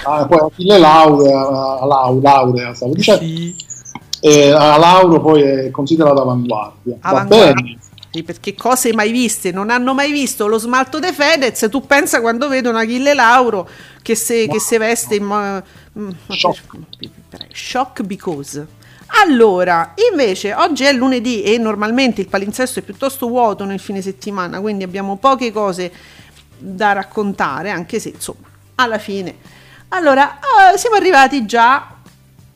Ah, 0.05 0.25
poi 0.27 0.39
Achille 0.39 0.79
laurea, 0.79 1.85
lau- 1.85 2.21
laurea, 2.21 2.73
stavo 2.75 2.95
dicendo. 2.95 3.25
E 4.23 4.51
a 4.51 4.77
Lauro 4.77 5.21
poi 5.21 5.43
è 5.43 5.71
considerato 5.71 6.21
avanguardia. 6.23 6.97
Va 7.01 7.09
Avanguardia. 7.09 7.53
bene. 7.55 7.79
Perché 8.11 8.55
cose 8.55 8.93
mai 8.93 9.13
viste, 9.13 9.53
non 9.53 9.71
hanno 9.71 9.95
mai 9.95 10.11
visto 10.11 10.49
lo 10.49 10.59
smalto 10.59 10.99
de 10.99 11.13
Fedez, 11.13 11.69
tu 11.71 11.87
pensa 11.87 12.21
quando 12.21 12.49
vedono 12.49 12.79
Achille 12.79 13.15
Lauro 13.15 13.69
che 14.03 14.17
se, 14.17 14.49
che 14.49 14.59
se 14.59 14.79
veste 14.79 15.15
in... 15.15 15.63
mm, 15.99 16.11
Shock. 16.29 16.77
Shock 17.53 18.03
because. 18.03 18.67
Allora, 19.23 19.95
invece 20.11 20.55
oggi 20.55 20.85
è 20.85 20.93
lunedì 20.93 21.43
e 21.43 21.57
normalmente 21.59 22.21
il 22.21 22.29
palinsesto 22.29 22.81
è 22.81 22.83
piuttosto 22.83 23.29
vuoto 23.29 23.65
nel 23.65 23.79
fine 23.81 24.03
settimana, 24.03 24.61
quindi 24.61 24.83
abbiamo 24.83 25.17
poche 25.17 25.53
cose 25.53 25.93
da 26.59 26.93
raccontare, 26.93 27.71
anche 27.71 28.01
se 28.01 28.09
insomma, 28.11 28.49
alla 28.77 28.99
fine. 28.99 29.37
Allora, 29.89 30.39
eh, 30.73 30.79
siamo 30.79 30.97
arrivati 30.97 31.47
già 31.47 31.97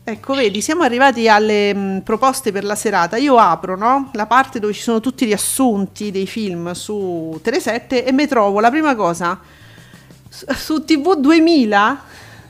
Ecco, 0.06 0.34
vedi, 0.34 0.60
siamo 0.60 0.82
arrivati 0.82 1.28
alle 1.30 1.74
mh, 1.74 2.00
proposte 2.02 2.52
per 2.52 2.62
la 2.62 2.74
serata. 2.74 3.16
Io 3.16 3.38
apro, 3.38 3.74
no? 3.74 4.10
La 4.12 4.26
parte 4.26 4.58
dove 4.60 4.74
ci 4.74 4.82
sono 4.82 5.00
tutti 5.00 5.24
i 5.24 5.26
riassunti 5.26 6.10
dei 6.10 6.26
film 6.26 6.72
su 6.72 7.40
Tele7 7.42 8.04
e 8.04 8.12
mi 8.12 8.26
trovo 8.26 8.60
la 8.60 8.68
prima 8.68 8.94
cosa 8.94 9.40
su, 10.28 10.44
su 10.54 10.84
TV 10.84 11.14
2000, 11.16 12.00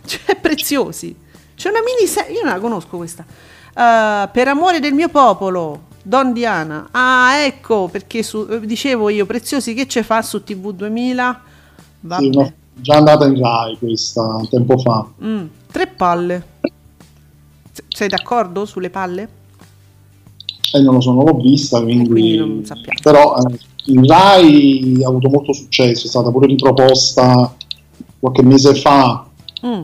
cioè 0.05 0.37
preziosi. 0.37 1.15
C'è 1.55 1.69
una 1.69 1.79
miniserie, 1.85 2.35
io 2.35 2.43
non 2.43 2.55
la 2.55 2.59
conosco 2.59 2.97
questa. 2.97 3.25
Uh, 3.25 4.29
per 4.33 4.49
amore 4.49 4.81
del 4.81 4.93
mio 4.93 5.09
popolo, 5.09 5.83
Don 6.03 6.33
Diana. 6.33 6.89
Ah, 6.91 7.37
ecco, 7.37 7.87
perché 7.89 8.25
su- 8.25 8.49
eh, 8.51 8.67
dicevo 8.67 9.11
io, 9.11 9.27
Preziosi, 9.27 9.75
che 9.75 9.87
ce 9.87 10.03
fa 10.03 10.23
su 10.23 10.43
TV 10.43 10.73
2000? 10.73 11.41
Vabbè. 12.01 12.21
Sì, 12.23 12.31
no, 12.31 12.53
già 12.75 12.97
andata 12.97 13.27
in 13.27 13.39
Rai 13.41 13.79
questa 13.79 14.41
tempo 14.51 14.77
fa. 14.79 15.07
Mm, 15.23 15.45
tre 15.71 15.87
palle. 15.87 16.53
Sei 17.89 18.09
d'accordo 18.09 18.65
sulle 18.65 18.91
palle? 18.91 19.29
E 20.73 20.81
non 20.81 20.95
lo 20.95 21.01
so, 21.01 21.13
non 21.13 21.25
l'ho 21.25 21.37
vista, 21.37 21.81
quindi... 21.81 22.09
quindi 22.09 22.37
non 22.37 22.65
sappiamo. 22.65 22.99
Però 23.03 23.37
eh, 23.37 23.59
in 23.87 24.05
Rai 24.07 25.01
ha 25.03 25.09
avuto 25.09 25.29
molto 25.29 25.53
successo, 25.53 26.07
è 26.07 26.09
stata 26.09 26.31
pure 26.31 26.47
riproposta 26.47 27.55
qualche 28.19 28.43
mese 28.43 28.75
fa 28.75 29.27
Mm. 29.67 29.81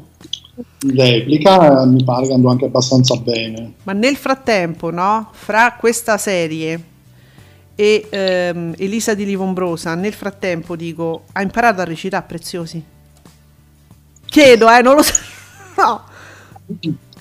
in 0.83 0.95
replica, 0.95 1.83
e 1.83 1.87
mi 1.87 2.05
pare 2.05 2.27
che 2.27 2.35
andò 2.35 2.51
anche 2.51 2.67
abbastanza 2.67 3.17
bene. 3.17 3.75
Ma 3.85 3.93
nel 3.93 4.17
frattempo, 4.17 4.91
no? 4.91 5.31
Fra 5.33 5.75
questa 5.79 6.19
serie 6.19 6.85
e 7.75 8.07
ehm, 8.11 8.75
Elisa 8.77 9.15
di 9.15 9.25
Livombrosa, 9.25 9.95
nel 9.95 10.13
frattempo 10.13 10.77
dico, 10.77 11.25
ha 11.33 11.41
imparato 11.41 11.81
a 11.81 11.85
recitare 11.85 12.27
preziosi? 12.29 12.83
Chiedo, 14.27 14.71
eh, 14.71 14.83
non 14.83 14.97
lo 14.97 15.03
so. 15.03 15.13
No. 15.81 16.03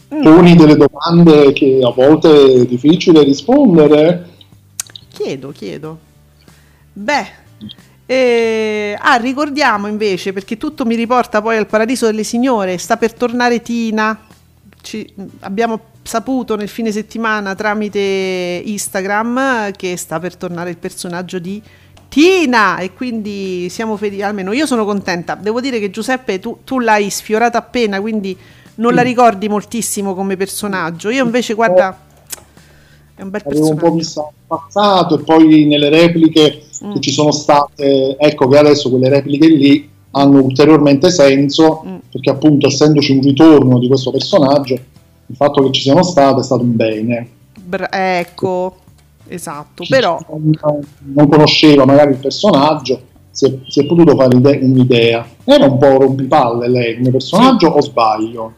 Poni 0.09 0.55
delle 0.55 0.75
domande 0.75 1.53
che 1.53 1.79
a 1.83 1.91
volte 1.91 2.61
è 2.61 2.65
difficile 2.65 3.23
rispondere. 3.23 4.27
Chiedo, 5.07 5.51
chiedo. 5.51 5.99
Beh, 6.93 7.27
eh, 8.07 8.97
ah, 8.99 9.17
ricordiamo 9.17 9.85
invece, 9.85 10.33
perché 10.33 10.57
tutto 10.57 10.83
mi 10.83 10.95
riporta 10.95 11.43
poi 11.43 11.57
al 11.57 11.67
Paradiso 11.67 12.07
delle 12.07 12.23
Signore, 12.23 12.79
sta 12.79 12.97
per 12.97 13.13
tornare 13.13 13.61
Tina. 13.61 14.19
Ci- 14.81 15.13
abbiamo 15.41 15.79
saputo 16.01 16.55
nel 16.55 16.69
fine 16.69 16.91
settimana 16.91 17.53
tramite 17.53 18.63
Instagram 18.65 19.71
che 19.73 19.95
sta 19.95 20.19
per 20.19 20.35
tornare 20.37 20.71
il 20.71 20.77
personaggio 20.77 21.37
di 21.37 21.61
Tina 22.09 22.79
e 22.79 22.93
quindi 22.93 23.69
siamo 23.69 23.95
felici, 23.95 24.23
almeno 24.23 24.53
io 24.53 24.65
sono 24.65 24.85
contenta. 24.85 25.35
Devo 25.35 25.61
dire 25.61 25.79
che 25.79 25.91
Giuseppe 25.91 26.39
tu, 26.39 26.61
tu 26.63 26.79
l'hai 26.79 27.11
sfiorata 27.11 27.59
appena, 27.59 28.01
quindi 28.01 28.35
non 28.79 28.93
la 28.93 29.01
ricordi 29.01 29.47
moltissimo 29.47 30.13
come 30.15 30.35
personaggio. 30.37 31.09
Io 31.09 31.23
invece, 31.23 31.53
guarda, 31.53 31.97
è 33.15 33.21
un 33.21 33.29
bel 33.29 33.41
Avevo 33.45 33.61
un 33.61 33.67
personaggio. 33.75 33.89
po' 33.89 33.95
visto 33.95 34.31
passato 34.47 35.19
e 35.19 35.23
poi 35.23 35.65
nelle 35.65 35.89
repliche 35.89 36.63
Mm. 36.81 36.93
che 36.93 36.99
ci 37.01 37.11
sono 37.11 37.31
state, 37.31 38.15
ecco 38.17 38.47
che 38.47 38.57
adesso 38.57 38.89
quelle 38.89 39.09
repliche 39.09 39.47
lì 39.47 39.89
hanno 40.11 40.41
ulteriormente 40.41 41.11
senso 41.11 41.83
Mm. 41.85 41.95
perché 42.09 42.29
appunto 42.29 42.67
essendoci 42.67 43.11
un 43.11 43.21
ritorno 43.21 43.79
di 43.79 43.87
questo 43.89 44.11
personaggio, 44.11 44.73
il 44.75 45.35
fatto 45.35 45.61
che 45.63 45.71
ci 45.71 45.81
siano 45.81 46.01
state 46.03 46.39
è 46.39 46.43
stato 46.43 46.61
un 46.63 46.75
bene. 46.77 47.29
Bra- 47.61 47.89
ecco, 47.91 48.77
esatto, 49.27 49.83
però 49.89 50.17
non, 50.29 51.27
conosceva 51.27 51.83
magari 51.83 52.11
il 52.11 52.17
personaggio, 52.17 53.01
si 53.29 53.45
è, 53.45 53.53
si 53.67 53.81
è 53.81 53.85
potuto 53.85 54.15
fare 54.15 54.37
ide- 54.37 54.59
un'idea. 54.63 55.27
Era 55.43 55.65
un 55.65 55.77
po' 55.77 55.97
rompipalle 55.97 56.69
lei 56.69 56.95
come 56.95 57.11
personaggio 57.11 57.67
o 57.67 57.81
sbaglio? 57.81 58.53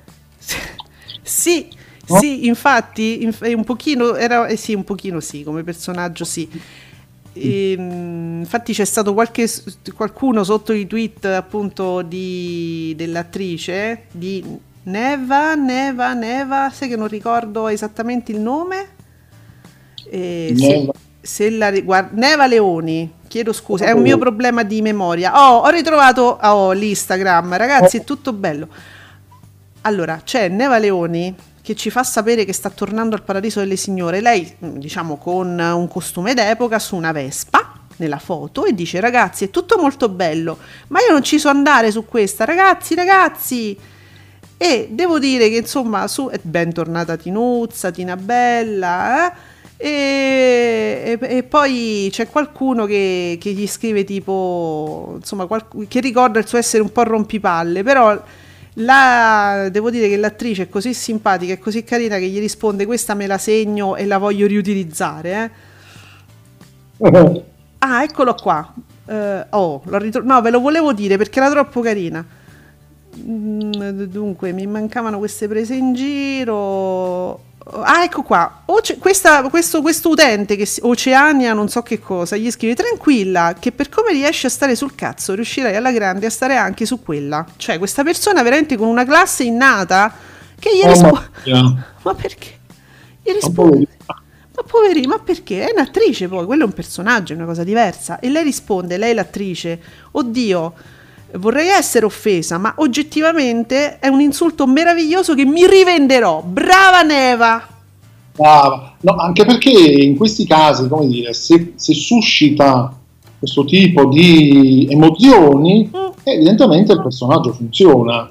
Sì, 1.22 1.80
No? 2.08 2.18
sì, 2.20 2.48
infatti, 2.48 3.24
inf- 3.24 3.54
un 3.56 3.64
pochino, 3.64 4.16
era, 4.16 4.48
eh 4.48 4.58
sì, 4.58 4.74
un 4.74 4.84
pochino 4.84 5.20
sì, 5.20 5.44
come 5.44 5.64
personaggio 5.64 6.26
sì. 6.26 6.50
Ehm, 7.34 8.40
infatti 8.40 8.74
c'è 8.74 8.84
stato 8.84 9.14
qualche, 9.14 9.50
qualcuno 9.96 10.44
sotto 10.44 10.74
i 10.74 10.86
tweet 10.88 11.26
appunto 11.26 12.02
di, 12.02 12.94
dell'attrice 12.98 14.06
di 14.12 14.44
Neva, 14.84 15.54
Neva, 15.56 16.14
Neva, 16.14 16.70
sai 16.74 16.90
che 16.90 16.98
non 16.98 17.08
ricordo 17.08 17.68
esattamente 17.68 18.32
il 18.32 18.40
nome? 18.40 18.90
Eh, 20.10 20.54
se- 20.58 20.68
Neva. 20.68 20.94
se 21.22 21.50
la 21.52 21.70
riguarda 21.70 22.10
Neva 22.20 22.48
Leoni, 22.48 23.10
chiedo 23.28 23.54
scusa, 23.54 23.86
è 23.86 23.92
un 23.92 24.02
mio 24.02 24.18
problema 24.18 24.64
di 24.64 24.82
memoria. 24.82 25.32
Oh, 25.34 25.60
ho 25.60 25.70
ritrovato 25.70 26.40
oh, 26.42 26.72
l'Instagram, 26.74 27.56
ragazzi, 27.56 27.98
è 27.98 28.04
tutto 28.04 28.34
bello. 28.34 28.68
Allora, 29.82 30.22
c'è 30.24 30.48
Neva 30.48 30.78
Leoni 30.78 31.34
che 31.62 31.76
ci 31.76 31.90
fa 31.90 32.04
sapere 32.04 32.46
che 32.46 32.54
sta 32.54 32.70
tornando 32.70 33.16
al 33.16 33.24
Paradiso 33.24 33.60
delle 33.60 33.76
Signore. 33.76 34.22
Lei, 34.22 34.56
diciamo, 34.60 35.18
con 35.18 35.58
un 35.58 35.88
costume 35.88 36.34
d'epoca 36.34 36.78
su 36.78 36.96
una 36.96 37.12
Vespa 37.12 37.80
nella 37.98 38.20
foto 38.20 38.66
e 38.66 38.74
dice: 38.74 39.00
Ragazzi, 39.00 39.46
è 39.46 39.50
tutto 39.50 39.78
molto 39.80 40.10
bello, 40.10 40.58
ma 40.90 41.00
io 41.00 41.12
non 41.12 41.24
ci 41.24 41.40
so 41.40 41.50
andare 41.50 41.92
su 41.92 42.06
questa. 42.06 42.46
Ragazzi, 42.46 42.94
ragazzi. 42.94 43.78
E 44.58 44.90
devo 44.92 45.18
dire 45.18 45.50
che 45.50 45.58
insomma, 45.58 46.08
su, 46.08 46.30
è 46.30 46.40
bentornata 46.42 47.16
Tinuzza, 47.18 47.90
Tina 47.90 48.16
Bella, 48.16 49.34
eh? 49.34 49.50
E, 49.78 51.18
e- 51.20 51.38
e 51.38 51.42
poi 51.44 52.08
c'è 52.12 52.28
qualcuno 52.30 52.86
che, 52.86 53.40
che 53.42 53.52
gli 53.52 53.68
scrive 53.68 54.04
tipo, 54.04 55.14
insomma, 55.18 55.48
qualc- 55.48 55.88
che 55.88 56.00
ricorda 56.02 56.38
il 56.38 56.46
suo 56.48 56.60
essere 56.60 56.84
un 56.84 56.92
po' 56.92 57.02
rompipalle, 57.02 57.82
però 57.82 58.22
la, 58.76 59.68
devo 59.72 59.90
dire 59.90 60.08
che 60.08 60.18
l'attrice 60.18 60.64
è 60.64 60.70
così 60.70 60.94
simpatica 60.94 61.54
e 61.54 61.60
così 61.60 61.84
carina 61.84 62.18
che 62.18 62.28
gli 62.28 62.40
risponde 62.40 62.86
questa 62.86 63.14
me 63.14 63.28
la 63.28 63.38
segno 63.38 63.96
e 63.96 64.06
la 64.06 64.18
voglio 64.18 64.48
riutilizzare. 64.48 65.52
eh. 67.00 67.44
Ah, 67.84 68.04
eccolo 68.04 68.36
qua. 68.36 68.74
Eh, 69.08 69.46
oh, 69.50 69.82
l'ho 69.86 69.98
ritro- 69.98 70.22
no, 70.24 70.40
ve 70.42 70.52
lo 70.52 70.60
volevo 70.60 70.94
dire 70.94 71.18
perché 71.18 71.40
era 71.40 71.50
troppo 71.50 71.82
carina. 71.82 72.24
Mm, 73.18 74.04
dunque, 74.04 74.52
mi 74.54 74.66
mancavano 74.68 75.18
queste 75.18 75.48
prese 75.48 75.76
in 75.76 75.94
giro. 75.94 77.50
Ah, 77.84 78.04
ecco 78.04 78.24
qua. 78.24 78.64
Oce- 78.66 78.98
questa- 78.98 79.44
questo, 79.50 79.82
questo 79.82 80.10
utente, 80.10 80.56
che 80.56 80.66
si- 80.66 80.80
Oceania, 80.84 81.54
non 81.54 81.70
so 81.70 81.84
che 81.84 82.00
cosa, 82.00 82.36
gli 82.36 82.50
scrive: 82.50 82.74
Tranquilla, 82.74 83.56
che 83.60 83.72
per 83.72 83.88
come 83.90 84.12
riesci 84.14 84.48
a 84.48 84.50
stare 84.50 84.76
sul 84.76 84.96
cazzo, 84.96 85.36
riuscirai 85.36 85.76
alla 85.76 85.92
grande 85.92 86.26
a 86.26 86.30
stare 86.32 86.56
anche 86.58 86.86
su 86.88 87.02
quella. 87.04 87.46
Cioè, 87.58 87.78
questa 87.78 88.04
persona 88.04 88.42
veramente 88.42 88.76
con 88.78 88.88
una 88.88 89.06
classe 89.06 89.44
innata 89.44 90.12
che 90.58 90.70
gli 90.76 90.82
Oh, 90.86 90.88
risponde. 90.90 91.30
mamma 91.46 91.86
Ma 92.02 92.14
perché? 92.16 92.60
Gli 93.24 93.32
risponde. 93.32 93.88
Ma 94.54 94.64
poverino, 94.68 95.08
ma 95.10 95.20
perché? 95.20 95.68
È 95.68 95.72
un'attrice 95.72 96.28
poi, 96.28 96.46
quello 96.46 96.64
è 96.64 96.66
un 96.66 96.74
personaggio, 96.74 97.34
è 97.34 97.36
una 97.36 97.46
cosa 97.46 97.64
diversa. 97.64 98.20
E 98.20 98.30
lei 98.30 98.44
risponde, 98.44 98.98
lei 98.98 99.14
l'attrice, 99.14 99.80
oddio, 100.12 100.74
vorrei 101.36 101.68
essere 101.70 102.06
offesa, 102.06 102.58
ma 102.58 102.74
oggettivamente 102.78 104.00
è 104.00 104.08
un 104.08 104.22
insulto 104.22 104.68
meraviglioso 104.68 105.34
che 105.36 105.46
mi 105.46 105.66
rivenderò. 105.68 106.42
Brava 106.42 107.02
Neva! 107.02 107.68
Brava. 108.36 108.96
No, 109.02 109.16
anche 109.16 109.46
perché 109.46 109.70
in 109.70 110.16
questi 110.18 110.46
casi, 110.46 110.88
come 110.88 111.08
dire, 111.08 111.34
se, 111.34 111.74
se 111.76 111.94
suscita 111.94 112.94
questo 113.38 113.66
tipo 113.66 114.06
di 114.08 114.88
emozioni, 114.90 115.90
Mm. 115.92 116.10
evidentemente 116.24 116.94
il 116.94 117.02
personaggio 117.02 117.52
funziona. 117.54 118.30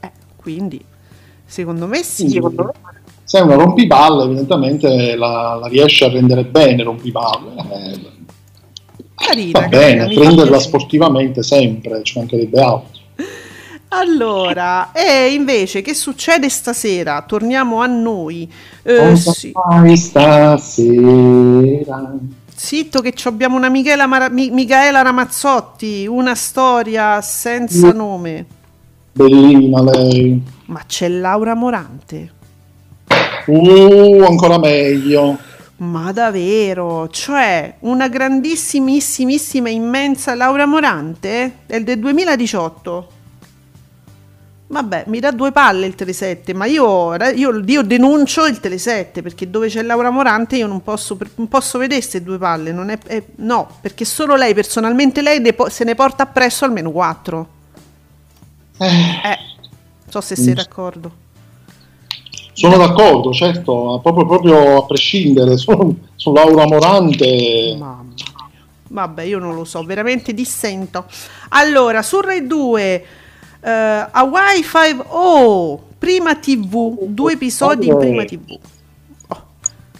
Eh, 0.00 0.10
quindi, 0.36 0.84
secondo 1.46 1.86
me 1.86 2.02
sì. 2.02 2.38
Quindi, 2.40 2.56
Se 3.24 3.38
è 3.38 3.42
una 3.42 3.54
rompipalle, 3.54 4.24
evidentemente 4.24 5.14
la, 5.16 5.58
la 5.60 5.66
riesce 5.68 6.06
a 6.06 6.08
rendere 6.08 6.44
bene 6.44 6.82
rompipalle. 6.82 7.54
Eh, 7.70 8.00
Carina, 9.18 9.60
va 9.60 9.68
carina, 9.68 10.04
bene, 10.04 10.14
fa 10.14 10.20
prenderla 10.20 10.58
sportivamente 10.58 11.42
sempre, 11.42 12.02
ci 12.02 12.18
mancherebbe 12.18 12.60
altro. 12.60 12.96
Allora, 13.90 14.92
e 14.92 15.32
invece 15.32 15.80
che 15.80 15.94
succede 15.94 16.50
stasera? 16.50 17.22
Torniamo 17.22 17.80
a 17.80 17.86
noi. 17.86 18.50
Eh, 18.82 19.16
sì. 19.16 19.52
stasera? 19.94 20.96
Zitto 22.54 23.00
che 23.00 23.14
abbiamo 23.24 23.56
una 23.56 23.70
Michela 23.70 24.06
Mara- 24.06 24.28
Mi- 24.28 24.50
Micaela 24.50 25.00
Ramazzotti, 25.00 26.06
una 26.06 26.34
storia 26.34 27.20
senza 27.22 27.92
nome. 27.92 28.44
Bellina 29.12 29.82
lei. 29.82 30.42
Ma 30.66 30.82
c'è 30.86 31.08
Laura 31.08 31.54
Morante. 31.54 32.32
Uh, 33.46 34.22
ancora 34.28 34.58
meglio. 34.58 35.38
Ma 35.78 36.10
davvero? 36.12 37.08
Cioè, 37.08 37.76
una 37.80 38.08
grandissimissima, 38.08 39.68
immensa 39.68 40.34
Laura 40.34 40.66
Morante? 40.66 41.58
È 41.66 41.80
del 41.80 42.00
2018. 42.00 43.08
Vabbè, 44.70 45.04
mi 45.06 45.18
dà 45.20 45.30
due 45.30 45.50
palle 45.50 45.86
il 45.86 45.94
Telesette, 45.94 46.52
ma 46.52 46.66
io, 46.66 47.14
io, 47.14 47.62
io 47.64 47.82
denuncio 47.82 48.44
il 48.44 48.60
Telesette 48.60 49.22
perché 49.22 49.48
dove 49.48 49.68
c'è 49.68 49.80
Laura 49.82 50.10
Morante 50.10 50.56
io 50.56 50.66
non 50.66 50.82
posso, 50.82 51.16
non 51.36 51.48
posso 51.48 51.78
vedere 51.78 52.00
queste 52.00 52.22
due 52.22 52.36
palle. 52.38 52.72
È, 52.74 52.98
è- 53.06 53.22
no, 53.36 53.78
perché 53.80 54.04
solo 54.04 54.34
lei, 54.34 54.52
personalmente 54.54 55.22
lei, 55.22 55.40
se 55.68 55.84
ne 55.84 55.94
porta 55.94 56.24
appresso 56.24 56.64
almeno 56.66 56.90
quattro. 56.90 57.48
Eh, 58.78 58.86
Eh, 58.86 59.38
so 60.08 60.20
se 60.20 60.34
sei 60.36 60.52
Mm. 60.52 60.56
d'accordo. 60.56 61.12
Sono 62.58 62.76
d'accordo, 62.76 63.32
certo, 63.32 64.00
proprio, 64.02 64.26
proprio 64.26 64.78
a 64.78 64.84
prescindere. 64.84 65.56
Sono, 65.58 65.94
su 66.16 66.32
Laura 66.32 66.66
Morante. 66.66 67.76
Mamma. 67.78 68.06
Vabbè, 68.88 69.22
io 69.22 69.38
non 69.38 69.54
lo 69.54 69.64
so, 69.64 69.84
veramente 69.84 70.34
dissento. 70.34 71.04
Allora, 71.50 72.02
su 72.02 72.20
Rai 72.20 72.48
2, 72.48 73.04
eh, 73.60 73.70
Hawaii 74.10 74.62
5 74.64 75.04
oh, 75.06 75.80
prima 75.96 76.34
TV, 76.34 77.04
due 77.04 77.34
episodi 77.34 77.86
in 77.86 77.96
prima 77.96 78.24
TV. 78.24 78.58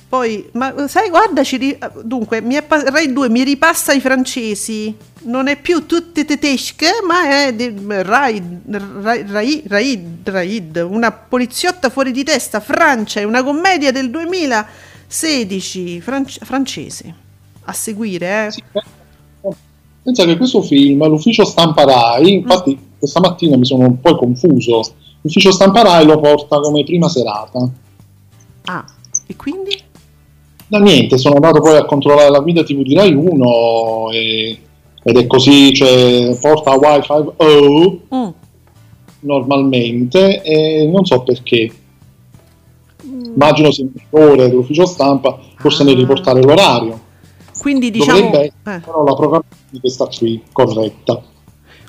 Poi, 0.08 0.48
ma 0.52 0.88
sai, 0.88 1.10
guarda, 1.10 1.44
ci 1.44 1.76
dunque, 2.02 2.40
mi 2.40 2.54
è 2.54 2.64
Rai 2.66 3.12
2 3.12 3.28
mi 3.28 3.42
ripassa 3.44 3.92
i 3.92 4.00
francesi. 4.00 4.94
Non 5.24 5.48
è 5.48 5.60
più 5.60 5.84
tutte 5.84 6.24
tedesche, 6.24 6.86
ma 7.06 7.44
è 7.44 7.52
di- 7.54 7.74
Rai, 7.86 8.42
Rai, 8.66 9.24
Rai- 9.26 9.62
Raid, 9.66 10.28
Raid, 10.30 10.86
una 10.88 11.12
poliziotta 11.12 11.90
fuori 11.90 12.10
di 12.12 12.24
testa, 12.24 12.60
Francia, 12.60 13.20
è 13.20 13.24
una 13.24 13.42
commedia 13.42 13.92
del 13.92 14.10
2016, 14.10 16.00
franc- 16.00 16.42
francese. 16.44 17.14
A 17.64 17.72
seguire, 17.74 18.46
eh. 18.46 18.50
Sì, 18.50 18.62
eh, 18.72 18.82
Pensa 20.02 20.24
che 20.24 20.36
questo 20.38 20.62
film, 20.62 21.06
l'ufficio 21.06 21.44
stampa 21.44 21.84
Rai, 21.84 22.32
infatti 22.32 22.78
questa 22.98 23.20
mattina 23.20 23.58
mi 23.58 23.66
sono 23.66 23.84
un 23.84 24.00
po' 24.00 24.16
confuso, 24.16 24.80
l'ufficio 25.20 25.52
stampa 25.52 25.82
Rai 25.82 26.06
lo 26.06 26.18
porta 26.18 26.60
come 26.60 26.82
prima 26.82 27.10
serata. 27.10 27.68
Ah, 28.64 28.84
e 29.26 29.36
quindi? 29.36 29.78
Da 30.68 30.78
niente, 30.78 31.16
sono 31.16 31.36
andato 31.36 31.60
poi 31.60 31.76
a 31.76 31.86
controllare 31.86 32.30
la 32.30 32.40
guida 32.40 32.62
TV 32.62 32.82
di 32.82 32.94
Rai 32.94 33.14
1 33.14 34.10
e- 34.12 34.58
ed 35.02 35.16
è 35.16 35.26
così, 35.26 35.72
cioè 35.72 36.36
porta 36.38 36.76
Wi-Fi 36.76 37.30
O 37.36 38.00
Mm. 38.14 38.28
normalmente 39.20 40.42
e 40.42 40.86
non 40.92 41.06
so 41.06 41.22
perché. 41.22 41.72
Immagino 43.02 43.70
sia 43.70 43.84
un 43.84 43.92
errore 44.10 44.48
dell'ufficio 44.48 44.84
stampa, 44.84 45.38
forse 45.56 45.84
nel 45.84 45.96
riportare 45.96 46.42
l'orario. 46.42 47.00
Quindi 47.58 47.90
diciamo... 47.90 48.20
Dovrebbe 48.20 48.38
eh. 48.38 48.52
essere 48.64 48.80
però 48.84 49.04
la 49.04 49.14
programmazione 49.14 49.70
di 49.70 49.80
questa 49.80 50.06
qui 50.06 50.42
corretta. 50.52 51.22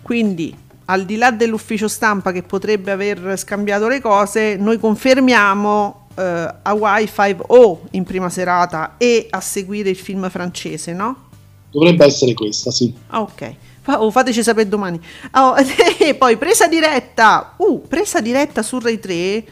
Quindi, 0.02 0.56
al 0.86 1.04
di 1.04 1.18
là 1.18 1.32
dell'ufficio 1.32 1.88
stampa 1.88 2.32
che 2.32 2.44
potrebbe 2.44 2.92
aver 2.92 3.38
scambiato 3.38 3.88
le 3.88 4.00
cose, 4.00 4.56
noi 4.56 4.80
confermiamo 4.80 5.99
eh, 6.20 6.56
Hawaii 6.64 7.06
5O 7.06 7.78
in 7.92 8.04
prima 8.04 8.30
serata 8.30 8.96
e 8.98 9.28
a 9.30 9.40
seguire 9.40 9.90
il 9.90 9.96
film 9.96 10.30
francese, 10.30 10.94
no? 10.94 11.28
Dovrebbe 11.72 12.06
essere 12.06 12.34
questa, 12.34 12.72
sì. 12.72 12.94
Ah, 13.08 13.22
ok. 13.22 13.54
Oh, 13.86 14.12
fateci 14.12 14.44
sapere 14.44 14.68
domani. 14.68 15.00
Oh, 15.34 15.56
e 15.98 16.16
poi 16.16 16.38
presa 16.38 16.68
diretta, 16.68 17.54
uh, 17.58 17.88
presa 17.88 18.22
diretta 18.22 18.62
su 18.62 18.80
Rai 18.80 19.00
3. 19.00 19.46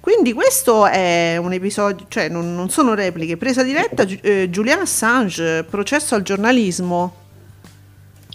Quindi 0.00 0.32
questo 0.32 0.86
è 0.86 1.36
un 1.36 1.52
episodio, 1.52 2.06
cioè 2.08 2.28
non, 2.28 2.54
non 2.54 2.70
sono 2.70 2.94
repliche, 2.94 3.36
presa 3.36 3.62
diretta 3.62 4.06
eh, 4.22 4.48
Julian 4.48 4.80
Assange, 4.80 5.64
processo 5.68 6.14
al 6.14 6.22
giornalismo. 6.22 7.14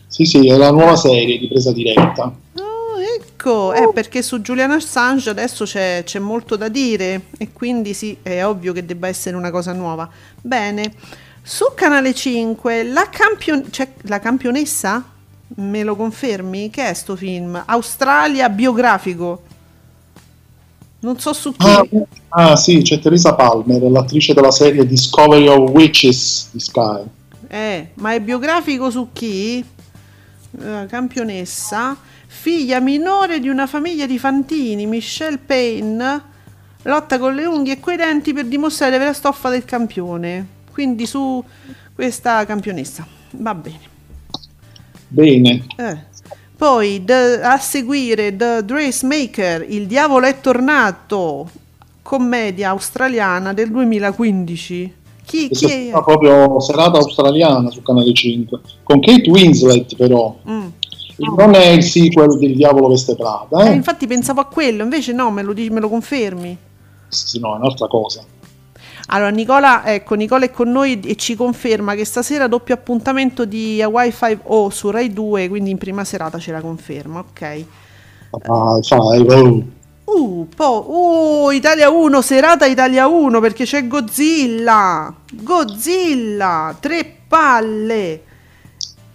Sì, 0.07 0.25
sì, 0.25 0.47
è 0.47 0.55
la 0.55 0.71
nuova 0.71 0.95
serie 0.95 1.39
di 1.39 1.47
presa 1.47 1.73
diretta. 1.73 2.33
Oh, 2.57 2.99
ecco, 3.45 3.73
è 3.73 3.93
perché 3.93 4.21
su 4.21 4.39
Julian 4.39 4.71
Assange 4.71 5.29
adesso 5.29 5.65
c'è, 5.65 6.03
c'è 6.03 6.19
molto 6.19 6.55
da 6.55 6.67
dire 6.67 7.27
e 7.37 7.51
quindi 7.53 7.93
sì, 7.93 8.17
è 8.21 8.43
ovvio 8.43 8.73
che 8.73 8.85
debba 8.85 9.07
essere 9.07 9.35
una 9.35 9.51
cosa 9.51 9.71
nuova. 9.73 10.09
Bene, 10.41 10.93
su 11.41 11.65
Canale 11.75 12.13
5 12.13 12.83
la, 12.83 13.07
campion- 13.09 13.69
c'è 13.69 13.93
la 14.03 14.19
campionessa, 14.19 15.03
me 15.57 15.83
lo 15.83 15.95
confermi? 15.95 16.69
Che 16.69 16.89
è 16.89 16.93
sto 16.93 17.15
film? 17.15 17.61
Australia 17.65 18.49
biografico. 18.49 19.43
Non 20.99 21.19
so 21.19 21.33
su 21.33 21.53
chi. 21.55 21.67
Ah, 21.67 21.85
ah, 22.29 22.55
sì, 22.55 22.81
c'è 22.81 22.99
Teresa 22.99 23.35
Palmer, 23.35 23.79
l'attrice 23.91 24.33
della 24.33 24.49
serie 24.49 24.87
Discovery 24.87 25.47
of 25.47 25.69
Witches 25.69 26.49
di 26.51 26.59
Sky. 26.59 27.03
Eh, 27.47 27.89
ma 27.95 28.13
è 28.13 28.19
biografico 28.19 28.89
su 28.89 29.09
chi? 29.13 29.63
Eh, 30.59 30.85
campionessa, 30.87 31.97
figlia 32.27 32.79
minore 32.79 33.39
di 33.39 33.49
una 33.49 33.67
famiglia 33.67 34.05
di 34.05 34.17
fantini, 34.17 34.85
Michelle 34.85 35.37
Payne, 35.37 36.21
lotta 36.83 37.17
con 37.17 37.35
le 37.35 37.45
unghie 37.45 37.73
e 37.73 37.79
coi 37.79 37.95
denti 37.97 38.33
per 38.33 38.45
dimostrare 38.45 38.91
di 38.91 38.97
avere 38.97 39.11
la 39.11 39.17
stoffa 39.17 39.49
del 39.49 39.65
campione. 39.65 40.47
Quindi 40.71 41.05
su 41.05 41.43
questa 41.93 42.45
campionessa. 42.45 43.05
Va 43.31 43.55
bene. 43.55 43.93
Bene, 45.07 45.65
Eh. 45.77 46.13
Poi 46.57 47.03
The- 47.03 47.41
a 47.41 47.57
seguire 47.57 48.35
The 48.35 48.63
Dressmaker, 48.63 49.65
Il 49.67 49.87
diavolo 49.87 50.25
è 50.25 50.39
tornato, 50.39 51.49
commedia 52.01 52.69
australiana 52.69 53.51
del 53.53 53.71
2015. 53.71 54.93
Chi, 55.25 55.49
chi 55.49 55.89
è 55.89 55.91
proprio 55.91 56.59
serata 56.59 56.97
australiana 56.97 57.69
su 57.71 57.81
Canale 57.81 58.13
5, 58.13 58.59
con 58.83 58.99
Kate 58.99 59.29
Winslet 59.29 59.95
però. 59.95 60.35
Mm. 60.47 60.67
Non 61.17 61.53
è 61.53 61.67
il 61.67 61.83
sequel 61.83 62.37
del 62.37 62.55
Diavolo 62.55 62.89
Veste 62.89 63.15
Prada, 63.15 63.65
Eh, 63.65 63.69
eh? 63.69 63.73
infatti 63.73 64.05
pensavo 64.05 64.41
a 64.41 64.45
quello, 64.45 64.83
invece 64.83 65.13
no, 65.13 65.31
me 65.31 65.43
lo, 65.43 65.53
me 65.53 65.79
lo 65.79 65.87
confermi. 65.87 66.57
Sì, 67.07 67.39
no, 67.39 67.55
è 67.55 67.57
un'altra 67.57 67.87
cosa. 67.87 68.23
Allora, 69.07 69.29
Nicola, 69.29 69.85
ecco, 69.85 70.15
Nicola 70.15 70.45
è 70.45 70.51
con 70.51 70.71
noi 70.71 70.99
e 70.99 71.15
ci 71.15 71.35
conferma 71.35 71.93
che 71.93 72.05
stasera 72.05 72.47
doppio 72.47 72.73
appuntamento 72.73 73.45
di 73.45 73.81
Hawaii 73.81 74.09
5O 74.09 74.67
su 74.69 74.89
Rai 74.89 75.13
2, 75.13 75.47
quindi 75.47 75.69
in 75.69 75.77
prima 75.77 76.03
serata 76.03 76.39
ce 76.39 76.51
la 76.51 76.59
conferma, 76.59 77.19
ok. 77.19 77.65
Ah, 78.47 78.77
oh. 78.77 79.63
Uh, 80.05 80.47
po- 80.55 81.45
uh, 81.47 81.49
Italia 81.49 81.89
1, 81.89 82.21
serata 82.21 82.65
Italia 82.65 83.07
1 83.07 83.39
perché 83.39 83.65
c'è 83.65 83.87
Godzilla. 83.87 85.13
Godzilla, 85.31 86.77
tre 86.79 87.17
palle. 87.27 88.21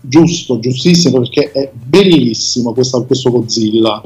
giusto, 0.01 0.59
giustissimo, 0.59 1.21
perché 1.21 1.53
è 1.53 1.71
bellissimo 1.73 2.73
questo, 2.73 3.05
questo 3.05 3.31
Godzilla. 3.31 4.03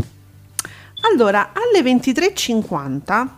Allora, 1.12 1.52
alle 1.52 1.82
23.50 1.82 3.28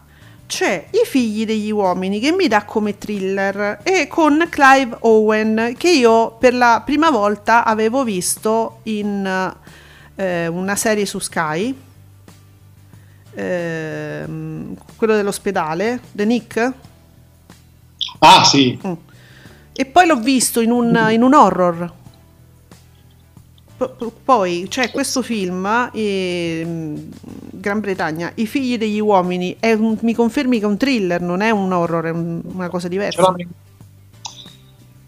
c'è 0.46 0.86
I 0.90 1.04
figli 1.04 1.44
degli 1.44 1.70
uomini 1.70 2.20
che 2.20 2.32
mi 2.32 2.46
dà 2.46 2.64
come 2.64 2.98
thriller 2.98 3.80
e 3.82 4.06
con 4.06 4.46
Clive 4.48 4.96
Owen 5.00 5.74
che 5.76 5.90
io 5.90 6.36
per 6.38 6.54
la 6.54 6.82
prima 6.84 7.10
volta 7.10 7.64
avevo 7.64 8.04
visto 8.04 8.78
in 8.84 9.54
eh, 10.14 10.46
una 10.46 10.76
serie 10.76 11.04
su 11.04 11.18
Sky, 11.18 11.74
ehm, 13.36 14.74
quello 14.96 15.14
dell'ospedale, 15.14 16.00
The 16.12 16.24
Nick, 16.24 16.72
Ah, 18.18 18.44
sì, 18.44 18.78
e 19.72 19.84
poi 19.84 20.06
l'ho 20.06 20.16
visto 20.20 20.60
in 20.60 20.70
un, 20.70 21.08
in 21.10 21.22
un 21.22 21.34
horror. 21.34 21.92
P- 23.76 24.10
poi 24.24 24.66
c'è 24.70 24.90
questo 24.90 25.20
film, 25.20 25.90
ehm, 25.92 27.08
Gran 27.50 27.80
Bretagna, 27.80 28.32
I 28.36 28.46
figli 28.46 28.78
degli 28.78 29.00
uomini, 29.00 29.56
è 29.60 29.72
un- 29.74 29.98
mi 30.00 30.14
confermi 30.14 30.58
che 30.58 30.64
è 30.64 30.68
un 30.68 30.78
thriller, 30.78 31.20
non 31.20 31.42
è 31.42 31.50
un 31.50 31.70
horror, 31.72 32.04
è 32.06 32.10
un- 32.10 32.40
una 32.54 32.70
cosa 32.70 32.88
diversa. 32.88 33.34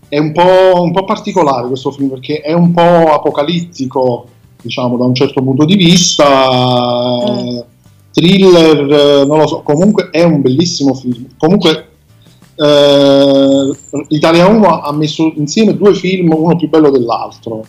È 0.06 0.18
un 0.18 0.32
po', 0.32 0.82
un 0.82 0.92
po' 0.92 1.04
particolare 1.04 1.66
questo 1.66 1.90
film 1.90 2.08
perché 2.10 2.40
è 2.40 2.52
un 2.52 2.72
po' 2.72 3.12
apocalittico, 3.12 4.28
diciamo, 4.60 4.98
da 4.98 5.04
un 5.04 5.14
certo 5.14 5.42
punto 5.42 5.64
di 5.64 5.76
vista. 5.76 7.30
Mm. 7.30 7.58
Thriller, 8.12 8.92
eh, 8.92 9.24
non 9.26 9.38
lo 9.38 9.46
so, 9.46 9.62
comunque 9.62 10.10
è 10.10 10.22
un 10.22 10.40
bellissimo 10.40 10.94
film. 10.94 11.26
Comunque 11.36 11.88
eh, 12.54 13.76
Italia 14.08 14.46
1 14.46 14.80
ha 14.80 14.92
messo 14.92 15.32
insieme 15.36 15.76
due 15.76 15.94
film, 15.94 16.32
uno 16.32 16.56
più 16.56 16.68
bello 16.68 16.90
dell'altro. 16.90 17.64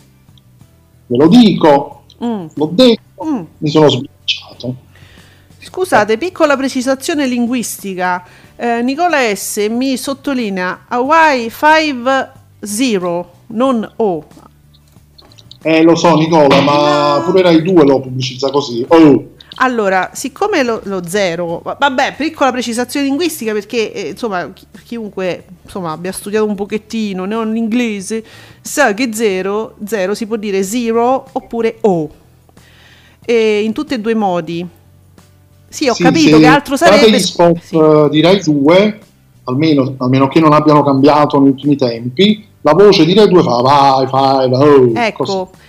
Ve 1.06 1.16
lo 1.16 1.28
dico, 1.28 2.00
Mm, 2.22 2.46
l'ho 2.54 2.70
detto, 2.72 3.24
mm. 3.24 3.42
mi 3.58 3.70
sono 3.70 3.88
sbirciato. 3.88 4.74
Scusate, 5.58 6.18
piccola 6.18 6.56
precisazione 6.56 7.26
linguistica. 7.26 8.24
Eh, 8.56 8.82
Nicola 8.82 9.34
S. 9.34 9.68
mi 9.70 9.96
sottolinea 9.96 10.84
Hawaii 10.88 11.48
5-0, 11.48 13.24
non 13.48 13.90
O. 13.96 14.24
Eh, 15.62 15.82
lo 15.82 15.94
so 15.94 16.14
Nicola, 16.16 16.60
ma 16.60 17.22
pure 17.24 17.42
Rai 17.42 17.62
2 17.62 17.84
lo 17.84 18.00
pubblicizza 18.00 18.50
così. 18.50 18.84
Oh. 18.88 19.28
Allora, 19.56 20.10
siccome 20.14 20.62
lo, 20.62 20.80
lo 20.84 21.02
zero, 21.06 21.60
va- 21.62 21.76
vabbè, 21.78 22.14
piccola 22.16 22.52
precisazione 22.52 23.06
linguistica 23.06 23.52
perché 23.52 23.92
eh, 23.92 24.08
insomma 24.10 24.50
chi- 24.52 24.66
chiunque 24.84 25.44
insomma, 25.64 25.92
abbia 25.92 26.12
studiato 26.12 26.46
un 26.46 26.54
pochettino 26.54 27.24
non 27.26 27.52
l'inglese 27.52 28.24
sa 28.60 28.94
che 28.94 29.10
zero, 29.12 29.74
zero 29.84 30.14
si 30.14 30.26
può 30.26 30.36
dire 30.36 30.62
zero 30.62 31.26
oppure 31.32 31.78
O. 31.82 32.08
E 33.24 33.62
in 33.62 33.72
tutti 33.72 33.94
e 33.94 34.00
due 34.00 34.12
i 34.12 34.16
modi. 34.16 34.66
Sì, 35.68 35.88
ho 35.88 35.94
Sì, 35.94 36.02
capito 36.02 36.38
che 36.38 36.46
altro 36.46 36.76
sarebbe. 36.76 37.10
gli 37.10 37.18
spot 37.18 37.58
Sì. 37.60 37.76
eh, 37.76 38.08
di 38.10 38.20
Rai 38.20 38.40
2, 38.40 39.00
almeno, 39.44 39.94
almeno 39.98 40.26
che 40.28 40.40
non 40.40 40.52
abbiano 40.52 40.82
cambiato 40.82 41.38
negli 41.38 41.50
ultimi 41.50 41.76
tempi, 41.76 42.44
la 42.62 42.72
voce 42.72 43.04
di 43.04 43.14
Rai 43.14 43.28
2 43.28 43.42
fa 43.42 43.56
vai, 43.60 44.06
vai, 44.06 44.48
vai, 44.50 45.08
oh, 45.08 45.12
così. 45.12 45.68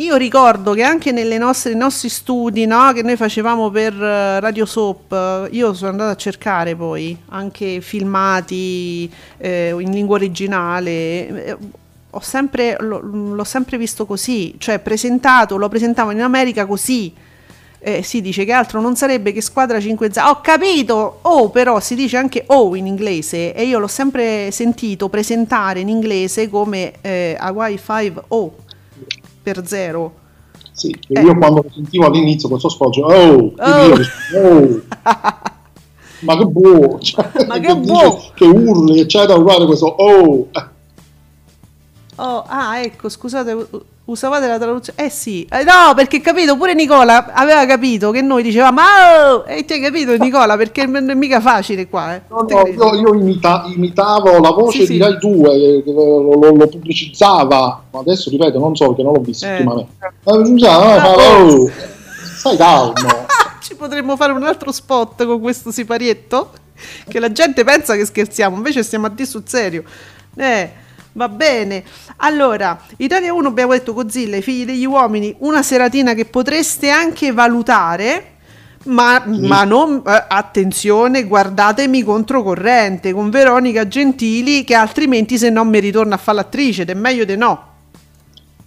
Io 0.00 0.16
ricordo 0.16 0.72
che 0.72 0.82
anche 0.82 1.12
nei 1.12 1.36
nostri 1.36 2.08
studi 2.08 2.64
no, 2.64 2.90
che 2.94 3.02
noi 3.02 3.16
facevamo 3.16 3.68
per 3.68 3.92
eh, 3.92 4.40
Radio 4.40 4.64
Soap, 4.64 5.12
eh, 5.12 5.48
io 5.50 5.74
sono 5.74 5.90
andata 5.90 6.12
a 6.12 6.16
cercare 6.16 6.74
poi 6.74 7.14
anche 7.28 7.82
filmati 7.82 9.12
eh, 9.36 9.76
in 9.78 9.90
lingua 9.90 10.16
originale. 10.16 11.44
eh, 11.44 11.56
Ho 12.12 12.20
sempre, 12.20 12.76
l'ho, 12.80 13.00
l'ho 13.00 13.44
sempre 13.44 13.76
visto 13.76 14.06
così, 14.06 14.54
cioè 14.56 14.78
presentato, 14.78 15.58
lo 15.58 15.68
presentavano 15.68 16.16
in 16.16 16.22
America 16.24 16.64
così. 16.64 17.12
eh, 17.78 18.02
si 18.02 18.22
dice 18.22 18.46
che 18.46 18.52
altro 18.52 18.80
non 18.80 18.96
sarebbe 18.96 19.32
che 19.32 19.42
squadra 19.42 19.78
5 19.78 20.10
za. 20.12 20.30
Ho 20.30 20.40
capito! 20.40 21.18
Oh, 21.22 21.50
però 21.50 21.78
si 21.78 21.94
dice 21.94 22.16
anche 22.16 22.44
O 22.46 22.74
in 22.74 22.86
inglese 22.86 23.52
e 23.54 23.64
io 23.64 23.78
l'ho 23.78 23.86
sempre 23.86 24.50
sentito 24.50 25.10
presentare 25.10 25.80
in 25.80 25.90
inglese 25.90 26.48
come 26.48 26.94
eh, 27.02 27.36
Hawaii 27.38 27.78
5 27.78 28.22
O 28.28 28.54
per 29.42 29.66
zero. 29.66 30.14
Sì, 30.72 30.96
Eh. 31.08 31.20
io 31.20 31.36
quando 31.36 31.62
lo 31.62 31.70
sentivo 31.72 32.06
all'inizio 32.06 32.48
questo 32.48 32.68
sfoggio, 32.68 33.04
oh, 33.04 33.52
Oh. 33.58 33.86
io 33.86 33.96
dicevo, 33.96 34.48
oh, 34.48 34.80
ma 36.20 36.36
che 36.36 36.44
buono, 36.46 36.98
cioè, 37.00 37.30
Ma 37.46 37.58
che 37.58 37.66
che, 37.66 37.80
dice, 37.80 38.30
che 38.34 38.44
urli, 38.46 39.00
eccetera, 39.00 39.38
uguale 39.38 39.66
questo, 39.66 39.86
oh, 39.86 40.48
Oh, 42.16 42.44
ah, 42.46 42.80
ecco, 42.80 43.08
scusate, 43.08 43.68
usavate 44.10 44.46
la 44.46 44.58
traduzione. 44.58 45.02
Eh 45.04 45.08
sì, 45.10 45.46
eh, 45.50 45.62
no, 45.64 45.94
perché 45.94 46.20
capito, 46.20 46.56
pure 46.56 46.74
Nicola 46.74 47.32
aveva 47.32 47.64
capito 47.66 48.10
che 48.10 48.20
noi 48.22 48.42
dicevamo, 48.42 48.80
oh! 48.80 49.44
e 49.46 49.64
ti 49.64 49.74
hai 49.74 49.80
capito 49.80 50.16
Nicola, 50.16 50.56
perché 50.56 50.86
non 50.86 51.08
è 51.10 51.14
mica 51.14 51.40
facile 51.40 51.88
qua, 51.88 52.14
eh. 52.16 52.22
No, 52.28 52.44
no, 52.48 52.66
io, 52.66 52.94
io 52.94 53.14
imita- 53.14 53.64
imitavo 53.66 54.38
la 54.38 54.50
voce 54.50 54.80
Sì, 54.80 54.86
sì. 54.86 54.92
di 54.92 54.98
Rai 54.98 55.16
2, 55.18 55.82
che 55.84 55.92
lo, 55.92 56.22
lo- 56.34 56.54
lo 56.54 56.66
pubblicizzava, 56.68 57.82
ma 57.90 57.98
adesso 58.00 58.30
ripeto, 58.30 58.58
non 58.58 58.74
so 58.76 58.88
perché 58.88 59.02
non 59.02 59.12
l'ho 59.14 59.20
visto 59.20 59.46
Eh. 59.46 59.50
ultimamente. 59.52 59.92
Ma 59.98 60.12
pubblicizzava, 60.32 60.94
Ah, 60.94 61.00
ma- 61.00 61.42
oh, 61.44 61.70
stai 62.36 62.56
calmo. 62.56 62.92
Ci 63.62 63.74
potremmo 63.76 64.16
fare 64.16 64.32
un 64.32 64.42
altro 64.42 64.72
spot 64.72 65.24
con 65.26 65.40
questo 65.40 65.70
siparietto? 65.70 66.50
Che 67.06 67.20
la 67.20 67.30
gente 67.30 67.62
pensa 67.62 67.94
che 67.94 68.06
scherziamo, 68.06 68.56
invece 68.56 68.82
stiamo 68.82 69.06
a 69.06 69.10
dire 69.10 69.28
sul 69.28 69.42
serio. 69.46 69.84
Eh, 70.36 70.70
va 71.12 71.28
bene. 71.28 71.82
Allora, 72.18 72.80
Italia 72.98 73.32
1 73.32 73.48
abbiamo 73.48 73.72
detto 73.72 73.92
Godzilla, 73.92 74.36
i 74.36 74.42
figli 74.42 74.64
degli 74.64 74.84
uomini, 74.84 75.34
una 75.38 75.62
seratina 75.62 76.14
che 76.14 76.24
potreste 76.24 76.90
anche 76.90 77.32
valutare. 77.32 78.24
Ma, 78.82 79.22
ma 79.26 79.64
non 79.64 80.02
eh, 80.06 80.24
attenzione, 80.28 81.24
guardatemi 81.24 82.02
controcorrente 82.02 83.12
con 83.12 83.28
Veronica 83.28 83.86
Gentili, 83.86 84.64
che 84.64 84.74
altrimenti 84.74 85.36
se 85.36 85.50
no 85.50 85.66
mi 85.66 85.80
ritorna 85.80 86.14
a 86.14 86.18
fare 86.18 86.38
l'attrice, 86.38 86.82
ed 86.82 86.88
è 86.88 86.94
meglio 86.94 87.26
di 87.26 87.36
no. 87.36 87.64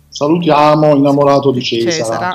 Salutiamo 0.10 0.96
innamorato 0.96 1.50
di 1.52 1.64
Cesare, 1.64 1.92
Cesara. 1.92 2.34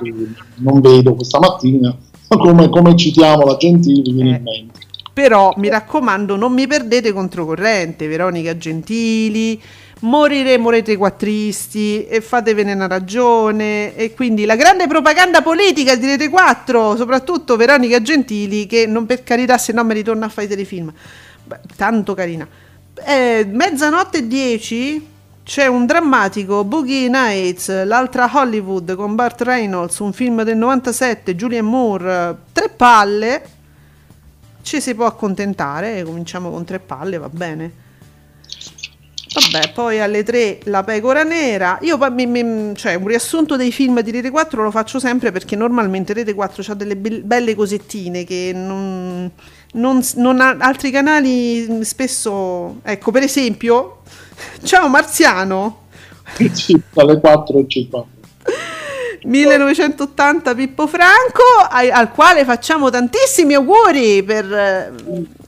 non 0.56 0.80
vedo 0.80 1.14
questa 1.14 1.38
mattina, 1.38 1.96
come, 2.26 2.68
come 2.68 2.96
citiamo 2.96 3.44
la 3.44 3.56
Gentili, 3.56 4.12
viene 4.12 4.30
Eh. 4.30 4.36
in 4.38 4.42
mente. 4.42 4.80
Però 5.12 5.52
mi 5.56 5.68
raccomando, 5.68 6.34
non 6.34 6.52
mi 6.52 6.66
perdete 6.66 7.12
controcorrente, 7.12 8.08
Veronica 8.08 8.56
Gentili, 8.56 9.60
moriremo 10.00 10.70
rete 10.70 10.96
quattristi 10.96 12.06
e 12.06 12.20
fatevene 12.20 12.72
una 12.72 12.86
ragione. 12.86 13.94
E 13.96 14.14
quindi 14.14 14.44
la 14.44 14.56
grande 14.56 14.86
propaganda 14.86 15.42
politica 15.42 15.96
di 15.96 16.06
Rete 16.06 16.28
4, 16.28 16.96
soprattutto 16.96 17.56
Veronica 17.56 18.00
Gentili, 18.00 18.66
che 18.66 18.86
non 18.86 19.06
per 19.06 19.22
carità 19.22 19.58
se 19.58 19.72
no 19.72 19.84
mi 19.84 19.94
ritorna 19.94 20.26
a 20.26 20.28
fare 20.28 20.46
i 20.46 20.50
telefilm. 20.50 20.92
Beh, 21.44 21.60
tanto 21.76 22.14
carina. 22.14 22.46
Eh, 23.04 23.46
mezzanotte 23.48 24.18
e 24.18 24.26
10 24.26 25.06
c'è 25.44 25.66
un 25.66 25.86
drammatico 25.86 26.64
Boogie 26.64 27.08
Nights, 27.08 27.84
l'altra 27.84 28.30
Hollywood 28.32 28.94
con 28.96 29.14
Burt 29.14 29.40
Reynolds, 29.42 29.98
un 30.00 30.12
film 30.12 30.42
del 30.42 30.56
97, 30.56 31.34
Julian 31.34 31.64
Moore, 31.64 32.36
tre 32.52 32.68
palle 32.68 33.56
ci 34.68 34.82
si 34.82 34.94
può 34.94 35.06
accontentare, 35.06 36.02
cominciamo 36.04 36.50
con 36.50 36.62
tre 36.64 36.78
palle, 36.78 37.16
va 37.16 37.30
bene. 37.30 37.86
Vabbè, 39.40 39.72
poi 39.72 40.00
alle 40.00 40.22
tre 40.24 40.58
la 40.64 40.82
pecora 40.82 41.22
nera. 41.22 41.78
Io 41.82 41.96
mi- 42.10 42.26
mi- 42.26 42.74
cioè, 42.76 42.94
un 42.94 43.06
riassunto 43.06 43.56
dei 43.56 43.70
film 43.72 44.00
di 44.02 44.10
Rete 44.10 44.30
4 44.30 44.62
lo 44.62 44.70
faccio 44.70 44.98
sempre 44.98 45.30
perché 45.32 45.54
normalmente 45.56 46.12
Rete 46.12 46.34
4 46.34 46.72
ha 46.72 46.74
delle 46.74 46.96
bel- 46.96 47.22
belle 47.22 47.54
cosettine 47.54 48.24
che 48.24 48.52
non, 48.54 49.30
non- 49.74 50.02
non 50.16 50.40
ha- 50.40 50.56
altri 50.58 50.90
canali 50.90 51.66
mm, 51.70 51.80
spesso. 51.82 52.80
Ecco, 52.82 53.10
per 53.10 53.22
esempio, 53.22 54.02
Ciao 54.62 54.88
Marziano. 54.88 55.86
Sì, 56.52 56.78
dalle 56.92 57.18
4 57.20 57.58
e 57.58 57.64
50. 57.66 58.16
1980 59.24 60.54
Pippo 60.54 60.86
Franco, 60.86 61.42
ai- 61.70 61.90
al 61.90 62.10
quale 62.12 62.44
facciamo 62.44 62.88
tantissimi 62.90 63.54
auguri 63.54 64.22
per 64.22 64.44
eh, 64.52 64.92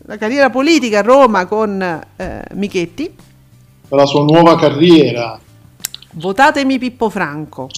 la 0.07 0.17
carriera 0.17 0.51
politica 0.51 0.99
a 0.99 1.03
Roma 1.03 1.47
con 1.47 1.81
eh, 2.17 2.43
Michetti. 2.55 3.15
Per 3.91 3.99
la 3.99 4.07
sua 4.07 4.23
nuova 4.23 4.57
carriera. 4.57 5.37
Votatemi 6.13 6.79
Pippo 6.79 7.11
Franco. 7.11 7.69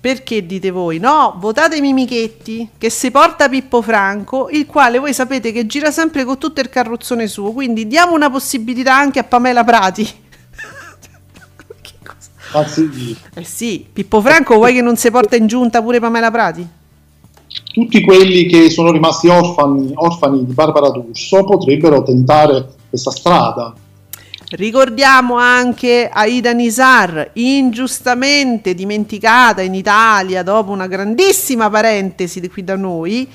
Perché 0.00 0.46
dite 0.46 0.70
voi? 0.70 0.98
No, 0.98 1.36
votatemi 1.38 1.92
Michetti, 1.92 2.70
che 2.78 2.88
si 2.88 3.10
porta 3.10 3.50
Pippo 3.50 3.82
Franco, 3.82 4.48
il 4.48 4.64
quale 4.64 4.98
voi 4.98 5.12
sapete 5.12 5.52
che 5.52 5.66
gira 5.66 5.90
sempre 5.90 6.24
con 6.24 6.38
tutto 6.38 6.62
il 6.62 6.70
carrozzone 6.70 7.28
suo, 7.28 7.52
quindi 7.52 7.86
diamo 7.86 8.14
una 8.14 8.30
possibilità 8.30 8.96
anche 8.96 9.18
a 9.18 9.24
Pamela 9.24 9.62
Prati. 9.62 10.08
Ah, 12.54 12.66
sì, 12.66 13.16
Eh 13.34 13.44
sì, 13.44 13.86
Pippo 13.92 14.22
Franco 14.22 14.54
vuoi 14.54 14.72
che 14.74 14.80
non 14.80 14.96
si 14.96 15.10
porta 15.10 15.36
in 15.36 15.46
giunta 15.46 15.82
pure 15.82 16.00
Pamela 16.00 16.30
Prati? 16.30 16.80
tutti 17.72 18.02
quelli 18.02 18.46
che 18.46 18.70
sono 18.70 18.92
rimasti 18.92 19.28
orfani, 19.28 19.92
orfani 19.94 20.44
di 20.44 20.52
Barbara 20.52 20.90
D'Urso 20.90 21.44
potrebbero 21.44 22.02
tentare 22.02 22.68
questa 22.88 23.10
strada. 23.10 23.74
Ricordiamo 24.54 25.36
anche 25.36 26.10
Aida 26.12 26.52
Nisar, 26.52 27.30
ingiustamente 27.34 28.74
dimenticata 28.74 29.62
in 29.62 29.72
Italia 29.72 30.42
dopo 30.42 30.72
una 30.72 30.86
grandissima 30.86 31.70
parentesi 31.70 32.46
qui 32.50 32.62
da 32.62 32.76
noi. 32.76 33.26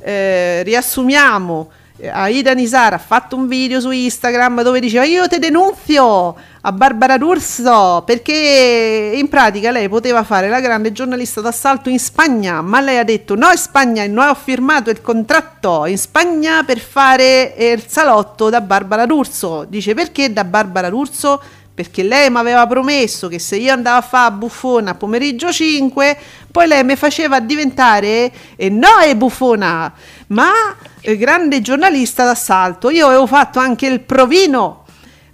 Eh, 0.00 0.62
riassumiamo, 0.62 1.70
Aida 2.02 2.54
Nisar 2.54 2.94
ha 2.94 2.98
fatto 2.98 3.36
un 3.36 3.46
video 3.46 3.80
su 3.80 3.92
Instagram 3.92 4.62
dove 4.62 4.80
diceva 4.80 5.04
io 5.04 5.28
ti 5.28 5.38
denunzio 5.38 6.34
a 6.60 6.72
Barbara 6.72 7.16
D'Urso 7.18 8.02
perché 8.04 9.12
in 9.14 9.28
pratica 9.28 9.70
lei 9.70 9.88
poteva 9.88 10.24
fare 10.24 10.48
la 10.48 10.58
grande 10.58 10.90
giornalista 10.90 11.40
d'assalto 11.40 11.88
in 11.90 12.00
Spagna, 12.00 12.62
ma 12.62 12.80
lei 12.80 12.98
ha 12.98 13.04
detto 13.04 13.36
no 13.36 13.48
in 13.48 13.56
Spagna 13.56 14.02
e 14.02 14.08
non 14.08 14.28
ho 14.28 14.34
firmato 14.34 14.90
il 14.90 15.00
contratto 15.02 15.86
in 15.86 15.96
Spagna 15.96 16.64
per 16.64 16.80
fare 16.80 17.54
eh, 17.54 17.70
il 17.70 17.84
salotto 17.86 18.50
da 18.50 18.60
Barbara 18.60 19.06
D'Urso. 19.06 19.64
Dice 19.68 19.94
perché 19.94 20.32
da 20.32 20.42
Barbara 20.42 20.90
D'Urso? 20.90 21.40
Perché 21.74 22.04
lei 22.04 22.30
mi 22.30 22.38
aveva 22.38 22.66
promesso 22.68 23.26
che 23.26 23.40
se 23.40 23.56
io 23.56 23.72
andavo 23.72 23.98
a 23.98 24.02
fare 24.02 24.32
buffona 24.34 24.92
a 24.92 24.94
pomeriggio 24.94 25.50
5, 25.50 26.16
poi 26.50 26.68
lei 26.68 26.84
mi 26.84 26.94
faceva 26.94 27.40
diventare, 27.40 28.30
e 28.54 28.68
no 28.68 29.00
è 29.04 29.16
buffona, 29.16 29.92
ma 30.28 30.52
eh, 31.00 31.16
grande 31.16 31.60
giornalista 31.60 32.24
d'assalto. 32.24 32.90
Io 32.90 33.08
avevo 33.08 33.26
fatto 33.26 33.58
anche 33.58 33.86
il 33.86 34.00
provino 34.00 34.84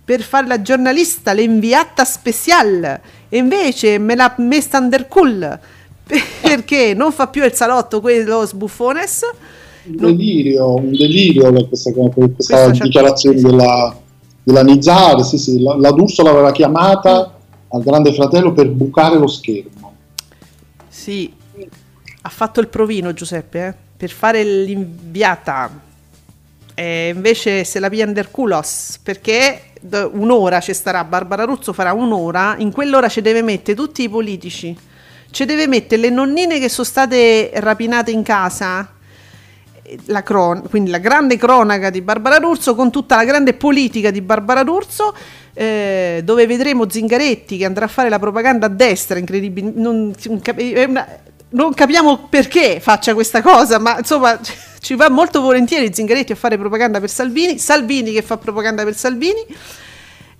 per 0.03 0.23
fare 0.23 0.47
la 0.47 0.63
giornalista, 0.63 1.33
l'inviata 1.33 2.05
special, 2.07 3.01
e 3.29 3.37
invece 3.37 3.99
me 3.99 4.15
l'ha 4.15 4.35
messa 4.39 4.79
under 4.79 5.09
cool 5.09 5.59
perché 6.41 6.95
non 6.95 7.13
fa 7.13 7.29
più 7.29 7.45
il 7.45 7.53
salotto 7.53 8.01
quello 8.01 8.45
sbuffones. 8.45 9.21
Un 9.85 9.95
Non- 9.99 10.17
delirio, 10.17 10.75
un 10.75 10.91
delirio 10.91 11.53
per 11.53 11.69
questa, 11.69 11.93
questa 11.93 12.71
dichiarazione 12.71 13.41
della, 13.41 13.97
della 14.51 14.63
Nizar. 14.63 15.23
Sì, 15.25 15.39
sì, 15.39 15.63
la, 15.63 15.77
la 15.77 15.91
D'Urso 15.93 16.23
l'aveva 16.23 16.53
chiamata 16.53 17.35
al 17.69 17.83
Grande 17.83 18.13
Fratello 18.13 18.53
per 18.53 18.69
bucare 18.69 19.17
lo 19.17 19.27
schermo. 19.27 19.95
Sì, 20.89 21.33
ha 22.23 22.29
fatto 22.29 22.61
il 22.61 22.69
provino 22.69 23.13
Giuseppe 23.13 23.67
eh, 23.67 23.75
per 23.97 24.11
fare 24.11 24.43
l'inviata. 24.43 25.89
E 26.75 27.13
invece 27.15 27.65
se 27.65 27.79
la 27.79 27.89
piglia 27.89 28.07
under 28.07 28.31
culos 28.31 28.99
perché 29.03 29.63
un'ora 30.13 30.61
ci 30.61 30.75
starà 30.75 31.05
Barbara 31.05 31.45
Ruzzo 31.45 31.73
farà 31.73 31.93
un'ora 31.93 32.55
in 32.59 32.71
quell'ora 32.71 33.09
ci 33.09 33.23
deve 33.23 33.43
mettere 33.43 33.77
tutti 33.77 34.03
i 34.03 34.11
politici 34.11 34.77
ci 35.31 35.45
deve 35.47 35.67
mettere 35.67 36.03
le 36.03 36.11
nonnine 36.11 36.59
che 36.59 36.69
sono 36.69 36.87
state 36.87 37.51
rapinate 37.55 38.11
in 38.11 38.23
casa 38.23 38.87
la 40.07 40.23
cron- 40.23 40.69
quindi 40.69 40.91
la 40.91 40.99
grande 40.99 41.37
cronaca 41.37 41.91
di 41.91 42.01
Barbara 42.01 42.39
D'Urso 42.39 42.75
con 42.75 42.91
tutta 42.91 43.17
la 43.17 43.25
grande 43.25 43.55
politica 43.55 44.11
di 44.11 44.21
Barbara 44.21 44.63
D'Urso 44.63 45.15
eh, 45.55 46.21
dove 46.25 46.47
vedremo 46.47 46.89
Zingaretti 46.89 47.57
che 47.57 47.65
andrà 47.65 47.87
a 47.87 47.89
fare 47.89 48.09
la 48.09 48.19
propaganda 48.19 48.67
a 48.67 48.69
destra 48.69 49.19
incredibile 49.19 49.73
non, 49.75 50.15
non 51.51 51.75
capiamo 51.75 52.29
perché 52.29 52.79
faccia 52.81 53.15
questa 53.15 53.43
cosa 53.43 53.79
ma 53.79 53.99
insomma 53.99 54.39
ci 54.81 54.95
va 54.95 55.09
molto 55.09 55.41
volentieri 55.41 55.93
Zingaretti 55.93 56.33
a 56.33 56.37
fare 56.37 56.57
propaganda 56.57 57.01
per 57.01 57.11
Salvini 57.11 57.59
Salvini 57.59 58.13
che 58.13 58.23
fa 58.23 58.37
propaganda 58.37 58.85
per 58.85 58.95
Salvini 58.95 59.45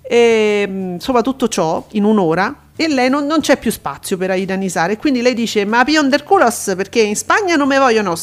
e, 0.01 0.65
mh, 0.67 0.93
insomma 0.93 1.21
tutto 1.21 1.47
ciò 1.47 1.85
in 1.91 2.03
un'ora 2.03 2.69
e 2.75 2.87
lei 2.87 3.09
non, 3.09 3.25
non 3.25 3.41
c'è 3.41 3.57
più 3.57 3.71
spazio 3.71 4.17
per 4.17 4.31
Aida 4.31 4.55
Nisare 4.55 4.97
quindi 4.97 5.21
lei 5.21 5.33
dice 5.33 5.65
ma 5.65 5.83
pion 5.83 6.09
del 6.09 6.23
culos 6.23 6.73
perché 6.75 7.01
in 7.01 7.15
Spagna 7.15 7.55
non 7.55 7.67
me 7.67 7.77
vogliono 7.77 8.15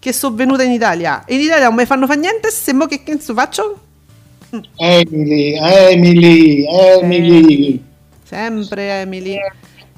che 0.00 0.12
sono 0.12 0.34
venuta 0.34 0.64
in 0.64 0.72
Italia 0.72 1.24
e 1.24 1.34
in 1.34 1.42
Italia 1.42 1.66
non 1.66 1.76
mi 1.76 1.86
fanno 1.86 2.06
fa 2.06 2.14
niente 2.14 2.50
se 2.50 2.72
mo 2.72 2.86
che 2.86 3.04
cazzo 3.04 3.34
faccio? 3.34 3.80
Emily, 4.76 5.54
Emily, 5.56 6.66
Emily. 6.66 7.84
sempre 8.24 9.02
Emily 9.02 9.36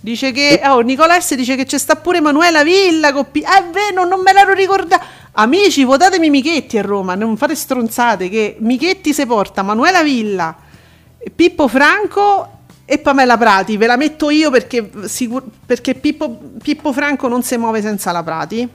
Dice 0.02 0.32
che 0.32 0.60
oh, 0.64 0.80
Nicola 0.80 1.20
S 1.20 1.36
dice 1.36 1.54
che 1.54 1.64
c'è 1.64 1.78
sta 1.78 1.94
pure 1.94 2.20
Manuela 2.20 2.64
Villa. 2.64 3.12
Con 3.12 3.30
P- 3.30 3.44
è 3.44 3.64
vero, 3.70 4.04
non 4.04 4.20
me 4.20 4.32
l'ero 4.32 4.52
ricordata. 4.52 5.00
Amici, 5.34 5.84
votatemi 5.84 6.28
Michetti 6.28 6.76
a 6.76 6.82
Roma, 6.82 7.14
non 7.14 7.36
fate 7.36 7.54
stronzate. 7.54 8.28
Che 8.28 8.56
Michetti 8.58 9.12
si 9.12 9.24
porta 9.26 9.62
Manuela 9.62 10.02
Villa, 10.02 10.56
Pippo 11.32 11.68
Franco 11.68 12.62
e 12.84 12.98
Pamela 12.98 13.38
Prati. 13.38 13.76
Ve 13.76 13.86
la 13.86 13.96
metto 13.96 14.28
io 14.30 14.50
perché, 14.50 14.90
sicur- 15.04 15.46
perché 15.64 15.94
Pippo, 15.94 16.36
Pippo 16.60 16.92
Franco 16.92 17.28
non 17.28 17.44
si 17.44 17.56
muove 17.56 17.80
senza 17.80 18.10
la 18.10 18.24
Prati. 18.24 18.68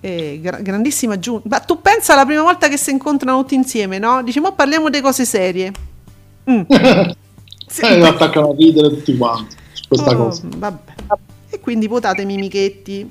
E 0.00 0.38
gra- 0.42 0.60
grandissima 0.60 1.14
aggiunta. 1.14 1.46
Ma 1.48 1.60
tu 1.60 1.80
pensa 1.80 2.14
alla 2.14 2.24
prima 2.24 2.42
volta 2.42 2.68
che 2.68 2.76
si 2.78 2.90
incontrano 2.90 3.40
tutti 3.40 3.54
insieme, 3.54 3.98
no? 3.98 4.22
Dici, 4.22 4.40
ma 4.40 4.52
parliamo 4.52 4.88
di 4.90 5.00
cose 5.00 5.24
serie. 5.24 5.72
Mm. 6.50 6.62
Sì. 7.70 7.82
Eh, 7.82 8.04
attaccano 8.04 8.50
a 8.50 8.54
ridere 8.56 8.88
tutti 8.88 9.16
quanti 9.16 9.54
su 9.74 9.84
questa 9.86 10.10
Oh, 10.10 10.16
cosa. 10.16 10.42
Vabbè. 10.56 10.92
E 11.50 11.60
quindi 11.60 11.86
votatemi 11.86 12.34
Michetti. 12.34 13.08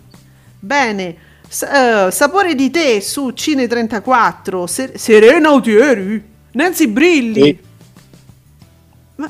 Bene. 0.60 1.16
S- 1.48 1.62
eh, 1.64 2.12
sapore 2.12 2.56
di 2.56 2.70
te 2.70 3.00
su 3.00 3.32
Cine 3.32 3.68
34. 3.68 4.68
Se- 4.68 4.92
Serena 4.98 5.48
Autieri. 5.48 6.22
Nancy 6.52 6.88
Brilli. 6.88 7.42
Sì. 7.42 7.58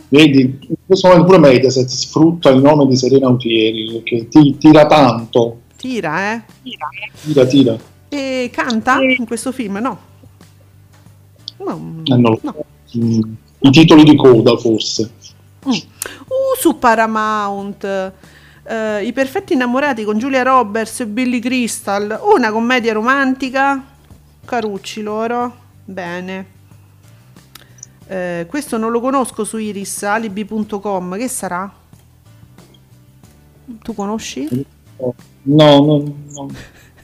Vedi, 0.07 0.41
in 0.41 0.75
questo 0.85 1.07
momento 1.09 1.27
pure 1.27 1.39
Mediaset 1.39 1.87
sfrutta 1.87 2.49
il 2.49 2.61
nome 2.63 2.87
di 2.87 2.95
Serena 2.95 3.27
Autieri 3.27 3.91
perché 3.91 4.27
ti 4.29 4.57
tira 4.57 4.87
tanto, 4.87 5.59
Tira, 5.79 6.33
eh. 6.33 6.41
tira, 7.23 7.45
tira. 7.45 7.77
E 8.09 8.49
canta 8.51 8.99
in 9.01 9.25
questo 9.25 9.53
film? 9.53 9.77
No. 9.77 9.97
No. 11.57 12.01
Eh, 12.03 12.15
non 12.17 12.21
lo 12.21 12.39
no. 12.41 12.53
so. 12.83 12.97
Mm, 12.97 13.21
I 13.59 13.69
titoli 13.71 14.03
di 14.03 14.15
coda 14.17 14.57
forse. 14.57 15.09
Mm. 15.65 15.71
Uh, 15.71 16.57
su 16.59 16.77
Paramount. 16.77 17.85
eh, 18.63 19.05
I 19.05 19.13
perfetti 19.13 19.53
innamorati 19.53 20.03
con 20.03 20.17
Giulia 20.17 20.43
Roberts 20.43 20.99
e 20.99 21.07
Billy 21.07 21.39
Crystal. 21.39 22.19
Una 22.35 22.51
commedia 22.51 22.91
romantica. 22.91 23.81
Carucci 24.43 25.01
loro. 25.01 25.55
Bene. 25.85 26.57
Eh, 28.05 28.47
questo 28.49 28.77
non 28.77 28.91
lo 28.91 28.99
conosco 28.99 29.45
su 29.45 29.57
Iris, 29.57 30.03
alibi.com. 30.03 31.15
Che 31.15 31.27
sarà? 31.29 31.71
Tu 33.81 33.93
conosci? 33.93 34.65
No, 34.97 35.13
no, 35.55 35.85
no, 36.31 36.47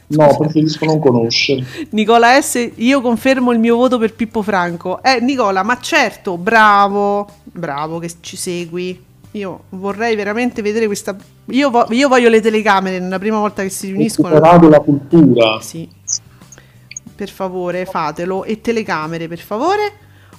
no, 0.08 0.38
preferisco 0.38 0.86
non 0.86 1.00
conoscere. 1.00 1.66
Nicola 1.92 2.40
S, 2.42 2.72
io 2.76 3.02
confermo 3.02 3.52
il 3.52 3.60
mio 3.60 3.76
voto 3.76 3.98
per 3.98 4.14
Pippo 4.14 4.42
Franco. 4.42 5.02
Eh, 5.04 5.20
Nicola, 5.22 5.64
ma 5.64 5.80
certo, 5.80 6.38
bravo, 6.38 7.28
bravo 7.44 8.00
che 8.00 8.12
ci 8.22 8.38
segui. 8.38 9.04
Io 9.32 9.64
vorrei 9.70 10.16
veramente 10.16 10.62
vedere 10.62 10.86
questa. 10.86 11.16
Io, 11.48 11.70
vo- 11.70 11.88
io 11.90 12.08
voglio 12.08 12.30
le 12.30 12.40
telecamere 12.40 13.00
la 13.00 13.20
prima 13.20 13.40
volta 13.40 13.64
che 13.64 13.70
si 13.70 13.88
riuniscono. 13.88 14.36
superato 14.36 14.70
la 14.70 14.80
cultura. 14.80 15.60
Sì. 15.60 15.90
Per 17.16 17.30
favore, 17.30 17.86
fatelo. 17.86 18.44
E 18.46 18.62
telecamere, 18.62 19.28
per 19.28 19.40
favore. 19.40 19.92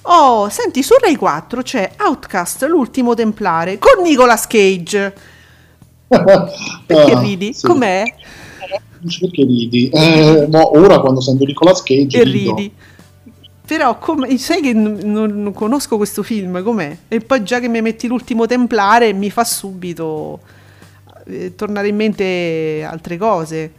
Oh, 0.03 0.47
senti, 0.49 0.81
su 0.83 0.95
Rai 0.99 1.15
4 1.15 1.61
c'è 1.61 1.91
Outcast, 1.99 2.63
l'ultimo 2.63 3.13
templare, 3.13 3.77
con 3.77 4.01
Nicolas 4.01 4.47
Cage. 4.47 5.13
Perché 6.07 7.11
Ah, 7.13 7.19
ridi? 7.21 7.53
sì. 7.53 7.65
Com'è? 7.65 8.03
Perché 9.19 9.43
ridi? 9.43 9.89
Eh, 9.89 10.47
no, 10.49 10.77
ora 10.77 10.99
quando 10.99 11.21
sento 11.21 11.43
Nicolas 11.45 11.83
Cage 11.83 12.17
e 12.19 12.23
rido. 12.23 12.55
ridi. 12.55 12.71
Però 13.67 13.97
come, 13.97 14.37
sai 14.37 14.61
che 14.61 14.71
non, 14.73 14.97
non- 15.03 15.43
non 15.43 15.53
conosco 15.53 15.97
questo 15.97 16.23
film, 16.23 16.63
com'è? 16.63 16.97
E 17.09 17.19
poi 17.19 17.43
già 17.43 17.59
che 17.59 17.67
mi 17.67 17.81
metti 17.81 18.07
l'ultimo 18.07 18.45
templare 18.45 19.11
mi 19.11 19.29
fa 19.29 19.43
subito 19.43 20.39
eh, 21.25 21.53
tornare 21.55 21.89
in 21.89 21.95
mente 21.97 22.83
altre 22.89 23.17
cose. 23.17 23.71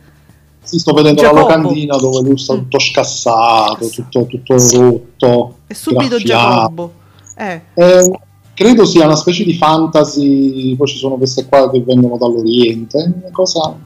Sì, 0.62 0.78
sto 0.78 0.92
vedendo 0.92 1.22
Giacomo. 1.22 1.46
la 1.48 1.56
locandina 1.56 1.96
dove 1.96 2.20
lui 2.20 2.36
sta 2.36 2.52
tutto 2.52 2.78
scassato, 2.78 3.88
tutto, 3.88 4.26
tutto 4.26 4.54
rotto. 4.56 5.56
E 5.66 5.74
subito 5.74 6.16
graffiato. 6.16 6.26
Giacobbo. 6.26 6.92
Eh, 7.38 7.60
Eh, 7.74 8.10
credo 8.58 8.84
sia 8.84 9.04
una 9.04 9.14
specie 9.14 9.44
di 9.44 9.54
fantasy, 9.54 10.74
poi 10.74 10.86
ci 10.88 10.96
sono 10.96 11.14
queste 11.14 11.46
qua 11.46 11.70
che 11.70 11.80
vengono 11.80 12.16
dall'Oriente, 12.18 12.98
una 13.20 13.30
cosa 13.30 13.76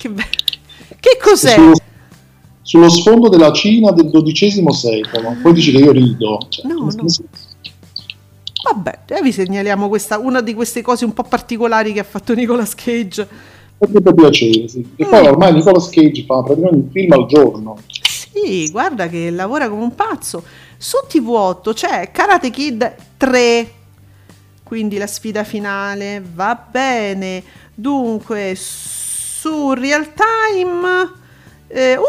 che, 0.00 0.08
be- 0.10 0.26
che 0.98 1.18
cos'è? 1.22 1.54
sullo, 1.54 1.74
sullo 2.62 2.88
sfondo 2.88 3.28
della 3.28 3.52
Cina 3.52 3.92
del 3.92 4.10
XII 4.10 4.64
secolo. 4.72 5.36
Poi 5.40 5.52
dici 5.52 5.70
che 5.70 5.78
io 5.78 5.92
rido. 5.92 6.38
Cioè, 6.48 6.66
No, 6.66 6.74
no. 6.84 6.90
senso- 6.90 7.22
Vabbè, 8.72 8.98
eh, 9.06 9.22
vi 9.22 9.32
segnaliamo 9.32 9.88
questa, 9.88 10.18
una 10.18 10.40
di 10.40 10.54
queste 10.54 10.82
cose 10.82 11.04
un 11.04 11.12
po' 11.12 11.22
particolari 11.22 11.92
che 11.92 12.00
ha 12.00 12.04
fatto 12.04 12.34
Nicolas 12.34 12.74
Cage. 12.74 13.26
Potrebbe 13.78 14.12
piacere, 14.12 14.68
sì. 14.68 14.86
E 14.96 15.06
Mm. 15.06 15.08
poi 15.08 15.26
ormai 15.26 15.54
Nicolas 15.54 15.88
Cage 15.88 16.24
fa 16.26 16.42
praticamente 16.42 16.84
un 16.86 16.90
film 16.90 17.12
al 17.12 17.26
giorno. 17.26 17.78
Sì, 18.32 18.70
guarda 18.70 19.08
che 19.08 19.30
lavora 19.30 19.68
come 19.68 19.82
un 19.82 19.94
pazzo. 19.94 20.42
Su 20.76 20.98
TV8 21.08 21.72
c'è 21.72 22.10
Karate 22.12 22.50
Kid 22.50 22.94
3, 23.16 23.72
quindi 24.70 24.98
la 24.98 25.08
sfida 25.08 25.42
finale. 25.42 26.22
Va 26.32 26.54
bene. 26.54 27.42
Dunque, 27.74 28.54
su 28.54 29.72
Real 29.72 30.12
Time. 30.12 31.18
eh, 31.66 31.96
uh, 31.96 32.02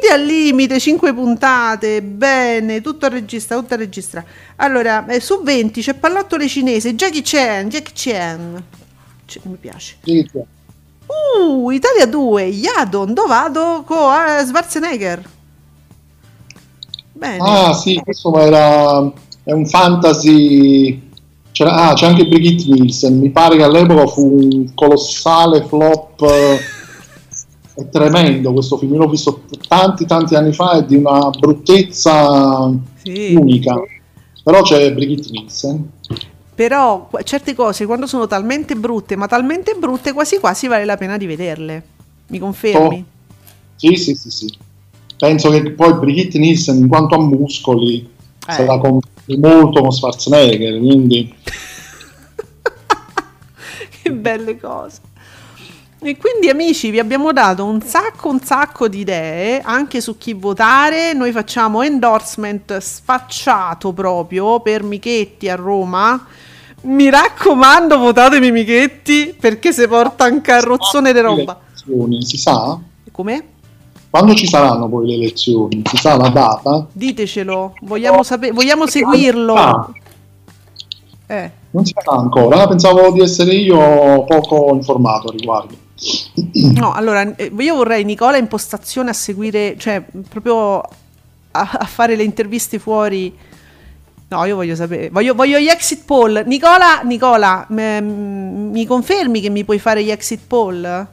video 0.00 0.14
al 0.14 0.24
limite, 0.24 0.80
5 0.80 1.14
puntate, 1.14 2.02
bene, 2.02 2.80
tutto 2.80 3.06
a 3.06 3.08
registra, 3.08 3.56
tutto 3.56 3.74
a 3.74 3.76
registra. 3.76 4.24
Allora, 4.56 5.06
eh, 5.06 5.20
su 5.20 5.42
20 5.44 5.80
c'è 5.80 5.94
Pallottole 5.94 6.48
cinese, 6.48 6.96
Jackie 6.96 7.22
Chan, 7.22 7.68
Jackie 7.68 7.92
Chan. 7.94 8.64
Cioè, 9.24 9.42
mi 9.44 9.56
piace. 9.56 9.98
Sì. 10.02 10.28
Uh, 11.46 11.70
Italia 11.70 12.06
2, 12.06 12.42
Yadon, 12.42 13.14
dove 13.14 13.28
vado? 13.28 13.84
Con 13.86 14.12
eh, 14.12 14.44
Schwarzenegger. 14.44 15.22
Bene. 17.12 17.38
Ah 17.40 17.72
sì, 17.74 18.00
questo 18.02 18.36
era 18.40 19.12
è 19.44 19.52
un 19.52 19.66
fantasy. 19.66 21.07
C'era, 21.58 21.88
ah, 21.88 21.92
c'è 21.92 22.06
anche 22.06 22.24
Brigitte 22.24 22.70
Nielsen. 22.70 23.18
Mi 23.18 23.30
pare 23.30 23.56
che 23.56 23.64
all'epoca 23.64 24.06
fu 24.06 24.38
un 24.40 24.74
colossale 24.74 25.64
flop. 25.64 26.22
eh, 26.22 26.58
È 27.74 27.88
tremendo 27.88 28.52
questo 28.52 28.78
film. 28.78 28.92
Io 28.94 29.00
l'ho 29.00 29.08
visto 29.08 29.40
tanti 29.66 30.06
tanti 30.06 30.36
anni 30.36 30.52
fa 30.52 30.78
e 30.78 30.86
di 30.86 30.94
una 30.94 31.30
bruttezza 31.30 32.72
Sì. 33.02 33.34
unica. 33.34 33.74
Però 34.44 34.62
c'è 34.62 34.92
Brigitte 34.94 35.30
Nielsen. 35.32 35.90
Però 36.54 37.08
certe 37.24 37.56
cose 37.56 37.86
quando 37.86 38.06
sono 38.06 38.28
talmente 38.28 38.76
brutte, 38.76 39.16
ma 39.16 39.26
talmente 39.26 39.74
brutte 39.76 40.12
quasi 40.12 40.38
quasi 40.38 40.68
vale 40.68 40.84
la 40.84 40.96
pena 40.96 41.16
di 41.16 41.26
vederle. 41.26 41.82
Mi 42.28 42.38
confermi? 42.38 43.04
Sì, 43.74 43.96
sì, 43.96 44.14
sì, 44.14 44.30
sì. 44.30 44.56
Penso 45.18 45.50
che 45.50 45.72
poi 45.72 45.94
Brigitte 45.94 46.38
Nielsen, 46.38 46.76
in 46.76 46.86
quanto 46.86 47.16
a 47.16 47.18
muscoli, 47.20 48.08
Eh. 48.46 48.52
se 48.52 48.64
la 48.64 48.78
compri 48.78 49.10
molto 49.36 49.80
con 49.80 49.90
Schwarzenegger. 49.90 50.78
Quindi 50.78 51.34
che 54.02 54.12
belle 54.12 54.58
cose. 54.58 55.00
E 56.00 56.16
quindi 56.16 56.48
amici 56.48 56.90
vi 56.90 57.00
abbiamo 57.00 57.32
dato 57.32 57.64
un 57.64 57.82
sacco 57.82 58.28
un 58.28 58.40
sacco 58.40 58.86
di 58.86 59.00
idee 59.00 59.60
anche 59.60 60.00
su 60.00 60.16
chi 60.16 60.32
votare. 60.32 61.12
Noi 61.12 61.32
facciamo 61.32 61.82
endorsement 61.82 62.78
sfacciato 62.78 63.92
proprio 63.92 64.60
per 64.60 64.84
Michetti 64.84 65.48
a 65.48 65.56
Roma. 65.56 66.24
Mi 66.82 67.10
raccomando, 67.10 67.98
votatemi 67.98 68.52
Michetti 68.52 69.34
perché 69.38 69.72
se 69.72 69.88
porta 69.88 70.26
un 70.26 70.40
carrozzone 70.40 71.12
di 71.12 71.20
roba. 71.20 71.60
Si 72.20 72.36
sa? 72.36 72.78
Come? 73.10 73.44
Quando 74.10 74.34
ci 74.34 74.46
saranno 74.46 74.88
poi 74.88 75.06
le 75.06 75.14
elezioni? 75.14 75.82
Si 75.84 75.96
sa 75.98 76.16
la 76.16 76.28
data? 76.28 76.86
Ditecelo, 76.92 77.74
vogliamo 77.82 78.22
sapere, 78.22 78.52
vogliamo 78.52 78.86
seguirlo. 78.86 79.54
Ah, 79.54 79.90
Eh. 81.26 81.50
non 81.70 81.84
si 81.84 81.94
sa 82.02 82.12
ancora. 82.12 82.62
Ah, 82.62 82.68
Pensavo 82.68 83.10
di 83.12 83.20
essere 83.20 83.52
io 83.54 84.24
poco 84.24 84.70
informato 84.74 85.28
a 85.28 85.32
riguardo. 85.32 85.74
No, 86.74 86.92
allora 86.92 87.34
eh, 87.36 87.52
io 87.58 87.74
vorrei 87.74 88.04
Nicola 88.04 88.36
in 88.38 88.46
postazione 88.46 89.10
a 89.10 89.12
seguire, 89.12 89.76
cioè 89.78 90.02
proprio 90.28 90.78
a, 90.78 90.88
a 91.50 91.84
fare 91.84 92.16
le 92.16 92.22
interviste 92.22 92.78
fuori. 92.78 93.36
No, 94.30 94.44
io 94.44 94.54
voglio 94.56 94.74
sapere, 94.74 95.10
voglio, 95.10 95.34
voglio 95.34 95.58
gli 95.58 95.68
exit 95.68 96.04
poll. 96.04 96.42
Nicola, 96.46 97.00
Nicola, 97.02 97.66
m- 97.70 98.68
mi 98.72 98.86
confermi 98.86 99.40
che 99.40 99.50
mi 99.50 99.64
puoi 99.64 99.78
fare 99.78 100.02
gli 100.04 100.10
exit 100.10 100.40
poll? 100.46 101.06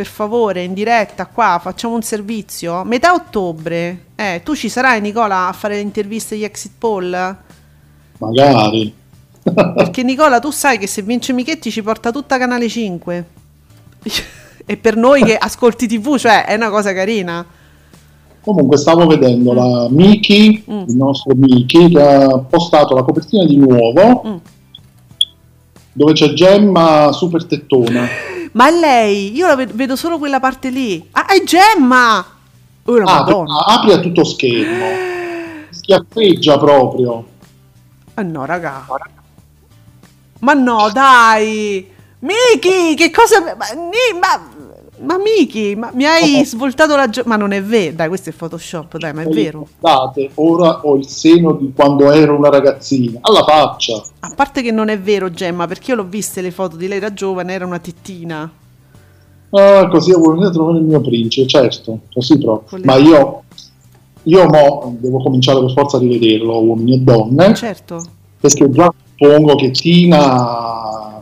Per 0.00 0.08
favore, 0.08 0.62
in 0.62 0.72
diretta 0.72 1.26
qua, 1.26 1.60
facciamo 1.62 1.94
un 1.94 2.00
servizio. 2.00 2.84
Metà 2.84 3.12
ottobre. 3.12 4.04
Eh, 4.16 4.40
tu 4.42 4.54
ci 4.56 4.70
sarai 4.70 4.98
Nicola 5.02 5.46
a 5.48 5.52
fare 5.52 5.74
le 5.74 5.82
interviste 5.82 6.36
agli 6.36 6.44
exit 6.44 6.72
poll? 6.78 7.36
Magari. 8.16 8.94
Perché 9.42 10.02
Nicola, 10.02 10.38
tu 10.40 10.50
sai 10.52 10.78
che 10.78 10.86
se 10.86 11.02
vince 11.02 11.34
Michetti 11.34 11.70
ci 11.70 11.82
porta 11.82 12.10
tutta 12.12 12.38
Canale 12.38 12.66
5. 12.66 13.24
e 14.64 14.76
per 14.78 14.96
noi 14.96 15.22
che 15.22 15.36
ascolti 15.36 15.86
TV, 15.86 16.16
cioè, 16.16 16.46
è 16.46 16.54
una 16.54 16.70
cosa 16.70 16.94
carina. 16.94 17.44
Comunque 18.40 18.78
stavo 18.78 19.06
vedendo 19.06 19.52
la 19.52 19.86
Miki, 19.90 20.64
Mm. 20.66 20.84
il 20.88 20.96
nostro 20.96 21.34
Miki, 21.34 21.90
che 21.90 22.00
ha 22.02 22.38
postato 22.38 22.94
la 22.94 23.02
copertina 23.02 23.44
di 23.44 23.58
nuovo 23.58 24.22
Mm. 24.26 24.36
dove 25.92 26.12
c'è 26.14 26.32
Gemma 26.32 27.12
super 27.12 27.44
tettona. 27.44 28.08
Ma 28.52 28.66
è 28.68 28.72
lei, 28.72 29.34
io 29.34 29.46
la 29.46 29.54
ved- 29.56 29.72
vedo 29.72 29.94
solo 29.96 30.18
quella 30.18 30.40
parte 30.40 30.70
lì. 30.70 31.08
Ah, 31.12 31.26
è 31.26 31.42
Gemma! 31.44 32.24
Oh, 32.84 32.96
Ah, 32.96 33.04
madonna. 33.04 33.64
apri 33.66 33.92
a 33.92 33.98
tutto 34.00 34.24
schermo. 34.24 34.86
Schiaffeggia 35.70 36.58
proprio. 36.58 37.24
Ah 38.14 38.22
no, 38.22 38.44
raga. 38.44 38.86
Ma 40.40 40.52
no, 40.54 40.90
dai. 40.90 41.88
Miki, 42.20 42.94
che 42.96 43.10
cosa... 43.10 43.40
Ma, 43.40 43.54
ma, 43.54 44.50
ma 45.02 45.16
Miki, 45.18 45.74
ma 45.76 45.90
mi 45.94 46.04
hai 46.04 46.44
svoltato 46.44 46.94
la... 46.96 47.08
gio- 47.08 47.22
ma 47.26 47.36
non 47.36 47.52
è 47.52 47.62
vero. 47.62 47.94
Dai, 47.96 48.08
questo 48.08 48.30
è 48.30 48.32
Photoshop, 48.32 48.96
dai, 48.98 49.12
ma 49.12 49.22
è 49.22 49.28
vero. 49.28 49.66
Guardate, 49.78 50.30
ora 50.34 50.80
ho 50.82 50.96
il 50.96 51.06
seno 51.06 51.52
di 51.52 51.72
quando 51.74 52.10
ero 52.10 52.36
una 52.36 52.48
ragazzina. 52.50 53.18
Alla 53.22 53.42
faccia. 53.44 54.02
A 54.20 54.32
parte 54.34 54.62
che 54.62 54.70
non 54.70 54.88
è 54.88 54.98
vero, 54.98 55.30
Gemma, 55.30 55.66
perché 55.66 55.90
io 55.90 55.96
l'ho 55.96 56.04
viste 56.08 56.40
le 56.40 56.50
foto 56.50 56.76
di 56.76 56.86
lei 56.88 56.98
da 56.98 57.12
giovane, 57.12 57.52
era 57.52 57.66
una 57.66 57.78
tettina. 57.78 58.50
Ah, 59.52 59.88
così 59.88 60.12
avevo 60.12 60.30
venuto 60.30 60.46
a 60.48 60.52
trovare 60.52 60.78
il 60.78 60.84
mio 60.84 61.00
principe, 61.00 61.48
certo, 61.48 62.00
così 62.12 62.38
proprio. 62.38 62.80
Ma 62.84 62.94
io, 62.96 63.42
io 64.24 64.46
mo 64.48 64.96
devo 65.00 65.20
cominciare 65.22 65.58
per 65.60 65.72
forza 65.72 65.96
a 65.96 66.00
rivederlo, 66.00 66.62
uomini 66.62 66.94
e 66.94 66.98
donne, 66.98 67.54
Certo. 67.54 68.00
perché 68.40 68.70
già 68.70 68.92
suppongo 69.16 69.56
che 69.56 69.70
Tina, 69.72 71.20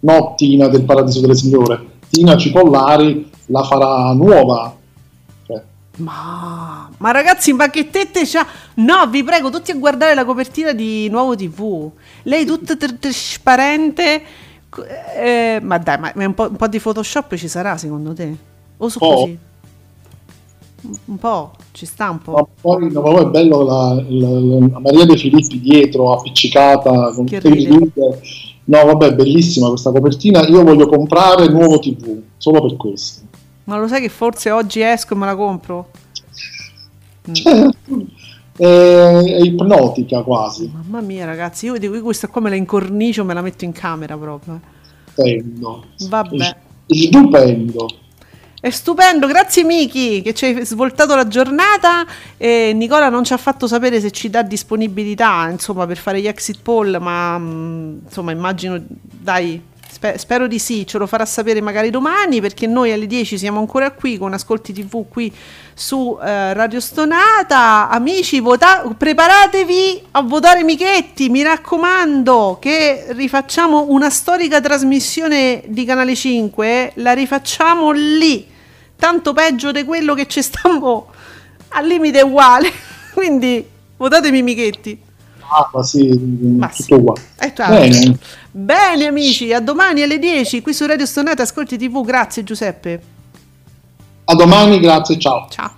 no 0.00 0.34
Tina 0.36 0.68
del 0.68 0.84
Paradiso 0.84 1.20
delle 1.20 1.34
Signore, 1.34 1.84
Tina 2.10 2.36
Cipollari 2.36 3.30
la 3.46 3.62
farà 3.62 4.12
nuova. 4.12 4.74
Cioè, 5.46 5.62
Ma, 5.98 6.88
ma 6.96 7.10
ragazzi, 7.10 7.52
ma 7.52 7.68
che 7.70 7.90
tette 7.90 8.22
c'ha? 8.24 8.46
No, 8.74 9.06
vi 9.08 9.22
prego, 9.24 9.50
tutti 9.50 9.70
a 9.70 9.76
guardare 9.76 10.14
la 10.14 10.24
copertina 10.24 10.72
di 10.72 11.08
Nuovo 11.08 11.34
TV. 11.36 11.90
Lei 12.24 12.44
tutta 12.46 12.76
tr- 12.76 12.98
trasparente. 12.98 14.22
eh, 15.16 15.58
ma 15.62 15.78
dai, 15.78 15.98
ma 15.98 16.12
un 16.14 16.34
po', 16.34 16.48
un 16.50 16.56
po' 16.56 16.68
di 16.68 16.78
Photoshop 16.78 17.34
ci 17.36 17.48
sarà 17.48 17.76
secondo 17.76 18.12
te? 18.14 18.36
O 18.76 18.88
su 18.88 18.98
così? 18.98 19.38
Un- 21.06 21.18
po', 21.18 21.52
ci 21.72 21.86
sta 21.86 22.08
un 22.10 22.20
po'. 22.20 22.32
ma 22.32 22.46
poi, 22.60 22.92
no, 22.92 23.00
poi 23.02 23.22
è 23.24 23.26
bello 23.26 23.62
la, 23.64 23.94
la- 23.94 24.68
la 24.70 24.78
Maria 24.78 25.04
De 25.06 25.16
Filippi 25.16 25.58
dietro, 25.60 26.12
appiccicata, 26.12 27.12
con 27.14 27.26
tutte 27.26 27.48
le 27.48 27.54
righe. 27.56 28.20
No, 28.68 28.84
vabbè, 28.84 29.14
bellissima 29.14 29.68
questa 29.68 29.90
copertina. 29.90 30.46
Io 30.46 30.62
voglio 30.62 30.88
comprare 30.88 31.48
nuovo 31.48 31.78
TV, 31.78 32.20
solo 32.36 32.60
per 32.60 32.76
questo. 32.76 33.22
Ma 33.64 33.78
lo 33.78 33.88
sai 33.88 34.00
che 34.00 34.08
forse 34.08 34.50
oggi 34.50 34.80
esco 34.80 35.14
e 35.14 35.16
me 35.16 35.26
la 35.26 35.36
compro? 35.36 35.90
Cioè, 37.30 37.68
è, 38.56 38.64
è 38.64 39.40
ipnotica 39.42 40.22
quasi, 40.22 40.70
Mamma 40.72 41.00
mia, 41.00 41.26
ragazzi, 41.26 41.66
io 41.66 41.78
dico 41.78 42.00
questa 42.00 42.28
qua 42.28 42.40
me 42.40 42.48
la 42.48 42.56
incornicio, 42.56 43.24
me 43.24 43.34
la 43.34 43.42
metto 43.42 43.64
in 43.64 43.72
camera 43.72 44.16
proprio. 44.16 44.60
stupendo. 45.12 45.84
Vabbè. 46.08 46.56
Stupendo. 46.86 47.86
È 48.60 48.70
stupendo, 48.70 49.28
grazie 49.28 49.62
Miki 49.62 50.20
che 50.20 50.34
ci 50.34 50.46
hai 50.46 50.64
svoltato 50.64 51.14
la 51.14 51.28
giornata. 51.28 52.04
E 52.36 52.72
Nicola 52.74 53.08
non 53.08 53.22
ci 53.22 53.32
ha 53.32 53.36
fatto 53.36 53.68
sapere 53.68 54.00
se 54.00 54.10
ci 54.10 54.30
dà 54.30 54.42
disponibilità 54.42 55.48
insomma 55.48 55.86
per 55.86 55.96
fare 55.96 56.20
gli 56.20 56.26
exit 56.26 56.58
poll 56.62 56.98
ma 57.00 57.38
mm, 57.38 57.98
insomma 58.04 58.32
immagino 58.32 58.82
dai 58.88 59.62
spe- 59.90 60.18
spero 60.18 60.46
di 60.46 60.58
sì, 60.58 60.86
ce 60.86 60.98
lo 60.98 61.06
farà 61.06 61.24
sapere 61.24 61.60
magari 61.60 61.90
domani 61.90 62.40
perché 62.40 62.66
noi 62.66 62.92
alle 62.92 63.06
10 63.06 63.38
siamo 63.38 63.58
ancora 63.58 63.90
qui 63.90 64.18
con 64.18 64.32
Ascolti 64.32 64.72
TV 64.72 65.08
qui 65.08 65.32
su 65.74 66.18
eh, 66.22 66.52
Radio 66.52 66.80
Stonata. 66.80 67.88
Amici 67.88 68.40
vota- 68.40 68.82
preparatevi 68.96 70.02
a 70.12 70.22
votare 70.22 70.62
Michetti 70.62 71.28
mi 71.28 71.42
raccomando 71.42 72.58
che 72.60 73.06
rifacciamo 73.08 73.86
una 73.88 74.10
storica 74.10 74.60
trasmissione 74.60 75.62
di 75.66 75.84
Canale 75.84 76.14
5 76.14 76.92
la 76.96 77.12
rifacciamo 77.12 77.90
lì. 77.90 78.46
Tanto 78.96 79.32
peggio 79.32 79.72
di 79.72 79.84
quello 79.84 80.14
che 80.14 80.26
ci 80.26 80.42
stiamo 80.42 81.12
al 81.68 81.86
limite 81.86 82.20
uguale. 82.22 82.70
Quindi 83.14 83.64
votatemi 83.96 84.42
Michetti 84.42 85.06
Ah, 85.50 85.70
ma 85.72 85.82
sì, 85.82 86.08
Ma 86.08 86.68
tutto 86.68 86.82
sì. 86.82 86.92
uguale. 86.94 87.20
Eh. 87.40 87.52
Bene. 87.54 88.18
Bene 88.50 89.06
amici, 89.06 89.52
a 89.52 89.60
domani 89.60 90.02
alle 90.02 90.18
10 90.18 90.62
qui 90.62 90.74
su 90.74 90.86
Radio 90.86 91.06
Stonata 91.06 91.42
Ascolti 91.42 91.78
TV, 91.78 92.04
grazie 92.04 92.44
Giuseppe. 92.44 93.02
A 94.24 94.34
domani, 94.34 94.78
grazie, 94.78 95.18
ciao. 95.18 95.46
Ciao. 95.48 95.76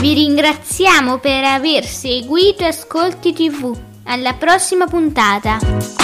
Vi 0.00 0.14
ringraziamo 0.14 1.18
per 1.18 1.44
aver 1.44 1.84
seguito 1.84 2.64
Ascolti 2.64 3.32
TV. 3.32 3.78
Alla 4.04 4.32
prossima 4.32 4.88
puntata. 4.88 6.01